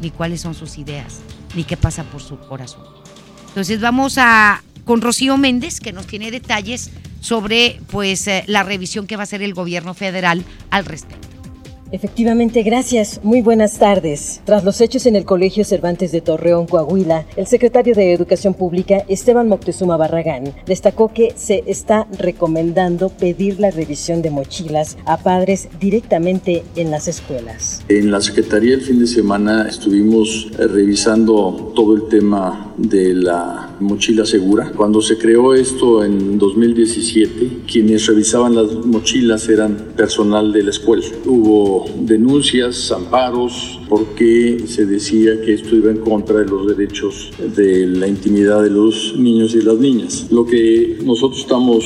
ni 0.00 0.10
cuáles 0.10 0.40
son 0.40 0.54
sus 0.56 0.76
ideas, 0.76 1.20
ni 1.54 1.62
qué 1.62 1.76
pasa 1.76 2.02
por 2.02 2.20
su 2.20 2.36
corazón. 2.40 2.82
Entonces 3.46 3.80
vamos 3.80 4.18
a 4.18 4.64
con 4.84 5.02
Rocío 5.02 5.36
Méndez, 5.36 5.78
que 5.78 5.92
nos 5.92 6.08
tiene 6.08 6.32
detalles 6.32 6.90
sobre 7.20 7.80
pues 7.92 8.26
eh, 8.26 8.42
la 8.48 8.64
revisión 8.64 9.06
que 9.06 9.14
va 9.14 9.22
a 9.22 9.30
hacer 9.30 9.42
el 9.42 9.54
gobierno 9.54 9.94
federal 9.94 10.44
al 10.70 10.84
respecto. 10.84 11.25
Efectivamente, 11.92 12.62
gracias. 12.62 13.20
Muy 13.22 13.42
buenas 13.42 13.78
tardes. 13.78 14.40
Tras 14.44 14.64
los 14.64 14.80
hechos 14.80 15.06
en 15.06 15.16
el 15.16 15.24
Colegio 15.24 15.64
Cervantes 15.64 16.12
de 16.12 16.20
Torreón, 16.20 16.66
Coahuila, 16.66 17.26
el 17.36 17.46
secretario 17.46 17.94
de 17.94 18.12
Educación 18.12 18.54
Pública, 18.54 19.04
Esteban 19.08 19.48
Moctezuma 19.48 19.96
Barragán, 19.96 20.52
destacó 20.66 21.12
que 21.12 21.32
se 21.36 21.62
está 21.66 22.06
recomendando 22.18 23.08
pedir 23.08 23.60
la 23.60 23.70
revisión 23.70 24.22
de 24.22 24.30
mochilas 24.30 24.96
a 25.04 25.18
padres 25.18 25.68
directamente 25.78 26.64
en 26.74 26.90
las 26.90 27.08
escuelas. 27.08 27.84
En 27.88 28.10
la 28.10 28.20
Secretaría 28.20 28.74
el 28.74 28.82
fin 28.82 28.98
de 28.98 29.06
semana 29.06 29.68
estuvimos 29.68 30.50
eh, 30.58 30.66
revisando 30.66 31.72
todo 31.74 31.94
el 31.94 32.08
tema 32.08 32.74
de 32.76 33.14
la 33.14 33.76
mochila 33.80 34.26
segura. 34.26 34.72
Cuando 34.76 35.00
se 35.00 35.18
creó 35.18 35.54
esto 35.54 36.04
en 36.04 36.38
2017, 36.38 37.62
quienes 37.70 38.06
revisaban 38.06 38.54
las 38.54 38.72
mochilas 38.84 39.48
eran 39.48 39.92
personal 39.96 40.52
de 40.52 40.62
la 40.62 40.70
escuela. 40.70 41.04
Hubo 41.24 41.75
denuncias, 42.00 42.90
amparos, 42.92 43.80
porque 43.88 44.64
se 44.66 44.86
decía 44.86 45.40
que 45.42 45.54
esto 45.54 45.76
iba 45.76 45.90
en 45.90 45.98
contra 45.98 46.38
de 46.38 46.46
los 46.46 46.66
derechos 46.66 47.32
de 47.56 47.86
la 47.86 48.06
intimidad 48.06 48.62
de 48.62 48.70
los 48.70 49.14
niños 49.16 49.54
y 49.54 49.62
las 49.62 49.76
niñas. 49.78 50.26
Lo 50.30 50.46
que 50.46 50.98
nosotros 51.04 51.40
estamos 51.40 51.84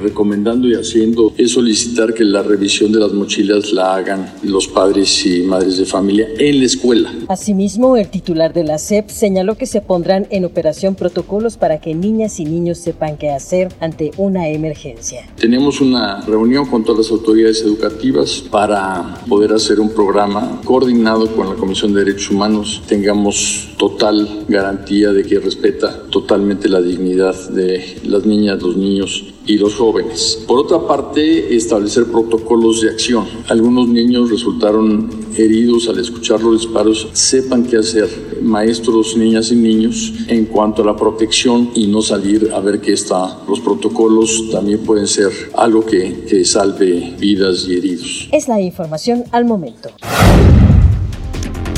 recomendando 0.00 0.68
y 0.68 0.74
haciendo 0.74 1.32
es 1.36 1.52
solicitar 1.52 2.14
que 2.14 2.24
la 2.24 2.42
revisión 2.42 2.92
de 2.92 3.00
las 3.00 3.12
mochilas 3.12 3.72
la 3.72 3.94
hagan 3.94 4.32
los 4.42 4.66
padres 4.68 5.24
y 5.26 5.42
madres 5.42 5.78
de 5.78 5.84
familia 5.84 6.28
en 6.38 6.58
la 6.58 6.66
escuela. 6.66 7.12
Asimismo, 7.28 7.96
el 7.96 8.08
titular 8.08 8.52
de 8.52 8.64
la 8.64 8.78
SEP 8.78 9.08
señaló 9.08 9.56
que 9.56 9.66
se 9.66 9.80
pondrán 9.80 10.26
en 10.30 10.44
operación 10.44 10.94
protocolos 10.94 11.56
para 11.56 11.80
que 11.80 11.94
niñas 11.94 12.40
y 12.40 12.44
niños 12.44 12.78
sepan 12.78 13.16
qué 13.16 13.30
hacer 13.30 13.68
ante 13.80 14.10
una 14.16 14.48
emergencia. 14.48 15.26
Tenemos 15.36 15.80
una 15.80 16.20
reunión 16.22 16.66
con 16.66 16.84
todas 16.84 17.06
las 17.06 17.10
autoridades 17.10 17.62
educativas 17.62 18.42
para 18.50 19.22
poder 19.28 19.52
hacer 19.52 19.80
un 19.80 19.90
programa 19.90 20.60
coordinado 20.64 21.34
con 21.34 21.48
la 21.48 21.54
Comisión 21.54 21.92
de 21.92 22.04
Derechos 22.04 22.30
Humanos, 22.30 22.82
tengamos 22.86 23.68
total 23.78 24.44
garantía 24.48 25.12
de 25.12 25.24
que 25.24 25.38
respeta 25.38 26.02
totalmente 26.10 26.68
la 26.68 26.80
dignidad 26.80 27.34
de 27.50 27.96
las 28.04 28.24
niñas, 28.26 28.62
los 28.62 28.76
niños 28.76 29.34
y 29.50 29.58
los 29.58 29.74
jóvenes. 29.74 30.38
Por 30.46 30.60
otra 30.60 30.86
parte, 30.86 31.56
establecer 31.56 32.04
protocolos 32.04 32.82
de 32.82 32.90
acción. 32.90 33.26
Algunos 33.48 33.88
niños 33.88 34.30
resultaron 34.30 35.10
heridos 35.36 35.88
al 35.88 35.98
escuchar 35.98 36.40
los 36.40 36.60
disparos. 36.60 37.08
Sepan 37.14 37.64
qué 37.64 37.78
hacer, 37.78 38.08
maestros, 38.42 39.16
niñas 39.16 39.50
y 39.50 39.56
niños, 39.56 40.12
en 40.28 40.46
cuanto 40.46 40.82
a 40.82 40.86
la 40.86 40.96
protección 40.96 41.70
y 41.74 41.88
no 41.88 42.00
salir 42.00 42.52
a 42.54 42.60
ver 42.60 42.80
qué 42.80 42.92
está. 42.92 43.40
Los 43.48 43.58
protocolos 43.58 44.50
también 44.52 44.78
pueden 44.80 45.08
ser 45.08 45.32
algo 45.54 45.84
que, 45.84 46.24
que 46.28 46.44
salve 46.44 47.16
vidas 47.18 47.66
y 47.68 47.76
heridos. 47.76 48.28
Es 48.30 48.46
la 48.46 48.60
información 48.60 49.24
al 49.32 49.46
momento. 49.46 49.90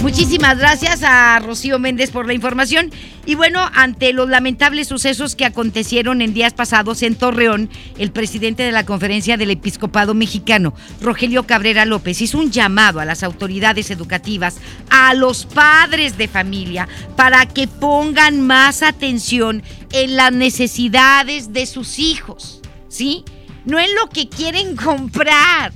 Muchísimas 0.03 0.59
gracias 0.59 1.05
a 1.05 1.39
Rocío 1.39 1.79
Méndez 1.79 2.11
por 2.11 2.27
la 2.27 2.35
información. 2.35 2.91
Y 3.25 3.37
bueno, 3.37 3.61
ante 3.73 4.13
los 4.13 4.29
lamentables 4.29 4.89
sucesos 4.89 5.37
que 5.37 5.45
acontecieron 5.45 6.23
en 6.23 6.35
días 6.35 6.55
pasados 6.55 7.05
en 7.05 7.15
Torreón, 7.15 7.71
el 7.99 8.11
presidente 8.11 8.65
de 8.65 8.73
la 8.73 8.85
Conferencia 8.85 9.37
del 9.37 9.53
Episcopado 9.53 10.13
Mexicano, 10.15 10.75
Rogelio 11.01 11.45
Cabrera 11.45 11.85
López, 11.85 12.21
hizo 12.21 12.39
un 12.39 12.51
llamado 12.51 12.99
a 12.99 13.05
las 13.05 13.23
autoridades 13.23 13.93
educativas, 13.93 14.57
a 14.91 15.15
los 15.15 15.47
padres 15.47 16.19
de 16.19 16.27
familia, 16.27 16.89
para 17.15 17.47
que 17.47 17.69
pongan 17.69 18.41
más 18.41 18.83
atención 18.83 19.63
en 19.93 20.17
las 20.17 20.33
necesidades 20.33 21.53
de 21.53 21.65
sus 21.67 22.01
hijos, 22.01 22.61
¿sí? 22.89 23.25
No 23.65 23.79
en 23.79 23.95
lo 23.95 24.09
que 24.09 24.29
quieren 24.29 24.75
comprar. 24.75 25.73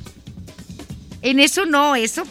En 1.23 1.39
eso 1.39 1.65
no, 1.65 1.95
eso 1.95 2.25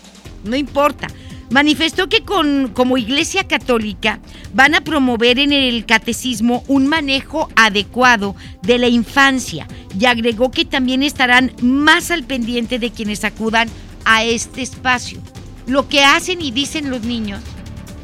no 0.44 0.58
importa 0.58 1.08
manifestó 1.56 2.10
que 2.10 2.20
con, 2.20 2.68
como 2.74 2.98
Iglesia 2.98 3.48
Católica 3.48 4.20
van 4.54 4.76
a 4.76 4.82
promover 4.82 5.40
en 5.40 5.54
el 5.54 5.86
catecismo 5.86 6.66
un 6.68 6.86
manejo 6.86 7.48
adecuado 7.56 8.36
de 8.62 8.78
la 8.78 8.90
infancia 8.90 9.66
y 9.98 10.04
agregó 10.04 10.52
que 10.52 10.66
también 10.66 11.02
estarán 11.02 11.54
más 11.62 12.12
al 12.12 12.26
pendiente 12.26 12.78
de 12.78 12.92
quienes 12.92 13.24
acudan 13.24 13.70
a 14.04 14.26
este 14.26 14.64
espacio. 14.64 15.22
Lo 15.66 15.88
que 15.88 16.04
hacen 16.04 16.42
y 16.42 16.52
dicen 16.52 16.90
los 16.90 17.04
niños 17.04 17.40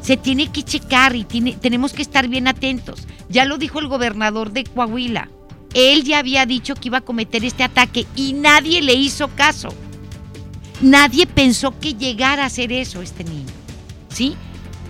se 0.02 0.16
tiene 0.16 0.50
que 0.50 0.64
checar 0.64 1.14
y 1.18 1.26
tiene, 1.26 1.52
tenemos 1.52 1.92
que 1.92 2.04
estar 2.04 2.30
bien 2.30 2.48
atentos. 2.48 3.06
Ya 3.28 3.44
lo 3.44 3.58
dijo 3.58 3.80
el 3.80 3.90
gobernador 3.90 4.54
de 4.54 4.64
Coahuila. 4.64 5.28
Él 5.74 6.06
ya 6.06 6.20
había 6.20 6.46
dicho 6.46 6.76
que 6.76 6.88
iba 6.88 7.00
a 7.00 7.02
cometer 7.02 7.44
este 7.44 7.66
ataque 7.66 8.08
y 8.16 8.32
nadie 8.32 8.82
le 8.82 8.94
hizo 8.94 9.28
caso. 9.28 9.76
Nadie 10.82 11.28
pensó 11.28 11.78
que 11.80 11.94
llegara 11.94 12.44
a 12.44 12.48
hacer 12.48 12.72
eso 12.72 13.04
este 13.04 13.24
niño, 13.24 13.54
¿sí? 14.10 14.36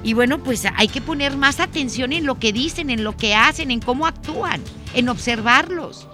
Y 0.04 0.14
bueno, 0.14 0.40
pues 0.40 0.64
hay 0.78 0.88
que 0.88 1.02
poner 1.02 1.36
más 1.36 1.60
atención 1.60 2.14
en 2.14 2.26
lo 2.26 2.40
que 2.40 2.54
dicen, 2.54 2.90
en 2.90 3.04
lo 3.04 3.18
que 3.18 3.36
hacen, 3.36 3.72
en 3.72 3.82
cómo 3.82 4.08
actúan, 4.08 4.62
en 4.94 5.10
observarlos, 5.10 6.08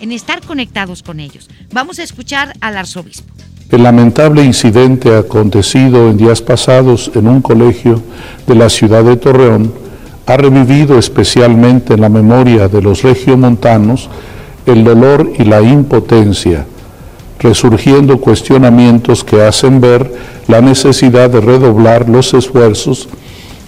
en 0.00 0.12
estar 0.12 0.40
conectados 0.40 1.02
con 1.02 1.20
ellos. 1.20 1.50
Vamos 1.72 1.98
a 1.98 2.04
escuchar 2.04 2.54
al 2.62 2.78
arzobispo. 2.78 3.32
El 3.70 3.82
lamentable 3.82 4.42
incidente 4.42 5.14
acontecido 5.14 6.08
en 6.08 6.16
días 6.16 6.40
pasados 6.40 7.10
en 7.14 7.28
un 7.28 7.42
colegio 7.42 8.02
de 8.46 8.54
la 8.54 8.70
ciudad 8.70 9.04
de 9.04 9.16
Torreón 9.16 9.74
ha 10.26 10.38
revivido 10.38 10.98
especialmente 10.98 11.94
en 11.94 12.00
la 12.00 12.08
memoria 12.08 12.68
de 12.68 12.80
los 12.80 13.02
regiomontanos 13.02 14.08
el 14.64 14.84
dolor 14.84 15.30
y 15.38 15.44
la 15.44 15.60
impotencia 15.60 16.66
resurgiendo 17.38 18.18
cuestionamientos 18.18 19.24
que 19.24 19.42
hacen 19.42 19.80
ver 19.80 20.12
la 20.46 20.60
necesidad 20.60 21.30
de 21.30 21.40
redoblar 21.40 22.08
los 22.08 22.34
esfuerzos 22.34 23.08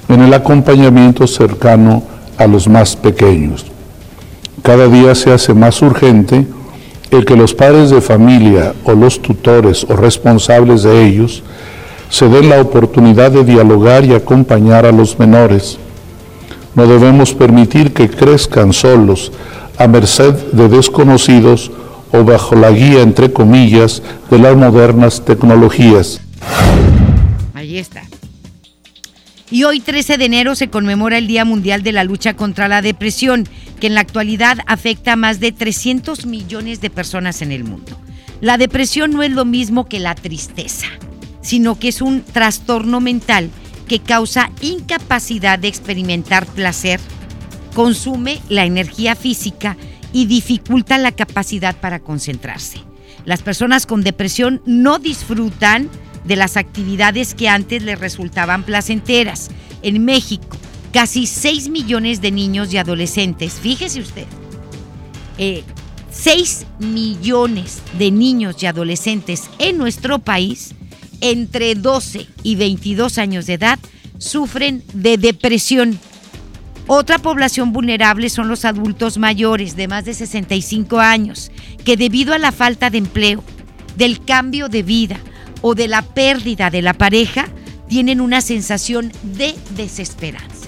en 0.09 0.23
el 0.23 0.35
acompañamiento 0.35 1.27
cercano 1.27 2.03
a 2.37 2.47
los 2.47 2.68
más 2.68 2.97
pequeños. 2.97 3.66
Cada 4.62 4.89
día 4.89 5.14
se 5.14 5.33
hace 5.33 5.55
más 5.55 5.81
urgente 5.83 6.47
el 7.11 7.25
que 7.25 7.37
los 7.37 7.55
padres 7.55 7.91
de 7.91 8.01
familia 8.01 8.75
o 8.85 8.93
los 8.93 9.21
tutores 9.21 9.85
o 9.89 9.97
responsables 9.97 10.83
de 10.83 11.07
ellos 11.07 11.43
se 12.09 12.29
den 12.29 12.49
la 12.49 12.61
oportunidad 12.61 13.31
de 13.31 13.45
dialogar 13.45 14.05
y 14.05 14.14
acompañar 14.14 14.85
a 14.85 14.93
los 14.93 15.18
menores. 15.18 15.79
No 16.75 16.87
debemos 16.87 17.35
permitir 17.35 17.93
que 17.93 18.11
crezcan 18.11 18.73
solos 18.73 19.33
a 19.79 19.87
merced 19.87 20.35
de 20.53 20.68
desconocidos 20.68 21.71
o 22.13 22.25
bajo 22.25 22.55
la 22.55 22.71
guía, 22.71 23.03
entre 23.03 23.33
comillas, 23.33 24.03
de 24.31 24.39
las 24.39 24.57
modernas 24.57 25.25
tecnologías. 25.25 26.21
Ahí 27.55 27.79
está. 27.79 28.03
Y 29.51 29.65
hoy 29.65 29.81
13 29.81 30.17
de 30.17 30.25
enero 30.25 30.55
se 30.55 30.69
conmemora 30.69 31.19
el 31.19 31.27
Día 31.27 31.45
Mundial 31.45 31.83
de 31.83 31.93
la 31.93 32.05
Lucha 32.05 32.35
contra 32.35 32.69
la 32.69 32.83
Depresión, 32.83 33.49
que 33.81 33.89
en 33.89 33.95
la 33.95 34.01
actualidad 34.01 34.59
afecta 34.67 35.15
a 35.15 35.17
más 35.17 35.41
de 35.41 35.51
300 35.51 36.27
millones 36.27 36.81
de 36.81 36.91
personas 36.91 37.43
en 37.43 37.51
el 37.51 37.65
mundo. 37.65 37.99
La 38.41 38.59
depresión 38.59 39.11
no 39.11 39.23
es 39.23 39.33
lo 39.33 39.45
mismo 39.45 39.87
que 39.87 39.99
la 39.99 40.15
tristeza, 40.15 40.87
sino 41.43 41.79
que 41.79 41.89
es 41.89 42.01
un 42.01 42.23
trastorno 42.23 43.01
mental 43.01 43.51
que 43.89 43.99
causa 43.99 44.51
incapacidad 44.63 45.59
de 45.59 45.69
experimentar 45.69 46.47
placer, 46.47 47.01
consume 47.75 48.41
la 48.49 48.65
energía 48.65 49.17
física 49.17 49.77
y 50.13 50.27
dificulta 50.27 50.99
la 50.99 51.13
capacidad 51.13 51.77
para 51.77 52.01
concentrarse. 52.01 52.81
Las 53.25 53.43
personas 53.43 53.87
con 53.87 54.03
depresión 54.03 54.63
no 54.67 54.99
disfrutan 54.99 55.89
de 56.25 56.37
las 56.37 56.57
actividades 56.57 57.35
que 57.35 57.49
antes 57.49 57.83
les 57.83 57.99
resultaban 57.99 58.63
placenteras. 58.65 59.51
En 59.83 60.05
México, 60.05 60.57
casi 60.93 61.27
6 61.27 61.69
millones 61.69 62.21
de 62.21 62.31
niños 62.31 62.73
y 62.73 62.79
adolescentes, 62.79 63.55
fíjese 63.55 64.01
usted, 64.01 64.27
6 66.11 66.63
eh, 66.63 66.85
millones 66.85 67.83
de 67.99 68.11
niños 68.11 68.63
y 68.63 68.67
adolescentes 68.67 69.45
en 69.59 69.79
nuestro 69.79 70.19
país, 70.19 70.75
entre 71.21 71.75
12 71.75 72.27
y 72.43 72.57
22 72.57 73.19
años 73.19 73.47
de 73.47 73.55
edad, 73.55 73.79
sufren 74.19 74.83
de 74.93 75.17
depresión 75.17 75.99
Otra 76.93 77.20
población 77.20 77.72
vulnerable 77.72 78.28
son 78.30 78.49
los 78.49 78.64
adultos 78.64 79.16
mayores 79.16 79.76
de 79.76 79.86
más 79.86 80.05
de 80.05 80.12
65 80.12 80.99
años, 80.99 81.53
que 81.84 81.97
debido 81.97 82.34
a 82.34 82.38
la 82.38 82.51
falta 82.51 82.91
de 82.91 82.99
empleo, 82.99 83.45
del 83.97 84.24
cambio 84.24 84.68
de 84.68 84.82
vida 84.82 85.20
o 85.62 85.76
de 85.76 85.86
la 85.86 86.03
pérdida 86.03 86.68
de 86.68 86.82
la 86.82 86.95
pareja, 86.95 87.47
tienen 87.88 88.20
una 88.20 88.41
sensación 88.41 89.12
de 89.22 89.55
desesperanza. 89.76 90.66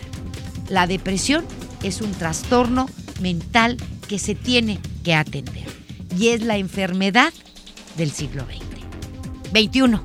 La 0.68 0.86
depresión 0.86 1.44
es 1.82 2.00
un 2.00 2.12
trastorno 2.12 2.88
mental 3.20 3.76
que 4.06 4.20
se 4.20 4.36
tiene 4.36 4.78
que 5.02 5.16
atender 5.16 5.66
y 6.16 6.28
es 6.28 6.42
la 6.42 6.56
enfermedad 6.56 7.32
del 7.96 8.12
siglo 8.12 8.44
XX. 8.44 9.52
21. 9.52 10.00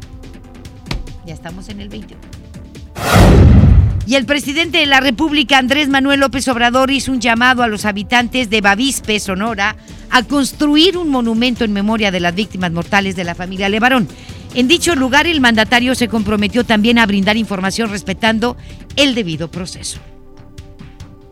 Ya 1.28 1.36
estamos 1.36 1.70
en 1.70 1.80
el 1.80 1.90
21. 1.90 2.37
Y 4.08 4.16
el 4.16 4.26
presidente 4.26 4.78
de 4.78 4.86
la 4.86 5.02
República, 5.02 5.58
Andrés 5.58 5.90
Manuel 5.90 6.22
López 6.22 6.48
Obrador, 6.48 6.92
hizo 6.92 7.12
un 7.12 7.20
llamado 7.20 7.62
a 7.62 7.68
los 7.68 7.84
habitantes 7.84 8.50
de 8.50 8.62
Bavispe, 8.62 9.20
Sonora, 9.20 9.76
a 10.10 10.24
construir 10.24 10.96
un 10.96 11.10
monumento 11.10 11.66
en 11.66 11.74
memoria 11.74 12.10
de 12.10 12.22
las 12.22 12.34
víctimas 12.34 12.72
mortales 12.72 13.18
de 13.18 13.26
la 13.26 13.36
familia 13.36 13.68
Levarón. 13.68 14.08
En 14.56 14.70
dicho 14.70 14.96
lugar, 14.96 15.28
el 15.28 15.42
mandatario 15.42 15.94
se 15.94 16.08
comprometió 16.08 16.64
también 16.64 17.00
a 17.00 17.06
brindar 17.06 17.36
información 17.36 17.90
respetando 17.90 18.56
el 18.96 19.14
debido 19.14 19.52
proceso 19.52 20.00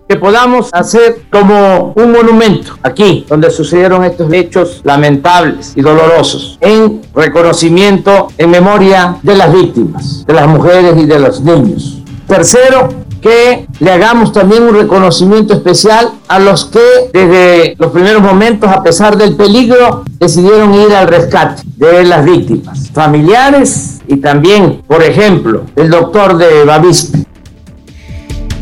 que 0.07 0.17
podamos 0.17 0.69
hacer 0.71 1.23
como 1.31 1.93
un 1.95 2.11
monumento 2.11 2.77
aquí 2.83 3.25
donde 3.27 3.49
sucedieron 3.49 4.03
estos 4.03 4.31
hechos 4.31 4.81
lamentables 4.83 5.73
y 5.75 5.81
dolorosos 5.81 6.59
en 6.61 7.01
reconocimiento, 7.15 8.27
en 8.37 8.51
memoria 8.51 9.17
de 9.23 9.35
las 9.35 9.51
víctimas, 9.51 10.23
de 10.27 10.33
las 10.33 10.47
mujeres 10.47 10.93
y 10.97 11.05
de 11.05 11.19
los 11.19 11.41
niños. 11.41 11.94
Tercero, 12.27 13.05
que 13.21 13.65
le 13.79 13.91
hagamos 13.91 14.31
también 14.31 14.63
un 14.63 14.75
reconocimiento 14.75 15.53
especial 15.53 16.11
a 16.27 16.39
los 16.39 16.65
que 16.65 16.79
desde 17.11 17.75
los 17.77 17.91
primeros 17.91 18.21
momentos, 18.21 18.69
a 18.69 18.83
pesar 18.83 19.17
del 19.17 19.35
peligro, 19.35 20.03
decidieron 20.19 20.73
ir 20.75 20.91
al 20.93 21.07
rescate 21.07 21.63
de 21.77 22.03
las 22.03 22.23
víctimas, 22.23 22.91
familiares 22.93 24.01
y 24.07 24.17
también, 24.17 24.83
por 24.87 25.03
ejemplo, 25.03 25.65
el 25.75 25.89
doctor 25.89 26.37
de 26.37 26.65
Bavispe. 26.65 27.25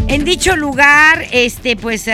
En 0.07 0.25
dicho 0.25 0.55
lugar, 0.55 1.25
este, 1.31 1.75
pues 1.75 2.07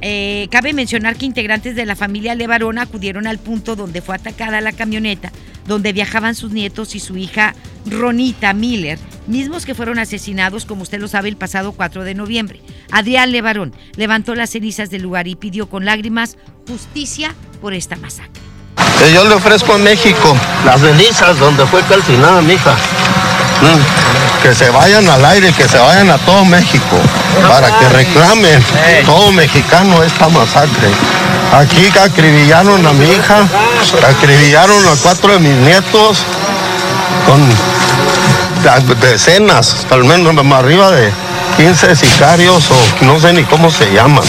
eh, 0.00 0.48
cabe 0.50 0.72
mencionar 0.72 1.16
que 1.16 1.26
integrantes 1.26 1.74
de 1.76 1.86
la 1.86 1.96
familia 1.96 2.34
Levarón 2.34 2.78
acudieron 2.78 3.26
al 3.26 3.38
punto 3.38 3.76
donde 3.76 4.02
fue 4.02 4.14
atacada 4.14 4.60
la 4.60 4.72
camioneta, 4.72 5.32
donde 5.68 5.92
viajaban 5.92 6.34
sus 6.34 6.50
nietos 6.50 6.96
y 6.96 7.00
su 7.00 7.16
hija 7.16 7.54
Ronita 7.86 8.52
Miller, 8.54 8.98
mismos 9.26 9.64
que 9.66 9.74
fueron 9.74 9.98
asesinados, 9.98 10.64
como 10.64 10.82
usted 10.82 10.98
lo 10.98 11.06
sabe, 11.06 11.28
el 11.28 11.36
pasado 11.36 11.72
4 11.72 12.02
de 12.02 12.14
noviembre. 12.14 12.60
Adrián 12.90 13.30
Levarón 13.30 13.74
levantó 13.94 14.34
las 14.34 14.50
cenizas 14.50 14.90
del 14.90 15.02
lugar 15.02 15.28
y 15.28 15.36
pidió 15.36 15.68
con 15.68 15.84
lágrimas 15.84 16.36
justicia 16.66 17.34
por 17.60 17.74
esta 17.74 17.96
masacre. 17.96 18.40
Eh, 19.02 19.12
yo 19.14 19.24
le 19.24 19.34
ofrezco 19.34 19.74
a 19.74 19.78
México 19.78 20.36
las 20.64 20.80
cenizas 20.80 21.38
donde 21.38 21.64
fue 21.66 21.82
calcinada 21.82 22.40
mi 22.42 22.54
hija. 22.54 22.72
Mm, 23.60 24.42
que 24.42 24.54
se 24.54 24.70
vayan 24.70 25.08
al 25.08 25.24
aire, 25.24 25.52
que 25.52 25.68
se 25.68 25.78
vayan 25.78 26.10
a 26.10 26.18
todo 26.18 26.44
México, 26.44 26.96
para 27.48 27.76
que 27.78 27.88
reclamen 27.88 28.62
todo 29.04 29.32
mexicano 29.32 30.02
esta 30.02 30.28
masacre. 30.28 30.88
Aquí 31.52 31.86
acribillaron 31.98 32.86
a 32.86 32.92
mi 32.92 33.06
hija, 33.06 33.48
acribillaron 34.08 34.86
a 34.86 34.96
cuatro 35.02 35.32
de 35.32 35.38
mis 35.38 35.56
nietos 35.56 36.24
con 37.26 37.40
decenas, 39.00 39.86
al 39.90 40.04
menos 40.04 40.34
arriba 40.52 40.90
de 40.90 41.12
15 41.56 41.96
sicarios 41.96 42.70
o 42.70 43.04
no 43.04 43.18
sé 43.20 43.32
ni 43.32 43.44
cómo 43.44 43.70
se 43.70 43.92
llaman. 43.92 44.24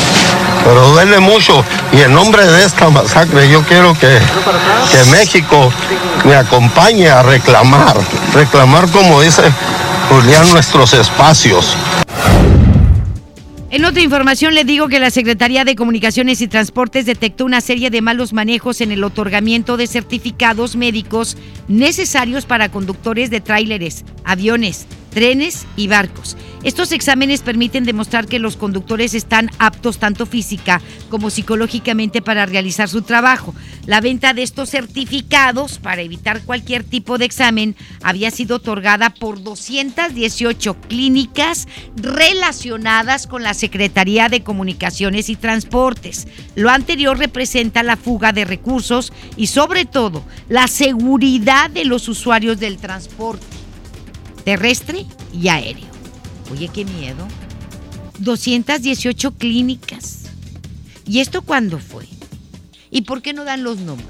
Pero 0.63 0.89
duele 0.89 1.19
mucho 1.19 1.63
y 1.91 2.01
en 2.01 2.13
nombre 2.13 2.45
de 2.45 2.63
esta 2.63 2.89
masacre 2.89 3.49
yo 3.49 3.63
quiero 3.63 3.93
que, 3.93 4.19
que 4.91 5.05
México 5.11 5.71
me 6.25 6.35
acompañe 6.35 7.09
a 7.09 7.23
reclamar, 7.23 7.97
reclamar 8.33 8.89
como 8.89 9.21
dice 9.21 9.43
Julián 10.09 10.49
nuestros 10.49 10.93
espacios. 10.93 11.75
En 13.71 13.85
otra 13.85 14.01
información 14.01 14.55
le 14.55 14.63
digo 14.63 14.87
que 14.87 14.99
la 14.99 15.11
Secretaría 15.11 15.63
de 15.63 15.75
Comunicaciones 15.75 16.41
y 16.41 16.47
Transportes 16.47 17.05
detectó 17.05 17.45
una 17.45 17.61
serie 17.61 17.91
de 17.91 18.01
malos 18.01 18.33
manejos 18.33 18.81
en 18.81 18.91
el 18.91 19.03
otorgamiento 19.03 19.77
de 19.77 19.85
certificados 19.85 20.75
médicos 20.75 21.37
necesarios 21.67 22.47
para 22.47 22.71
conductores 22.71 23.29
de 23.29 23.41
tráileres, 23.41 24.05
aviones, 24.23 24.87
trenes 25.09 25.65
y 25.75 25.87
barcos. 25.87 26.37
Estos 26.61 26.91
exámenes 26.91 27.41
permiten 27.41 27.85
demostrar 27.85 28.27
que 28.27 28.37
los 28.37 28.57
conductores 28.57 29.13
están 29.13 29.49
aptos 29.59 29.97
tanto 29.97 30.25
física 30.25 30.81
como 31.09 31.29
psicológicamente 31.29 32.21
para 32.21 32.45
realizar 32.45 32.89
su 32.89 33.01
trabajo. 33.01 33.55
La 33.85 34.01
venta 34.01 34.33
de 34.33 34.43
estos 34.43 34.69
certificados 34.69 35.79
para 35.79 36.01
evitar 36.01 36.41
cualquier 36.41 36.83
tipo 36.83 37.17
de 37.17 37.23
examen 37.23 37.77
había 38.03 38.29
sido 38.29 38.57
otorgada 38.57 39.09
por 39.09 39.41
218 39.41 40.81
clínicas 40.81 41.69
relacionadas 41.95 43.25
con 43.25 43.41
la 43.41 43.53
Secretaría 43.53 44.27
de 44.27 44.43
Comunicaciones 44.43 45.29
y 45.29 45.37
Transportes. 45.37 46.27
Lo 46.55 46.69
anterior 46.69 47.17
representa 47.17 47.83
la 47.83 47.95
fuga 47.95 48.33
de 48.33 48.43
recursos 48.43 49.13
y 49.37 49.47
sobre 49.47 49.85
todo 49.85 50.25
la 50.49 50.67
seguridad 50.67 51.69
de 51.69 51.85
los 51.85 52.09
usuarios 52.09 52.59
del 52.59 52.77
transporte 52.77 53.58
terrestre 54.49 55.05
y 55.31 55.47
aéreo. 55.49 55.85
Oye, 56.51 56.69
qué 56.69 56.83
miedo. 56.83 57.27
218 58.17 59.35
clínicas. 59.35 60.23
¿Y 61.05 61.19
esto 61.19 61.43
cuándo 61.43 61.77
fue? 61.77 62.07
¿Y 62.89 63.03
por 63.03 63.21
qué 63.21 63.31
no 63.31 63.43
dan 63.43 63.61
los 63.63 63.77
nombres? 63.77 64.09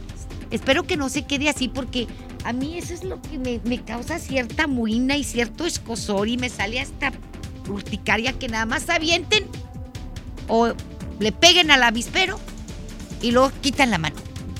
Espero 0.50 0.84
que 0.84 0.96
no 0.96 1.10
se 1.10 1.24
quede 1.24 1.50
así 1.50 1.68
porque 1.68 2.08
a 2.46 2.54
mí 2.54 2.78
eso 2.78 2.94
es 2.94 3.04
lo 3.04 3.22
que 3.22 3.38
me, 3.38 3.84
causa 3.84 4.18
cierta 4.18 4.66
muina 4.66 5.18
y 5.18 5.26
cierto 5.26 5.66
escosor 5.66 6.30
y 6.30 6.38
me 6.38 6.48
sale 6.48 6.80
hasta 6.80 7.12
urticaria 7.68 8.32
que 8.32 8.48
nada 8.48 8.66
más 8.66 8.90
avienten 8.90 9.44
o 10.48 10.72
le 11.20 11.34
peguen 11.34 11.70
al 11.70 11.84
avispero 11.84 12.40
y 13.22 13.32
luego 13.32 13.52
quitan 13.60 13.92
la 13.92 13.98
mano. 13.98 14.16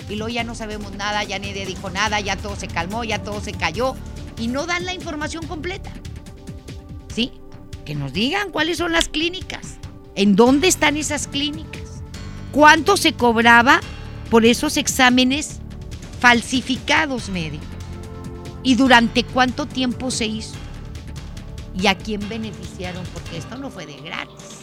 Y 0.10 0.18
luego 0.18 0.28
ya 0.28 0.44
no 0.44 0.56
sabemos 0.56 0.92
nada, 0.98 1.24
ya 1.24 1.40
nadie 1.40 1.66
dijo 1.66 1.90
nada, 1.90 2.20
ya 2.20 2.36
todo 2.36 2.58
se 2.58 2.68
calmó, 2.68 3.06
ya 3.06 3.24
todo 3.24 3.40
se 3.40 3.54
cayó 3.54 3.96
y 4.40 4.48
no 4.48 4.66
dan 4.66 4.86
la 4.86 4.94
información 4.94 5.46
completa. 5.46 5.92
¿Sí? 7.14 7.32
Que 7.86 7.96
nos 7.96 8.14
digan 8.14 8.52
cuáles 8.52 8.78
son 8.78 8.92
las 8.92 9.10
clínicas, 9.10 9.78
en 10.16 10.36
dónde 10.36 10.68
están 10.68 10.98
esas 10.98 11.28
clínicas, 11.28 12.04
cuánto 12.52 12.98
se 12.98 13.14
cobraba 13.14 13.82
por 14.30 14.46
esos 14.46 14.78
exámenes 14.78 15.60
falsificados 16.20 17.30
médicos 17.30 17.68
y 18.64 18.76
durante 18.76 19.24
cuánto 19.24 19.66
tiempo 19.66 20.12
se 20.12 20.26
hizo 20.26 20.56
y 21.80 21.88
a 21.88 21.98
quién 21.98 22.28
beneficiaron, 22.28 23.04
porque 23.14 23.38
esto 23.38 23.58
no 23.58 23.70
fue 23.70 23.86
de 23.86 23.96
gratis. 23.98 24.60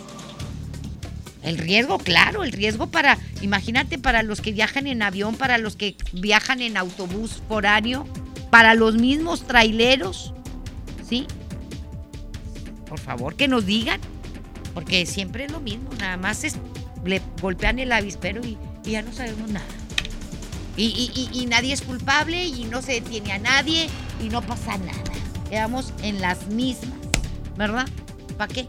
El 1.42 1.58
riesgo, 1.58 1.98
claro, 1.98 2.42
el 2.42 2.52
riesgo 2.52 2.88
para, 2.88 3.18
imagínate, 3.40 3.98
para 3.98 4.22
los 4.22 4.40
que 4.40 4.52
viajan 4.52 4.86
en 4.86 5.00
avión, 5.00 5.36
para 5.36 5.58
los 5.58 5.76
que 5.76 5.96
viajan 6.12 6.60
en 6.60 6.76
autobús 6.76 7.40
foráneo, 7.48 8.06
para 8.50 8.74
los 8.74 8.96
mismos 8.96 9.42
traileros, 9.42 10.32
¿sí? 11.08 11.26
Por 12.88 13.00
favor, 13.00 13.34
que 13.34 13.48
nos 13.48 13.66
digan, 13.66 14.00
porque 14.74 15.06
siempre 15.06 15.44
es 15.44 15.52
lo 15.52 15.60
mismo, 15.60 15.90
nada 15.98 16.16
más 16.16 16.42
le 17.04 17.20
golpean 17.40 17.78
el 17.78 17.92
avispero 17.92 18.42
y, 18.44 18.56
ya 18.84 19.02
no 19.02 19.12
sabemos 19.12 19.50
nada. 19.50 19.66
Y, 20.76 21.30
y, 21.32 21.46
nadie 21.46 21.72
es 21.72 21.80
culpable 21.80 22.44
y 22.44 22.64
no 22.64 22.82
se 22.82 22.92
detiene 22.92 23.32
a 23.32 23.38
nadie 23.38 23.88
y 24.22 24.28
no 24.28 24.42
pasa 24.42 24.76
nada. 24.76 25.02
Quedamos 25.48 25.92
en 26.02 26.20
las 26.20 26.46
mismas, 26.48 26.98
¿verdad? 27.56 27.88
¿Para 28.36 28.52
qué? 28.52 28.68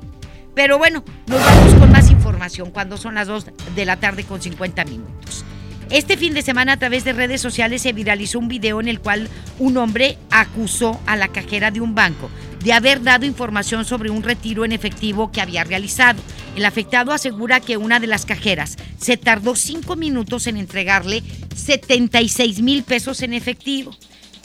Pero 0.56 0.78
bueno, 0.78 1.04
nos 1.28 1.40
vamos 1.40 1.74
con 1.76 1.92
más 1.92 2.10
información 2.10 2.72
cuando 2.72 2.98
son 2.98 3.16
las 3.16 3.28
2 3.28 3.46
de 3.76 3.86
la 3.86 3.98
tarde 3.98 4.24
con 4.24 4.42
50 4.42 4.86
minutos. 4.86 5.46
Este 5.90 6.18
fin 6.18 6.34
de 6.34 6.42
semana 6.42 6.74
a 6.74 6.78
través 6.78 7.06
de 7.06 7.14
redes 7.14 7.40
sociales 7.40 7.82
se 7.82 7.94
viralizó 7.94 8.40
un 8.40 8.50
video 8.50 8.82
en 8.82 8.90
el 8.90 9.00
cual 9.00 9.30
un 9.58 9.78
hombre 9.78 10.18
acusó 10.30 11.00
a 11.06 11.16
la 11.16 11.30
cajera 11.30 11.72
de 11.72 11.80
un 11.80 11.96
banco 11.96 12.30
de 12.62 12.74
haber 12.74 13.02
dado 13.04 13.26
información 13.26 13.86
sobre 13.86 14.10
un 14.10 14.22
retiro 14.22 14.66
en 14.66 14.74
efectivo 14.74 15.32
que 15.32 15.40
había 15.40 15.64
realizado. 15.64 16.22
El 16.58 16.66
afectado 16.66 17.14
asegura 17.14 17.62
que 17.62 17.78
una 17.78 18.02
de 18.02 18.08
las 18.08 18.26
cajeras 18.26 18.76
se 19.00 19.16
tardó 19.16 19.56
cinco 19.56 19.96
minutos 19.96 20.48
en 20.48 20.58
entregarle 20.58 21.24
76 21.56 22.62
mil 22.62 22.84
pesos 22.84 23.22
en 23.22 23.34
efectivo 23.34 23.96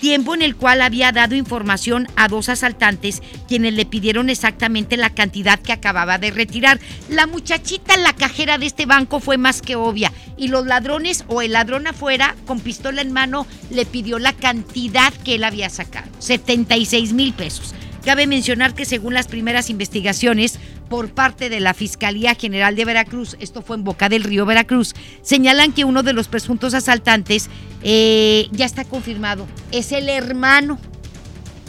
tiempo 0.03 0.35
en 0.35 0.43
el 0.43 0.57
cual 0.57 0.83
había 0.83 1.13
dado 1.13 1.37
información 1.37 2.09
a 2.17 2.27
dos 2.27 2.49
asaltantes 2.49 3.23
quienes 3.47 3.75
le 3.75 3.87
pidieron 3.87 4.31
exactamente 4.31 4.97
la 4.97 5.11
cantidad 5.11 5.61
que 5.61 5.71
acababa 5.71 6.19
de 6.19 6.33
retirar. 6.33 6.81
La 7.09 7.29
muchachita 7.29 7.97
la 7.97 8.13
cajera 8.13 8.59
de 8.59 8.67
este 8.67 8.85
banco 8.85 9.21
fue 9.21 9.39
más 9.39 9.63
que 9.63 9.77
obvia 9.77 10.13
y 10.37 10.49
los 10.49 10.67
ladrones 10.67 11.25
o 11.29 11.41
el 11.41 11.53
ladrón 11.53 11.87
afuera 11.87 12.35
con 12.47 12.59
pistola 12.59 13.01
en 13.01 13.13
mano 13.13 13.47
le 13.71 13.87
pidió 13.87 14.19
la 14.19 14.33
cantidad 14.33 15.13
que 15.25 15.37
él 15.37 15.45
había 15.45 15.71
sacado, 15.71 16.11
76 16.19 17.13
mil 17.13 17.33
pesos. 17.33 17.73
Cabe 18.05 18.27
mencionar 18.27 18.75
que 18.75 18.85
según 18.85 19.15
las 19.15 19.29
primeras 19.29 19.71
investigaciones, 19.71 20.59
por 20.93 21.09
parte 21.14 21.49
de 21.49 21.59
la 21.59 21.72
Fiscalía 21.72 22.34
General 22.34 22.76
de 22.76 22.84
Veracruz, 22.84 23.34
esto 23.40 23.62
fue 23.62 23.76
en 23.76 23.82
Boca 23.82 24.11
del 24.11 24.24
Río 24.24 24.45
Veracruz, 24.45 24.93
señalan 25.22 25.72
que 25.72 25.86
uno 25.86 26.03
de 26.03 26.12
los 26.12 26.28
presuntos 26.28 26.74
asaltantes 26.74 27.49
eh, 27.82 28.47
ya 28.53 28.66
está 28.66 28.84
confirmado, 28.84 29.47
es 29.70 29.90
el 29.93 30.11
hermano, 30.11 30.78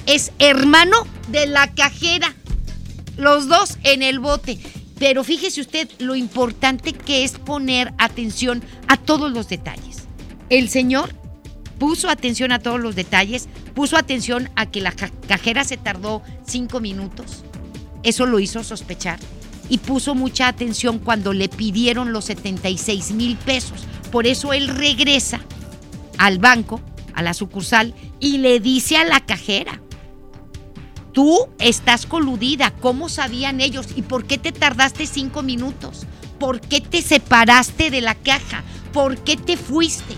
es 0.08 0.34
hermano 0.40 0.98
de 1.30 1.48
la 1.48 1.74
cajera, 1.74 2.36
los 3.16 3.48
dos 3.48 3.78
en 3.84 4.02
el 4.04 4.20
bote. 4.20 4.60
Pero 5.00 5.24
fíjese 5.24 5.62
usted 5.62 5.90
lo 6.00 6.16
importante 6.18 6.92
que 6.92 7.24
es 7.24 7.32
poner 7.40 7.94
atención 8.00 8.62
a 8.90 8.98
todos 8.98 9.32
los 9.32 9.48
detalles. 9.48 10.04
El 10.50 10.68
señor 10.68 11.16
puso 11.80 12.10
atención 12.10 12.52
a 12.52 12.60
todos 12.60 12.82
los 12.82 12.94
detalles, 12.96 13.48
puso 13.74 13.96
atención 13.96 14.50
a 14.58 14.66
que 14.66 14.82
la 14.82 14.92
ca- 14.92 15.12
cajera 15.30 15.64
se 15.64 15.78
tardó 15.78 16.22
cinco 16.46 16.82
minutos, 16.82 17.46
eso 18.04 18.26
lo 18.26 18.40
hizo 18.40 18.64
sospechar, 18.64 19.20
y 19.70 19.78
puso 19.80 20.14
mucha 20.16 20.48
atención 20.48 21.00
cuando 21.00 21.34
le 21.34 21.50
pidieron 21.50 22.14
los 22.14 22.26
76 22.26 23.12
mil 23.12 23.38
pesos. 23.38 23.86
Por 24.12 24.28
eso 24.28 24.54
él 24.54 24.68
regresa 24.68 25.40
al 26.18 26.38
banco, 26.38 26.82
a 27.14 27.24
la 27.24 27.34
sucursal, 27.34 27.94
y 28.20 28.38
le 28.38 28.60
dice 28.60 28.98
a 28.98 29.06
la 29.06 29.22
cajera, 29.22 29.82
tú 31.14 31.48
estás 31.60 32.06
coludida, 32.06 32.72
¿cómo 32.82 33.10
sabían 33.10 33.62
ellos? 33.62 33.88
¿Y 33.96 34.02
por 34.02 34.26
qué 34.26 34.38
te 34.38 34.52
tardaste 34.52 35.06
cinco 35.06 35.42
minutos? 35.44 36.06
¿Por 36.40 36.60
qué 36.60 36.82
te 36.82 37.02
separaste 37.02 37.90
de 37.90 38.02
la 38.02 38.16
caja? 38.16 38.64
¿Por 38.92 39.18
qué 39.20 39.38
te 39.38 39.56
fuiste? 39.58 40.16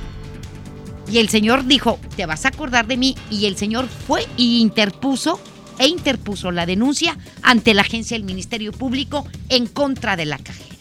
Y 1.10 1.20
el 1.20 1.30
señor 1.30 1.66
dijo, 1.66 2.00
te 2.16 2.26
vas 2.26 2.46
a 2.46 2.50
acordar 2.50 2.88
de 2.88 2.98
mí. 2.98 3.16
Y 3.30 3.46
el 3.46 3.58
señor 3.58 3.88
fue 3.88 4.26
y 4.38 4.60
interpuso 4.60 5.40
e 5.80 5.88
interpuso 5.88 6.52
la 6.52 6.66
denuncia 6.66 7.18
ante 7.42 7.74
la 7.74 7.82
agencia 7.82 8.18
del 8.18 8.26
Ministerio 8.26 8.72
Público 8.72 9.26
en 9.50 9.68
contra 9.68 10.16
de 10.16 10.26
la 10.26 10.38
cajera. 10.38 10.76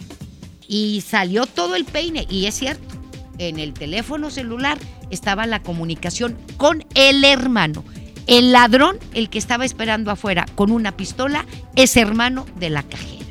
Y 0.69 1.03
salió 1.07 1.47
todo 1.47 1.77
el 1.77 1.85
peine. 1.85 2.27
Y 2.31 2.47
es 2.47 2.55
cierto, 2.55 2.95
en 3.39 3.59
el 3.59 3.75
teléfono 3.75 4.31
celular 4.31 4.79
estaba 5.11 5.47
la 5.47 5.63
comunicación 5.63 6.37
con 6.57 6.85
el 6.95 7.25
hermano. 7.25 7.85
El 8.27 8.53
ladrón, 8.53 8.99
el 9.13 9.29
que 9.29 9.39
estaba 9.39 9.65
esperando 9.65 10.11
afuera 10.11 10.47
con 10.55 10.71
una 10.71 10.97
pistola, 10.97 11.45
es 11.77 11.97
hermano 11.97 12.47
de 12.57 12.71
la 12.71 12.83
cajera. 12.83 13.25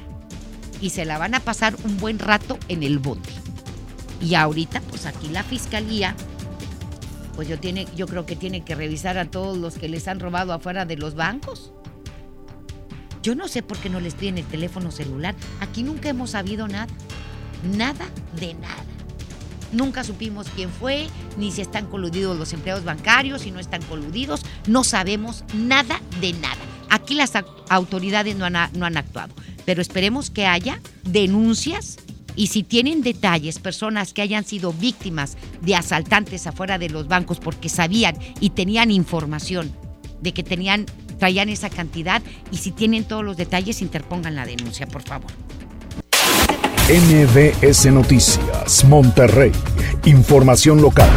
Y 0.82 0.92
se 0.92 1.06
la 1.06 1.18
van 1.18 1.34
a 1.34 1.40
pasar 1.40 1.76
un 1.84 1.98
buen 1.98 2.20
rato 2.20 2.60
en 2.68 2.84
el 2.84 3.00
bote. 3.00 3.30
Y 4.22 4.36
ahorita, 4.36 4.82
pues 4.82 5.06
aquí 5.06 5.30
la 5.30 5.44
fiscalía 5.44 6.16
pues 7.36 7.48
yo, 7.48 7.60
tiene, 7.60 7.88
yo 7.96 8.08
creo 8.08 8.26
que 8.26 8.36
tiene 8.36 8.64
que 8.64 8.76
revisar 8.76 9.18
a 9.18 9.26
todos 9.26 9.58
los 9.58 9.76
que 9.76 9.90
les 9.90 10.08
han 10.08 10.20
robado 10.20 10.54
afuera 10.54 10.86
de 10.86 10.98
los 10.98 11.16
bancos. 11.16 11.72
Yo 13.22 13.36
no 13.36 13.48
sé 13.48 13.64
por 13.64 13.78
qué 13.78 13.90
no 13.90 14.00
les 14.00 14.16
piden 14.16 14.38
el 14.38 14.46
teléfono 14.46 14.92
celular. 14.92 15.34
Aquí 15.62 15.84
nunca 15.84 16.10
hemos 16.10 16.32
sabido 16.32 16.68
nada. 16.68 16.92
Nada 17.76 18.06
de 18.40 18.54
nada. 18.56 18.84
Nunca 19.72 20.04
supimos 20.04 20.48
quién 20.56 20.70
fue, 20.70 21.08
ni 21.38 21.52
si 21.52 21.62
están 21.62 21.88
coludidos 21.88 22.38
los 22.38 22.54
empleados 22.54 22.84
bancarios, 22.84 23.42
si 23.44 23.52
no 23.52 23.60
están 23.60 23.82
coludidos. 23.84 24.42
No 24.68 24.84
sabemos 24.84 25.44
nada 25.56 26.02
de 26.22 26.34
nada. 26.34 26.58
Aquí 26.90 27.16
las 27.16 27.34
au- 27.34 27.46
autoridades 27.70 28.36
no 28.36 28.46
han, 28.46 28.54
no 28.74 28.86
han 28.86 28.98
actuado. 28.98 29.34
Pero 29.66 29.82
esperemos 29.82 30.30
que 30.30 30.46
haya 30.46 30.80
denuncias 31.04 31.98
y 32.36 32.48
si 32.48 32.64
tienen 32.64 33.02
detalles, 33.02 33.60
personas 33.60 34.14
que 34.14 34.22
hayan 34.22 34.44
sido 34.44 34.74
víctimas 34.74 35.38
de 35.62 35.76
asaltantes 35.76 36.48
afuera 36.48 36.78
de 36.78 36.90
los 36.90 37.08
bancos 37.08 37.40
porque 37.40 37.70
sabían 37.70 38.18
y 38.40 38.52
tenían 38.52 38.92
información 38.92 39.72
de 40.22 40.34
que 40.34 40.44
tenían, 40.44 40.86
traían 41.20 41.50
esa 41.50 41.70
cantidad 41.70 42.22
y 42.52 42.58
si 42.58 42.72
tienen 42.72 43.04
todos 43.04 43.24
los 43.24 43.38
detalles, 43.38 43.82
interpongan 43.82 44.36
la 44.36 44.46
denuncia, 44.46 44.88
por 44.88 45.04
favor. 45.04 45.32
MBS 46.90 47.86
Noticias, 47.86 48.84
Monterrey. 48.86 49.52
Información 50.06 50.82
local. 50.82 51.10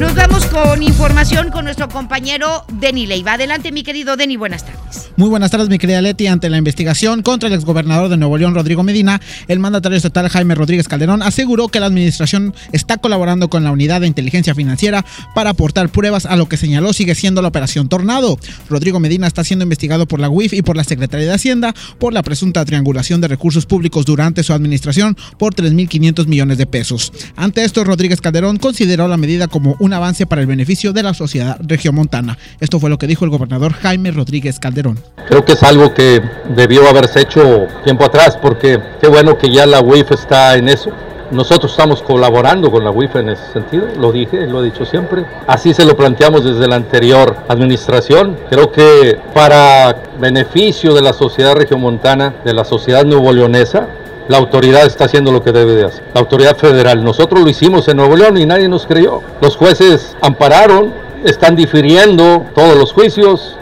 Nos 0.00 0.14
vamos 0.14 0.46
con 0.46 0.82
información 0.82 1.50
con 1.50 1.64
nuestro 1.64 1.88
compañero 1.88 2.64
Denny 2.72 3.06
Leiva. 3.06 3.34
Adelante, 3.34 3.70
mi 3.70 3.82
querido 3.82 4.16
Denny, 4.16 4.36
buenas 4.36 4.64
tardes. 4.64 5.05
Muy 5.18 5.30
buenas 5.30 5.50
tardes, 5.50 5.70
mi 5.70 5.78
querida 5.78 6.02
Leti. 6.02 6.26
Ante 6.26 6.50
la 6.50 6.58
investigación 6.58 7.22
contra 7.22 7.48
el 7.48 7.54
exgobernador 7.54 8.10
de 8.10 8.18
Nuevo 8.18 8.36
León, 8.36 8.54
Rodrigo 8.54 8.82
Medina, 8.82 9.18
el 9.48 9.58
mandatario 9.58 9.96
estatal 9.96 10.28
Jaime 10.28 10.54
Rodríguez 10.54 10.88
Calderón 10.88 11.22
aseguró 11.22 11.68
que 11.68 11.80
la 11.80 11.86
administración 11.86 12.54
está 12.72 12.98
colaborando 12.98 13.48
con 13.48 13.64
la 13.64 13.70
unidad 13.70 14.02
de 14.02 14.08
inteligencia 14.08 14.54
financiera 14.54 15.06
para 15.34 15.50
aportar 15.50 15.88
pruebas 15.88 16.26
a 16.26 16.36
lo 16.36 16.50
que 16.50 16.58
señaló 16.58 16.92
sigue 16.92 17.14
siendo 17.14 17.40
la 17.40 17.48
operación 17.48 17.88
Tornado. 17.88 18.38
Rodrigo 18.68 19.00
Medina 19.00 19.26
está 19.26 19.42
siendo 19.42 19.62
investigado 19.62 20.06
por 20.06 20.20
la 20.20 20.28
UIF 20.28 20.52
y 20.52 20.60
por 20.60 20.76
la 20.76 20.84
Secretaría 20.84 21.28
de 21.28 21.32
Hacienda 21.32 21.74
por 21.98 22.12
la 22.12 22.22
presunta 22.22 22.62
triangulación 22.66 23.22
de 23.22 23.28
recursos 23.28 23.64
públicos 23.64 24.04
durante 24.04 24.42
su 24.42 24.52
administración 24.52 25.16
por 25.38 25.54
3.500 25.54 26.26
millones 26.26 26.58
de 26.58 26.66
pesos. 26.66 27.10
Ante 27.36 27.64
esto, 27.64 27.84
Rodríguez 27.84 28.20
Calderón 28.20 28.58
consideró 28.58 29.08
la 29.08 29.16
medida 29.16 29.48
como 29.48 29.76
un 29.80 29.94
avance 29.94 30.26
para 30.26 30.42
el 30.42 30.46
beneficio 30.46 30.92
de 30.92 31.02
la 31.02 31.14
sociedad 31.14 31.58
regiomontana. 31.66 32.36
Esto 32.60 32.78
fue 32.78 32.90
lo 32.90 32.98
que 32.98 33.06
dijo 33.06 33.24
el 33.24 33.30
gobernador 33.30 33.72
Jaime 33.72 34.10
Rodríguez 34.10 34.58
Calderón. 34.58 35.05
Creo 35.28 35.44
que 35.44 35.52
es 35.52 35.62
algo 35.62 35.92
que 35.92 36.22
debió 36.48 36.88
haberse 36.88 37.20
hecho 37.20 37.66
tiempo 37.84 38.04
atrás, 38.04 38.38
porque 38.40 38.80
qué 39.00 39.08
bueno 39.08 39.36
que 39.36 39.50
ya 39.50 39.66
la 39.66 39.80
UIF 39.80 40.12
está 40.12 40.54
en 40.56 40.68
eso. 40.68 40.90
Nosotros 41.32 41.72
estamos 41.72 42.02
colaborando 42.02 42.70
con 42.70 42.84
la 42.84 42.92
UIF 42.92 43.16
en 43.16 43.30
ese 43.30 43.52
sentido, 43.52 43.88
lo 43.98 44.12
dije, 44.12 44.46
lo 44.46 44.62
he 44.62 44.66
dicho 44.66 44.84
siempre. 44.84 45.26
Así 45.48 45.74
se 45.74 45.84
lo 45.84 45.96
planteamos 45.96 46.44
desde 46.44 46.68
la 46.68 46.76
anterior 46.76 47.36
administración. 47.48 48.36
Creo 48.48 48.70
que 48.70 49.18
para 49.34 49.96
beneficio 50.20 50.94
de 50.94 51.02
la 51.02 51.12
sociedad 51.12 51.56
regiomontana, 51.56 52.36
de 52.44 52.54
la 52.54 52.64
sociedad 52.64 53.04
nuevo 53.04 53.32
leonesa, 53.32 53.88
la 54.28 54.38
autoridad 54.38 54.86
está 54.86 55.04
haciendo 55.04 55.32
lo 55.32 55.42
que 55.42 55.50
debe 55.50 55.74
de 55.74 55.84
hacer. 55.86 56.04
La 56.14 56.20
autoridad 56.20 56.56
federal. 56.56 57.02
Nosotros 57.02 57.40
lo 57.40 57.48
hicimos 57.48 57.88
en 57.88 57.96
Nuevo 57.96 58.16
León 58.16 58.36
y 58.38 58.46
nadie 58.46 58.68
nos 58.68 58.86
creyó. 58.86 59.22
Los 59.40 59.56
jueces 59.56 60.16
ampararon, 60.20 60.92
están 61.24 61.56
difiriendo 61.56 62.44
todos 62.54 62.76
los 62.76 62.92
juicios, 62.92 63.56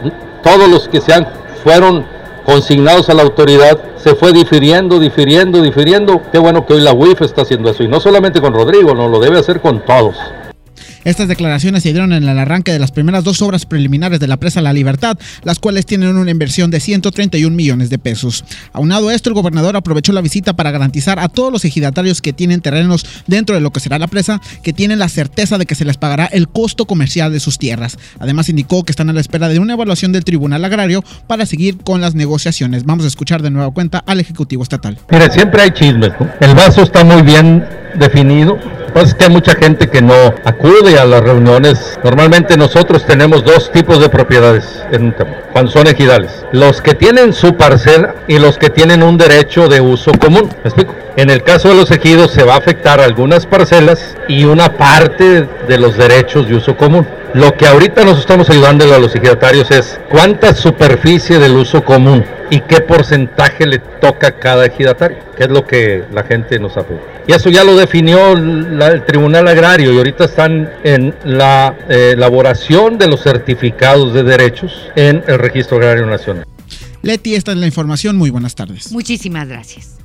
todos 0.44 0.68
los 0.68 0.88
que 0.88 1.00
se 1.00 1.12
han, 1.12 1.26
fueron 1.64 2.04
consignados 2.44 3.08
a 3.08 3.14
la 3.14 3.22
autoridad, 3.22 3.80
se 3.96 4.14
fue 4.14 4.32
difiriendo, 4.32 5.00
difiriendo, 5.00 5.62
difiriendo. 5.62 6.22
Qué 6.30 6.38
bueno 6.38 6.66
que 6.66 6.74
hoy 6.74 6.80
la 6.80 6.92
UIF 6.92 7.22
está 7.22 7.42
haciendo 7.42 7.70
eso. 7.70 7.82
Y 7.82 7.88
no 7.88 8.00
solamente 8.00 8.40
con 8.40 8.52
Rodrigo, 8.52 8.94
no, 8.94 9.08
lo 9.08 9.18
debe 9.18 9.38
hacer 9.38 9.60
con 9.60 9.80
todos. 9.80 10.16
Estas 11.04 11.28
declaraciones 11.28 11.82
se 11.82 11.90
dieron 11.92 12.12
en 12.12 12.26
el 12.26 12.38
arranque 12.38 12.72
de 12.72 12.78
las 12.78 12.90
primeras 12.90 13.24
dos 13.24 13.42
obras 13.42 13.66
preliminares 13.66 14.20
de 14.20 14.26
la 14.26 14.38
presa 14.38 14.60
La 14.60 14.72
Libertad, 14.72 15.18
las 15.42 15.58
cuales 15.58 15.86
tienen 15.86 16.16
una 16.16 16.30
inversión 16.30 16.70
de 16.70 16.80
131 16.80 17.54
millones 17.54 17.90
de 17.90 17.98
pesos. 17.98 18.44
Aunado 18.72 19.08
a 19.08 19.14
esto, 19.14 19.28
el 19.28 19.34
gobernador 19.34 19.76
aprovechó 19.76 20.12
la 20.12 20.22
visita 20.22 20.54
para 20.54 20.70
garantizar 20.70 21.18
a 21.18 21.28
todos 21.28 21.52
los 21.52 21.64
ejidatarios 21.64 22.22
que 22.22 22.32
tienen 22.32 22.60
terrenos 22.60 23.04
dentro 23.26 23.54
de 23.54 23.60
lo 23.60 23.70
que 23.70 23.80
será 23.80 23.98
la 23.98 24.06
presa 24.06 24.40
que 24.62 24.72
tienen 24.72 24.98
la 24.98 25.08
certeza 25.08 25.58
de 25.58 25.66
que 25.66 25.74
se 25.74 25.84
les 25.84 25.96
pagará 25.96 26.26
el 26.26 26.48
costo 26.48 26.86
comercial 26.86 27.32
de 27.32 27.40
sus 27.40 27.58
tierras. 27.58 27.98
Además, 28.18 28.48
indicó 28.48 28.84
que 28.84 28.92
están 28.92 29.10
a 29.10 29.12
la 29.12 29.20
espera 29.20 29.48
de 29.48 29.58
una 29.58 29.74
evaluación 29.74 30.12
del 30.12 30.24
Tribunal 30.24 30.64
Agrario 30.64 31.04
para 31.26 31.46
seguir 31.46 31.78
con 31.78 32.00
las 32.00 32.14
negociaciones. 32.14 32.84
Vamos 32.84 33.04
a 33.04 33.08
escuchar 33.08 33.42
de 33.42 33.50
nueva 33.50 33.70
cuenta 33.72 34.02
al 34.06 34.20
Ejecutivo 34.20 34.62
Estatal. 34.62 34.98
Mire, 35.10 35.30
siempre 35.30 35.62
hay 35.62 35.70
chismes, 35.70 36.12
¿no? 36.18 36.28
El 36.40 36.54
vaso 36.54 36.82
está 36.82 37.04
muy 37.04 37.22
bien 37.22 37.83
definido. 37.94 38.58
Pues 38.92 39.08
es 39.08 39.14
que 39.14 39.24
hay 39.24 39.30
mucha 39.30 39.54
gente 39.56 39.88
que 39.88 40.00
no 40.00 40.14
acude 40.44 40.98
a 40.98 41.04
las 41.04 41.20
reuniones. 41.20 41.98
Normalmente 42.04 42.56
nosotros 42.56 43.04
tenemos 43.04 43.44
dos 43.44 43.72
tipos 43.72 43.98
de 44.00 44.08
propiedades 44.08 44.64
en 44.92 45.06
un 45.06 45.12
tema, 45.12 45.32
cuando 45.52 45.72
son 45.72 45.88
ejidales. 45.88 46.44
Los 46.52 46.80
que 46.80 46.94
tienen 46.94 47.32
su 47.32 47.56
parcela 47.56 48.14
y 48.28 48.38
los 48.38 48.56
que 48.56 48.70
tienen 48.70 49.02
un 49.02 49.18
derecho 49.18 49.68
de 49.68 49.80
uso 49.80 50.12
común. 50.12 50.48
¿Me 50.62 50.70
explico? 50.70 50.94
En 51.16 51.30
el 51.30 51.42
caso 51.42 51.68
de 51.68 51.74
los 51.74 51.90
ejidos 51.90 52.30
se 52.30 52.44
va 52.44 52.54
a 52.54 52.58
afectar 52.58 53.00
algunas 53.00 53.46
parcelas 53.46 54.16
y 54.28 54.44
una 54.44 54.76
parte 54.76 55.48
de 55.66 55.78
los 55.78 55.96
derechos 55.96 56.48
de 56.48 56.56
uso 56.56 56.76
común. 56.76 57.06
Lo 57.34 57.54
que 57.56 57.66
ahorita 57.66 58.04
nos 58.04 58.20
estamos 58.20 58.48
ayudando 58.48 58.92
a 58.94 58.98
los 58.98 59.14
ejidatarios 59.14 59.70
es 59.72 59.98
cuánta 60.08 60.54
superficie 60.54 61.40
del 61.40 61.56
uso 61.56 61.84
común 61.84 62.24
y 62.50 62.60
qué 62.60 62.80
porcentaje 62.80 63.66
le 63.66 63.78
toca 63.78 64.28
a 64.28 64.32
cada 64.38 64.66
ejidatario, 64.66 65.18
que 65.36 65.44
es 65.44 65.50
lo 65.50 65.66
que 65.66 66.04
la 66.12 66.24
gente 66.24 66.58
nos 66.58 66.76
ha 66.76 66.82
pedido. 66.82 67.02
Y 67.26 67.32
eso 67.32 67.48
ya 67.50 67.64
lo 67.64 67.74
definió 67.76 68.34
la- 68.36 68.88
el 68.88 69.04
Tribunal 69.06 69.48
Agrario 69.48 69.92
y 69.92 69.96
ahorita 69.96 70.24
están 70.26 70.70
en 70.84 71.14
la 71.24 71.74
eh, 71.88 72.10
elaboración 72.14 72.98
de 72.98 73.06
los 73.08 73.22
certificados 73.22 74.12
de 74.12 74.22
derechos 74.22 74.90
en 74.96 75.24
el 75.26 75.38
Registro 75.38 75.78
Agrario 75.78 76.06
Nacional. 76.06 76.44
Leti, 77.02 77.34
esta 77.34 77.52
es 77.52 77.58
la 77.58 77.66
información. 77.66 78.16
Muy 78.16 78.30
buenas 78.30 78.54
tardes. 78.54 78.92
Muchísimas 78.92 79.48
gracias. 79.48 79.96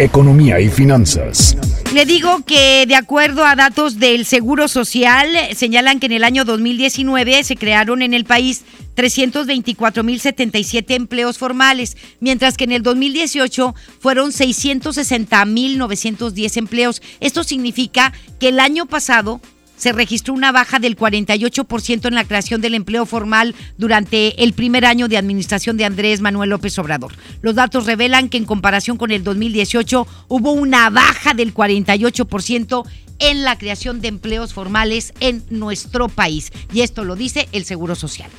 Economía 0.00 0.58
y 0.58 0.70
finanzas. 0.70 1.56
Le 1.94 2.04
digo 2.04 2.44
que 2.44 2.84
de 2.86 2.96
acuerdo 2.96 3.44
a 3.44 3.54
datos 3.54 4.00
del 4.00 4.24
Seguro 4.24 4.66
Social, 4.66 5.28
señalan 5.54 6.00
que 6.00 6.06
en 6.06 6.12
el 6.12 6.24
año 6.24 6.44
2019 6.44 7.44
se 7.44 7.54
crearon 7.54 8.02
en 8.02 8.12
el 8.12 8.24
país 8.24 8.64
324.077 8.96 10.96
empleos 10.96 11.38
formales, 11.38 11.96
mientras 12.18 12.56
que 12.56 12.64
en 12.64 12.72
el 12.72 12.82
2018 12.82 13.76
fueron 14.00 14.32
660.910 14.32 16.56
empleos. 16.56 17.00
Esto 17.20 17.44
significa 17.44 18.12
que 18.40 18.48
el 18.48 18.58
año 18.58 18.86
pasado 18.86 19.40
se 19.76 19.92
registró 19.92 20.34
una 20.34 20.52
baja 20.52 20.78
del 20.78 20.96
48% 20.96 22.06
en 22.06 22.14
la 22.14 22.24
creación 22.24 22.60
del 22.60 22.74
empleo 22.74 23.06
formal 23.06 23.54
durante 23.76 24.42
el 24.42 24.52
primer 24.52 24.84
año 24.84 25.08
de 25.08 25.16
administración 25.16 25.76
de 25.76 25.84
Andrés 25.84 26.20
Manuel 26.20 26.50
López 26.50 26.78
Obrador. 26.78 27.12
Los 27.42 27.54
datos 27.54 27.86
revelan 27.86 28.28
que 28.28 28.38
en 28.38 28.44
comparación 28.44 28.96
con 28.96 29.10
el 29.10 29.24
2018 29.24 30.06
hubo 30.28 30.52
una 30.52 30.90
baja 30.90 31.34
del 31.34 31.54
48% 31.54 32.84
en 33.18 33.44
la 33.44 33.58
creación 33.58 34.00
de 34.00 34.08
empleos 34.08 34.52
formales 34.52 35.14
en 35.20 35.44
nuestro 35.50 36.08
país. 36.08 36.52
Y 36.72 36.80
esto 36.80 37.04
lo 37.04 37.16
dice 37.16 37.48
el 37.52 37.64
Seguro 37.64 37.94
Social. 37.94 38.30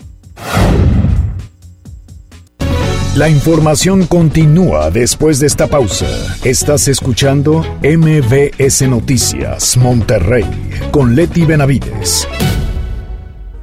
La 3.16 3.30
información 3.30 4.08
continúa 4.08 4.92
después 4.92 5.40
de 5.40 5.48
esta 5.48 5.68
pausa. 5.68 6.06
Estás 6.44 6.90
escuchando 6.90 7.64
MBS 7.82 8.90
Noticias 8.90 9.78
Monterrey 9.78 10.44
con 10.92 11.16
Leti 11.16 11.46
Benavides. 11.46 12.28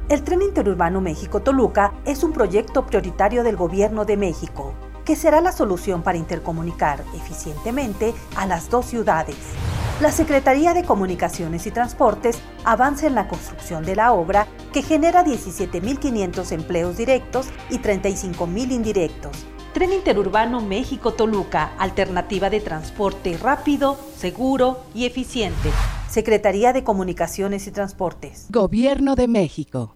El 0.09 0.23
tren 0.23 0.41
interurbano 0.41 1.01
México-Toluca 1.01 1.93
es 2.03 2.23
un 2.23 2.33
proyecto 2.33 2.87
prioritario 2.87 3.43
del 3.43 3.55
Gobierno 3.55 4.05
de 4.05 4.17
México, 4.17 4.73
que 5.05 5.15
será 5.15 5.39
la 5.39 5.51
solución 5.51 6.01
para 6.01 6.17
intercomunicar 6.17 7.03
eficientemente 7.15 8.15
a 8.35 8.47
las 8.47 8.71
dos 8.71 8.87
ciudades. 8.87 9.35
La 10.01 10.11
Secretaría 10.11 10.73
de 10.73 10.83
Comunicaciones 10.83 11.67
y 11.67 11.71
Transportes 11.71 12.39
avanza 12.65 13.05
en 13.05 13.15
la 13.15 13.27
construcción 13.27 13.85
de 13.85 13.95
la 13.95 14.11
obra 14.11 14.47
que 14.73 14.81
genera 14.81 15.23
17.500 15.23 16.51
empleos 16.51 16.97
directos 16.97 17.47
y 17.69 17.77
35.000 17.77 18.71
indirectos. 18.71 19.45
Tren 19.73 19.93
Interurbano 19.93 20.61
México-Toluca, 20.61 21.73
alternativa 21.77 22.49
de 22.49 22.59
transporte 22.59 23.37
rápido, 23.37 23.97
seguro 24.17 24.83
y 24.93 25.05
eficiente. 25.05 25.69
Secretaría 26.09 26.73
de 26.73 26.83
Comunicaciones 26.83 27.67
y 27.67 27.71
Transportes. 27.71 28.47
Gobierno 28.49 29.15
de 29.15 29.27
México. 29.27 29.95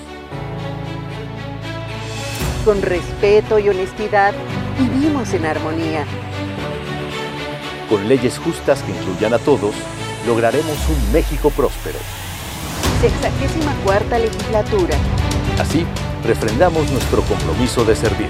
Con 2.65 2.83
respeto 2.83 3.57
y 3.57 3.69
honestidad, 3.69 4.33
vivimos 4.77 5.33
en 5.33 5.47
armonía. 5.47 6.05
Con 7.89 8.07
leyes 8.07 8.37
justas 8.37 8.83
que 8.83 8.91
incluyan 8.91 9.33
a 9.33 9.39
todos, 9.39 9.73
lograremos 10.27 10.77
un 10.87 11.11
México 11.11 11.49
próspero. 11.49 11.97
Sexagésima 13.01 13.73
cuarta 13.83 14.19
legislatura. 14.19 14.95
Así, 15.59 15.87
refrendamos 16.23 16.87
nuestro 16.91 17.23
compromiso 17.23 17.83
de 17.83 17.95
servir. 17.95 18.29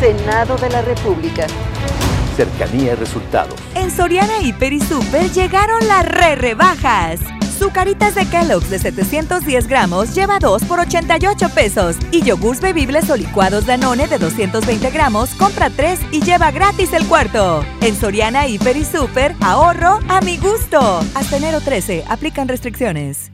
Senado 0.00 0.56
de 0.56 0.70
la 0.70 0.80
República. 0.80 1.46
Cercanía 2.38 2.92
y 2.92 2.94
resultados. 2.94 3.60
En 3.74 3.90
Soriana 3.90 4.40
Hiper 4.40 4.72
y 4.72 4.80
Super 4.80 5.30
llegaron 5.30 5.86
las 5.86 6.06
re 6.06 6.36
rebajas. 6.36 7.20
Zucaritas 7.54 8.14
de 8.14 8.26
Kellogg's 8.26 8.70
de 8.70 8.78
710 8.78 9.66
gramos 9.66 10.14
lleva 10.14 10.38
2 10.38 10.64
por 10.64 10.80
88 10.80 11.48
pesos. 11.50 11.96
Y 12.10 12.22
yogurts 12.22 12.60
bebibles 12.60 13.10
o 13.10 13.16
licuados 13.16 13.66
Danone 13.66 14.06
de 14.06 14.18
220 14.18 14.90
gramos 14.90 15.30
compra 15.34 15.70
3 15.70 16.00
y 16.12 16.20
lleva 16.20 16.50
gratis 16.50 16.92
el 16.92 17.06
cuarto. 17.06 17.64
En 17.80 17.96
Soriana 17.96 18.46
Hiper 18.46 18.76
y 18.76 18.84
Super, 18.84 19.34
ahorro 19.40 20.00
a 20.08 20.20
mi 20.20 20.38
gusto. 20.38 21.00
Hasta 21.14 21.36
enero 21.36 21.60
13, 21.60 22.04
aplican 22.08 22.48
restricciones. 22.48 23.33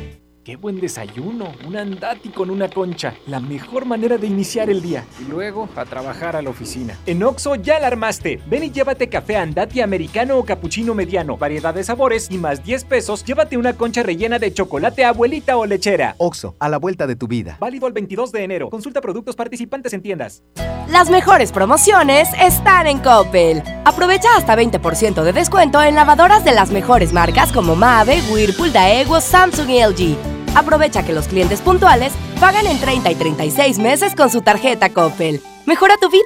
Qué 0.43 0.55
buen 0.55 0.79
desayuno, 0.81 1.53
un 1.67 1.77
andati 1.77 2.29
con 2.29 2.49
una 2.49 2.67
concha, 2.67 3.13
la 3.27 3.39
mejor 3.39 3.85
manera 3.85 4.17
de 4.17 4.25
iniciar 4.25 4.71
el 4.71 4.81
día. 4.81 5.05
Y 5.19 5.29
luego 5.29 5.69
a 5.75 5.85
trabajar 5.85 6.35
a 6.35 6.41
la 6.41 6.49
oficina. 6.49 6.97
En 7.05 7.21
Oxo 7.21 7.53
ya 7.53 7.79
la 7.79 7.85
armaste. 7.85 8.41
Ven 8.47 8.63
y 8.63 8.71
llévate 8.71 9.07
café 9.07 9.37
andati 9.37 9.81
americano 9.81 10.39
o 10.39 10.43
capuchino 10.43 10.95
mediano, 10.95 11.37
variedad 11.37 11.75
de 11.75 11.83
sabores 11.83 12.27
y 12.31 12.39
más 12.39 12.63
10 12.63 12.85
pesos, 12.85 13.23
llévate 13.23 13.55
una 13.55 13.73
concha 13.73 14.01
rellena 14.01 14.39
de 14.39 14.51
chocolate 14.51 15.05
abuelita 15.05 15.57
o 15.57 15.67
lechera. 15.67 16.15
Oxo, 16.17 16.55
a 16.57 16.69
la 16.69 16.79
vuelta 16.79 17.05
de 17.05 17.15
tu 17.15 17.27
vida. 17.27 17.57
Válido 17.59 17.85
el 17.85 17.93
22 17.93 18.31
de 18.31 18.43
enero. 18.43 18.71
Consulta 18.71 18.99
productos 18.99 19.35
participantes 19.35 19.93
en 19.93 20.01
tiendas. 20.01 20.41
Las 20.89 21.11
mejores 21.11 21.51
promociones 21.51 22.29
están 22.41 22.87
en 22.87 22.97
Coppel. 22.97 23.61
Aprovecha 23.85 24.29
hasta 24.35 24.57
20% 24.57 25.21
de 25.21 25.33
descuento 25.33 25.83
en 25.83 25.93
lavadoras 25.93 26.43
de 26.43 26.51
las 26.51 26.71
mejores 26.71 27.13
marcas 27.13 27.51
como 27.51 27.75
Mave, 27.75 28.21
Whirlpool, 28.31 28.73
Daewoo, 28.73 29.21
Samsung 29.21 29.69
y 29.69 29.83
LG. 29.83 30.40
Aprovecha 30.55 31.05
que 31.05 31.13
los 31.13 31.27
clientes 31.27 31.61
puntuales 31.61 32.13
pagan 32.39 32.67
en 32.67 32.77
30 32.77 33.11
y 33.11 33.15
36 33.15 33.79
meses 33.79 34.15
con 34.15 34.29
su 34.29 34.41
tarjeta 34.41 34.89
Coppel. 34.89 35.41
Mejora 35.65 35.95
tu 35.99 36.09
vida. 36.09 36.23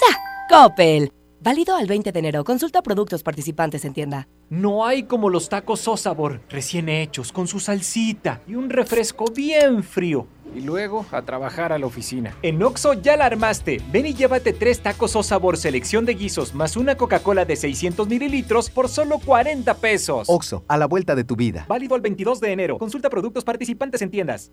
Coppel. 0.49 1.11
Válido 1.41 1.76
al 1.76 1.86
20 1.86 2.11
de 2.11 2.19
enero. 2.19 2.43
Consulta 2.43 2.82
productos 2.82 3.21
participantes 3.21 3.86
en 3.86 3.93
tienda. 3.93 4.28
No 4.49 4.84
hay 4.84 5.03
como 5.03 5.30
los 5.30 5.47
tacos 5.47 5.88
o 5.88 5.95
sabor, 5.95 6.41
recién 6.49 6.89
hechos, 6.89 7.32
con 7.32 7.47
su 7.47 7.59
salsita 7.59 8.41
y 8.47 8.55
un 8.55 8.71
refresco 8.71 9.26
bien 9.26 9.84
frío. 9.84 10.28
Y 10.55 10.61
luego 10.61 11.05
a 11.11 11.21
trabajar 11.23 11.73
a 11.73 11.77
la 11.77 11.85
oficina. 11.85 12.35
En 12.41 12.63
Oxo 12.63 12.93
ya 12.93 13.17
la 13.17 13.25
armaste. 13.25 13.81
Ven 13.91 14.05
y 14.05 14.13
llévate 14.13 14.53
tres 14.53 14.79
tacos 14.79 15.15
o 15.17 15.23
sabor 15.23 15.57
selección 15.57 16.05
de 16.05 16.13
guisos 16.13 16.55
más 16.55 16.77
una 16.77 16.95
Coca-Cola 16.95 17.43
de 17.43 17.57
600 17.57 18.07
mililitros 18.07 18.69
por 18.69 18.87
solo 18.87 19.19
40 19.19 19.73
pesos. 19.75 20.27
Oxo, 20.29 20.63
a 20.67 20.77
la 20.77 20.85
vuelta 20.85 21.13
de 21.15 21.25
tu 21.25 21.35
vida. 21.35 21.65
Válido 21.67 21.95
el 21.95 22.01
22 22.01 22.39
de 22.39 22.53
enero. 22.53 22.77
Consulta 22.77 23.09
productos 23.09 23.43
participantes 23.43 24.01
en 24.01 24.09
tiendas. 24.09 24.51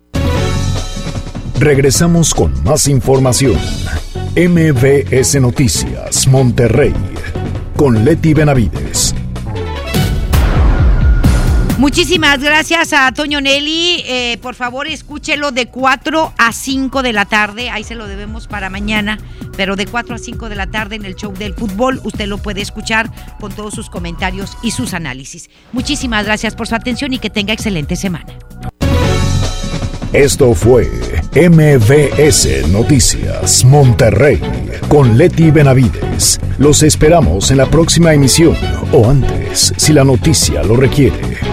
Regresamos 1.57 2.33
con 2.33 2.51
más 2.63 2.87
información. 2.89 3.57
MBS 4.35 5.39
Noticias, 5.39 6.27
Monterrey, 6.27 6.93
con 7.77 8.03
Leti 8.03 8.33
Benavides. 8.33 9.15
Muchísimas 11.83 12.39
gracias 12.39 12.93
a 12.93 13.11
Toño 13.11 13.41
Nelly. 13.41 14.03
Eh, 14.05 14.37
por 14.41 14.55
favor, 14.55 14.87
escúchelo 14.87 15.51
de 15.51 15.65
4 15.65 16.33
a 16.37 16.53
5 16.53 17.03
de 17.03 17.11
la 17.11 17.25
tarde. 17.25 17.69
Ahí 17.71 17.83
se 17.83 17.93
lo 17.93 18.07
debemos 18.07 18.47
para 18.47 18.69
mañana. 18.69 19.17
Pero 19.57 19.75
de 19.75 19.85
4 19.85 20.15
a 20.15 20.17
5 20.17 20.47
de 20.47 20.55
la 20.55 20.67
tarde 20.67 20.95
en 20.95 21.03
el 21.03 21.15
show 21.15 21.33
del 21.33 21.53
fútbol, 21.53 21.99
usted 22.05 22.27
lo 22.27 22.37
puede 22.37 22.61
escuchar 22.61 23.11
con 23.37 23.51
todos 23.51 23.73
sus 23.73 23.89
comentarios 23.89 24.57
y 24.63 24.71
sus 24.71 24.93
análisis. 24.93 25.49
Muchísimas 25.73 26.23
gracias 26.23 26.55
por 26.55 26.69
su 26.69 26.75
atención 26.75 27.11
y 27.11 27.19
que 27.19 27.29
tenga 27.29 27.51
excelente 27.51 27.97
semana. 27.97 28.33
Esto 30.13 30.53
fue 30.53 30.89
MBS 31.35 32.69
Noticias 32.69 33.65
Monterrey 33.65 34.39
con 34.87 35.17
Leti 35.17 35.51
Benavides. 35.51 36.39
Los 36.59 36.81
esperamos 36.81 37.51
en 37.51 37.57
la 37.57 37.65
próxima 37.65 38.13
emisión 38.13 38.55
o 38.93 39.09
antes, 39.09 39.73
si 39.75 39.91
la 39.91 40.05
noticia 40.05 40.63
lo 40.63 40.77
requiere. 40.77 41.52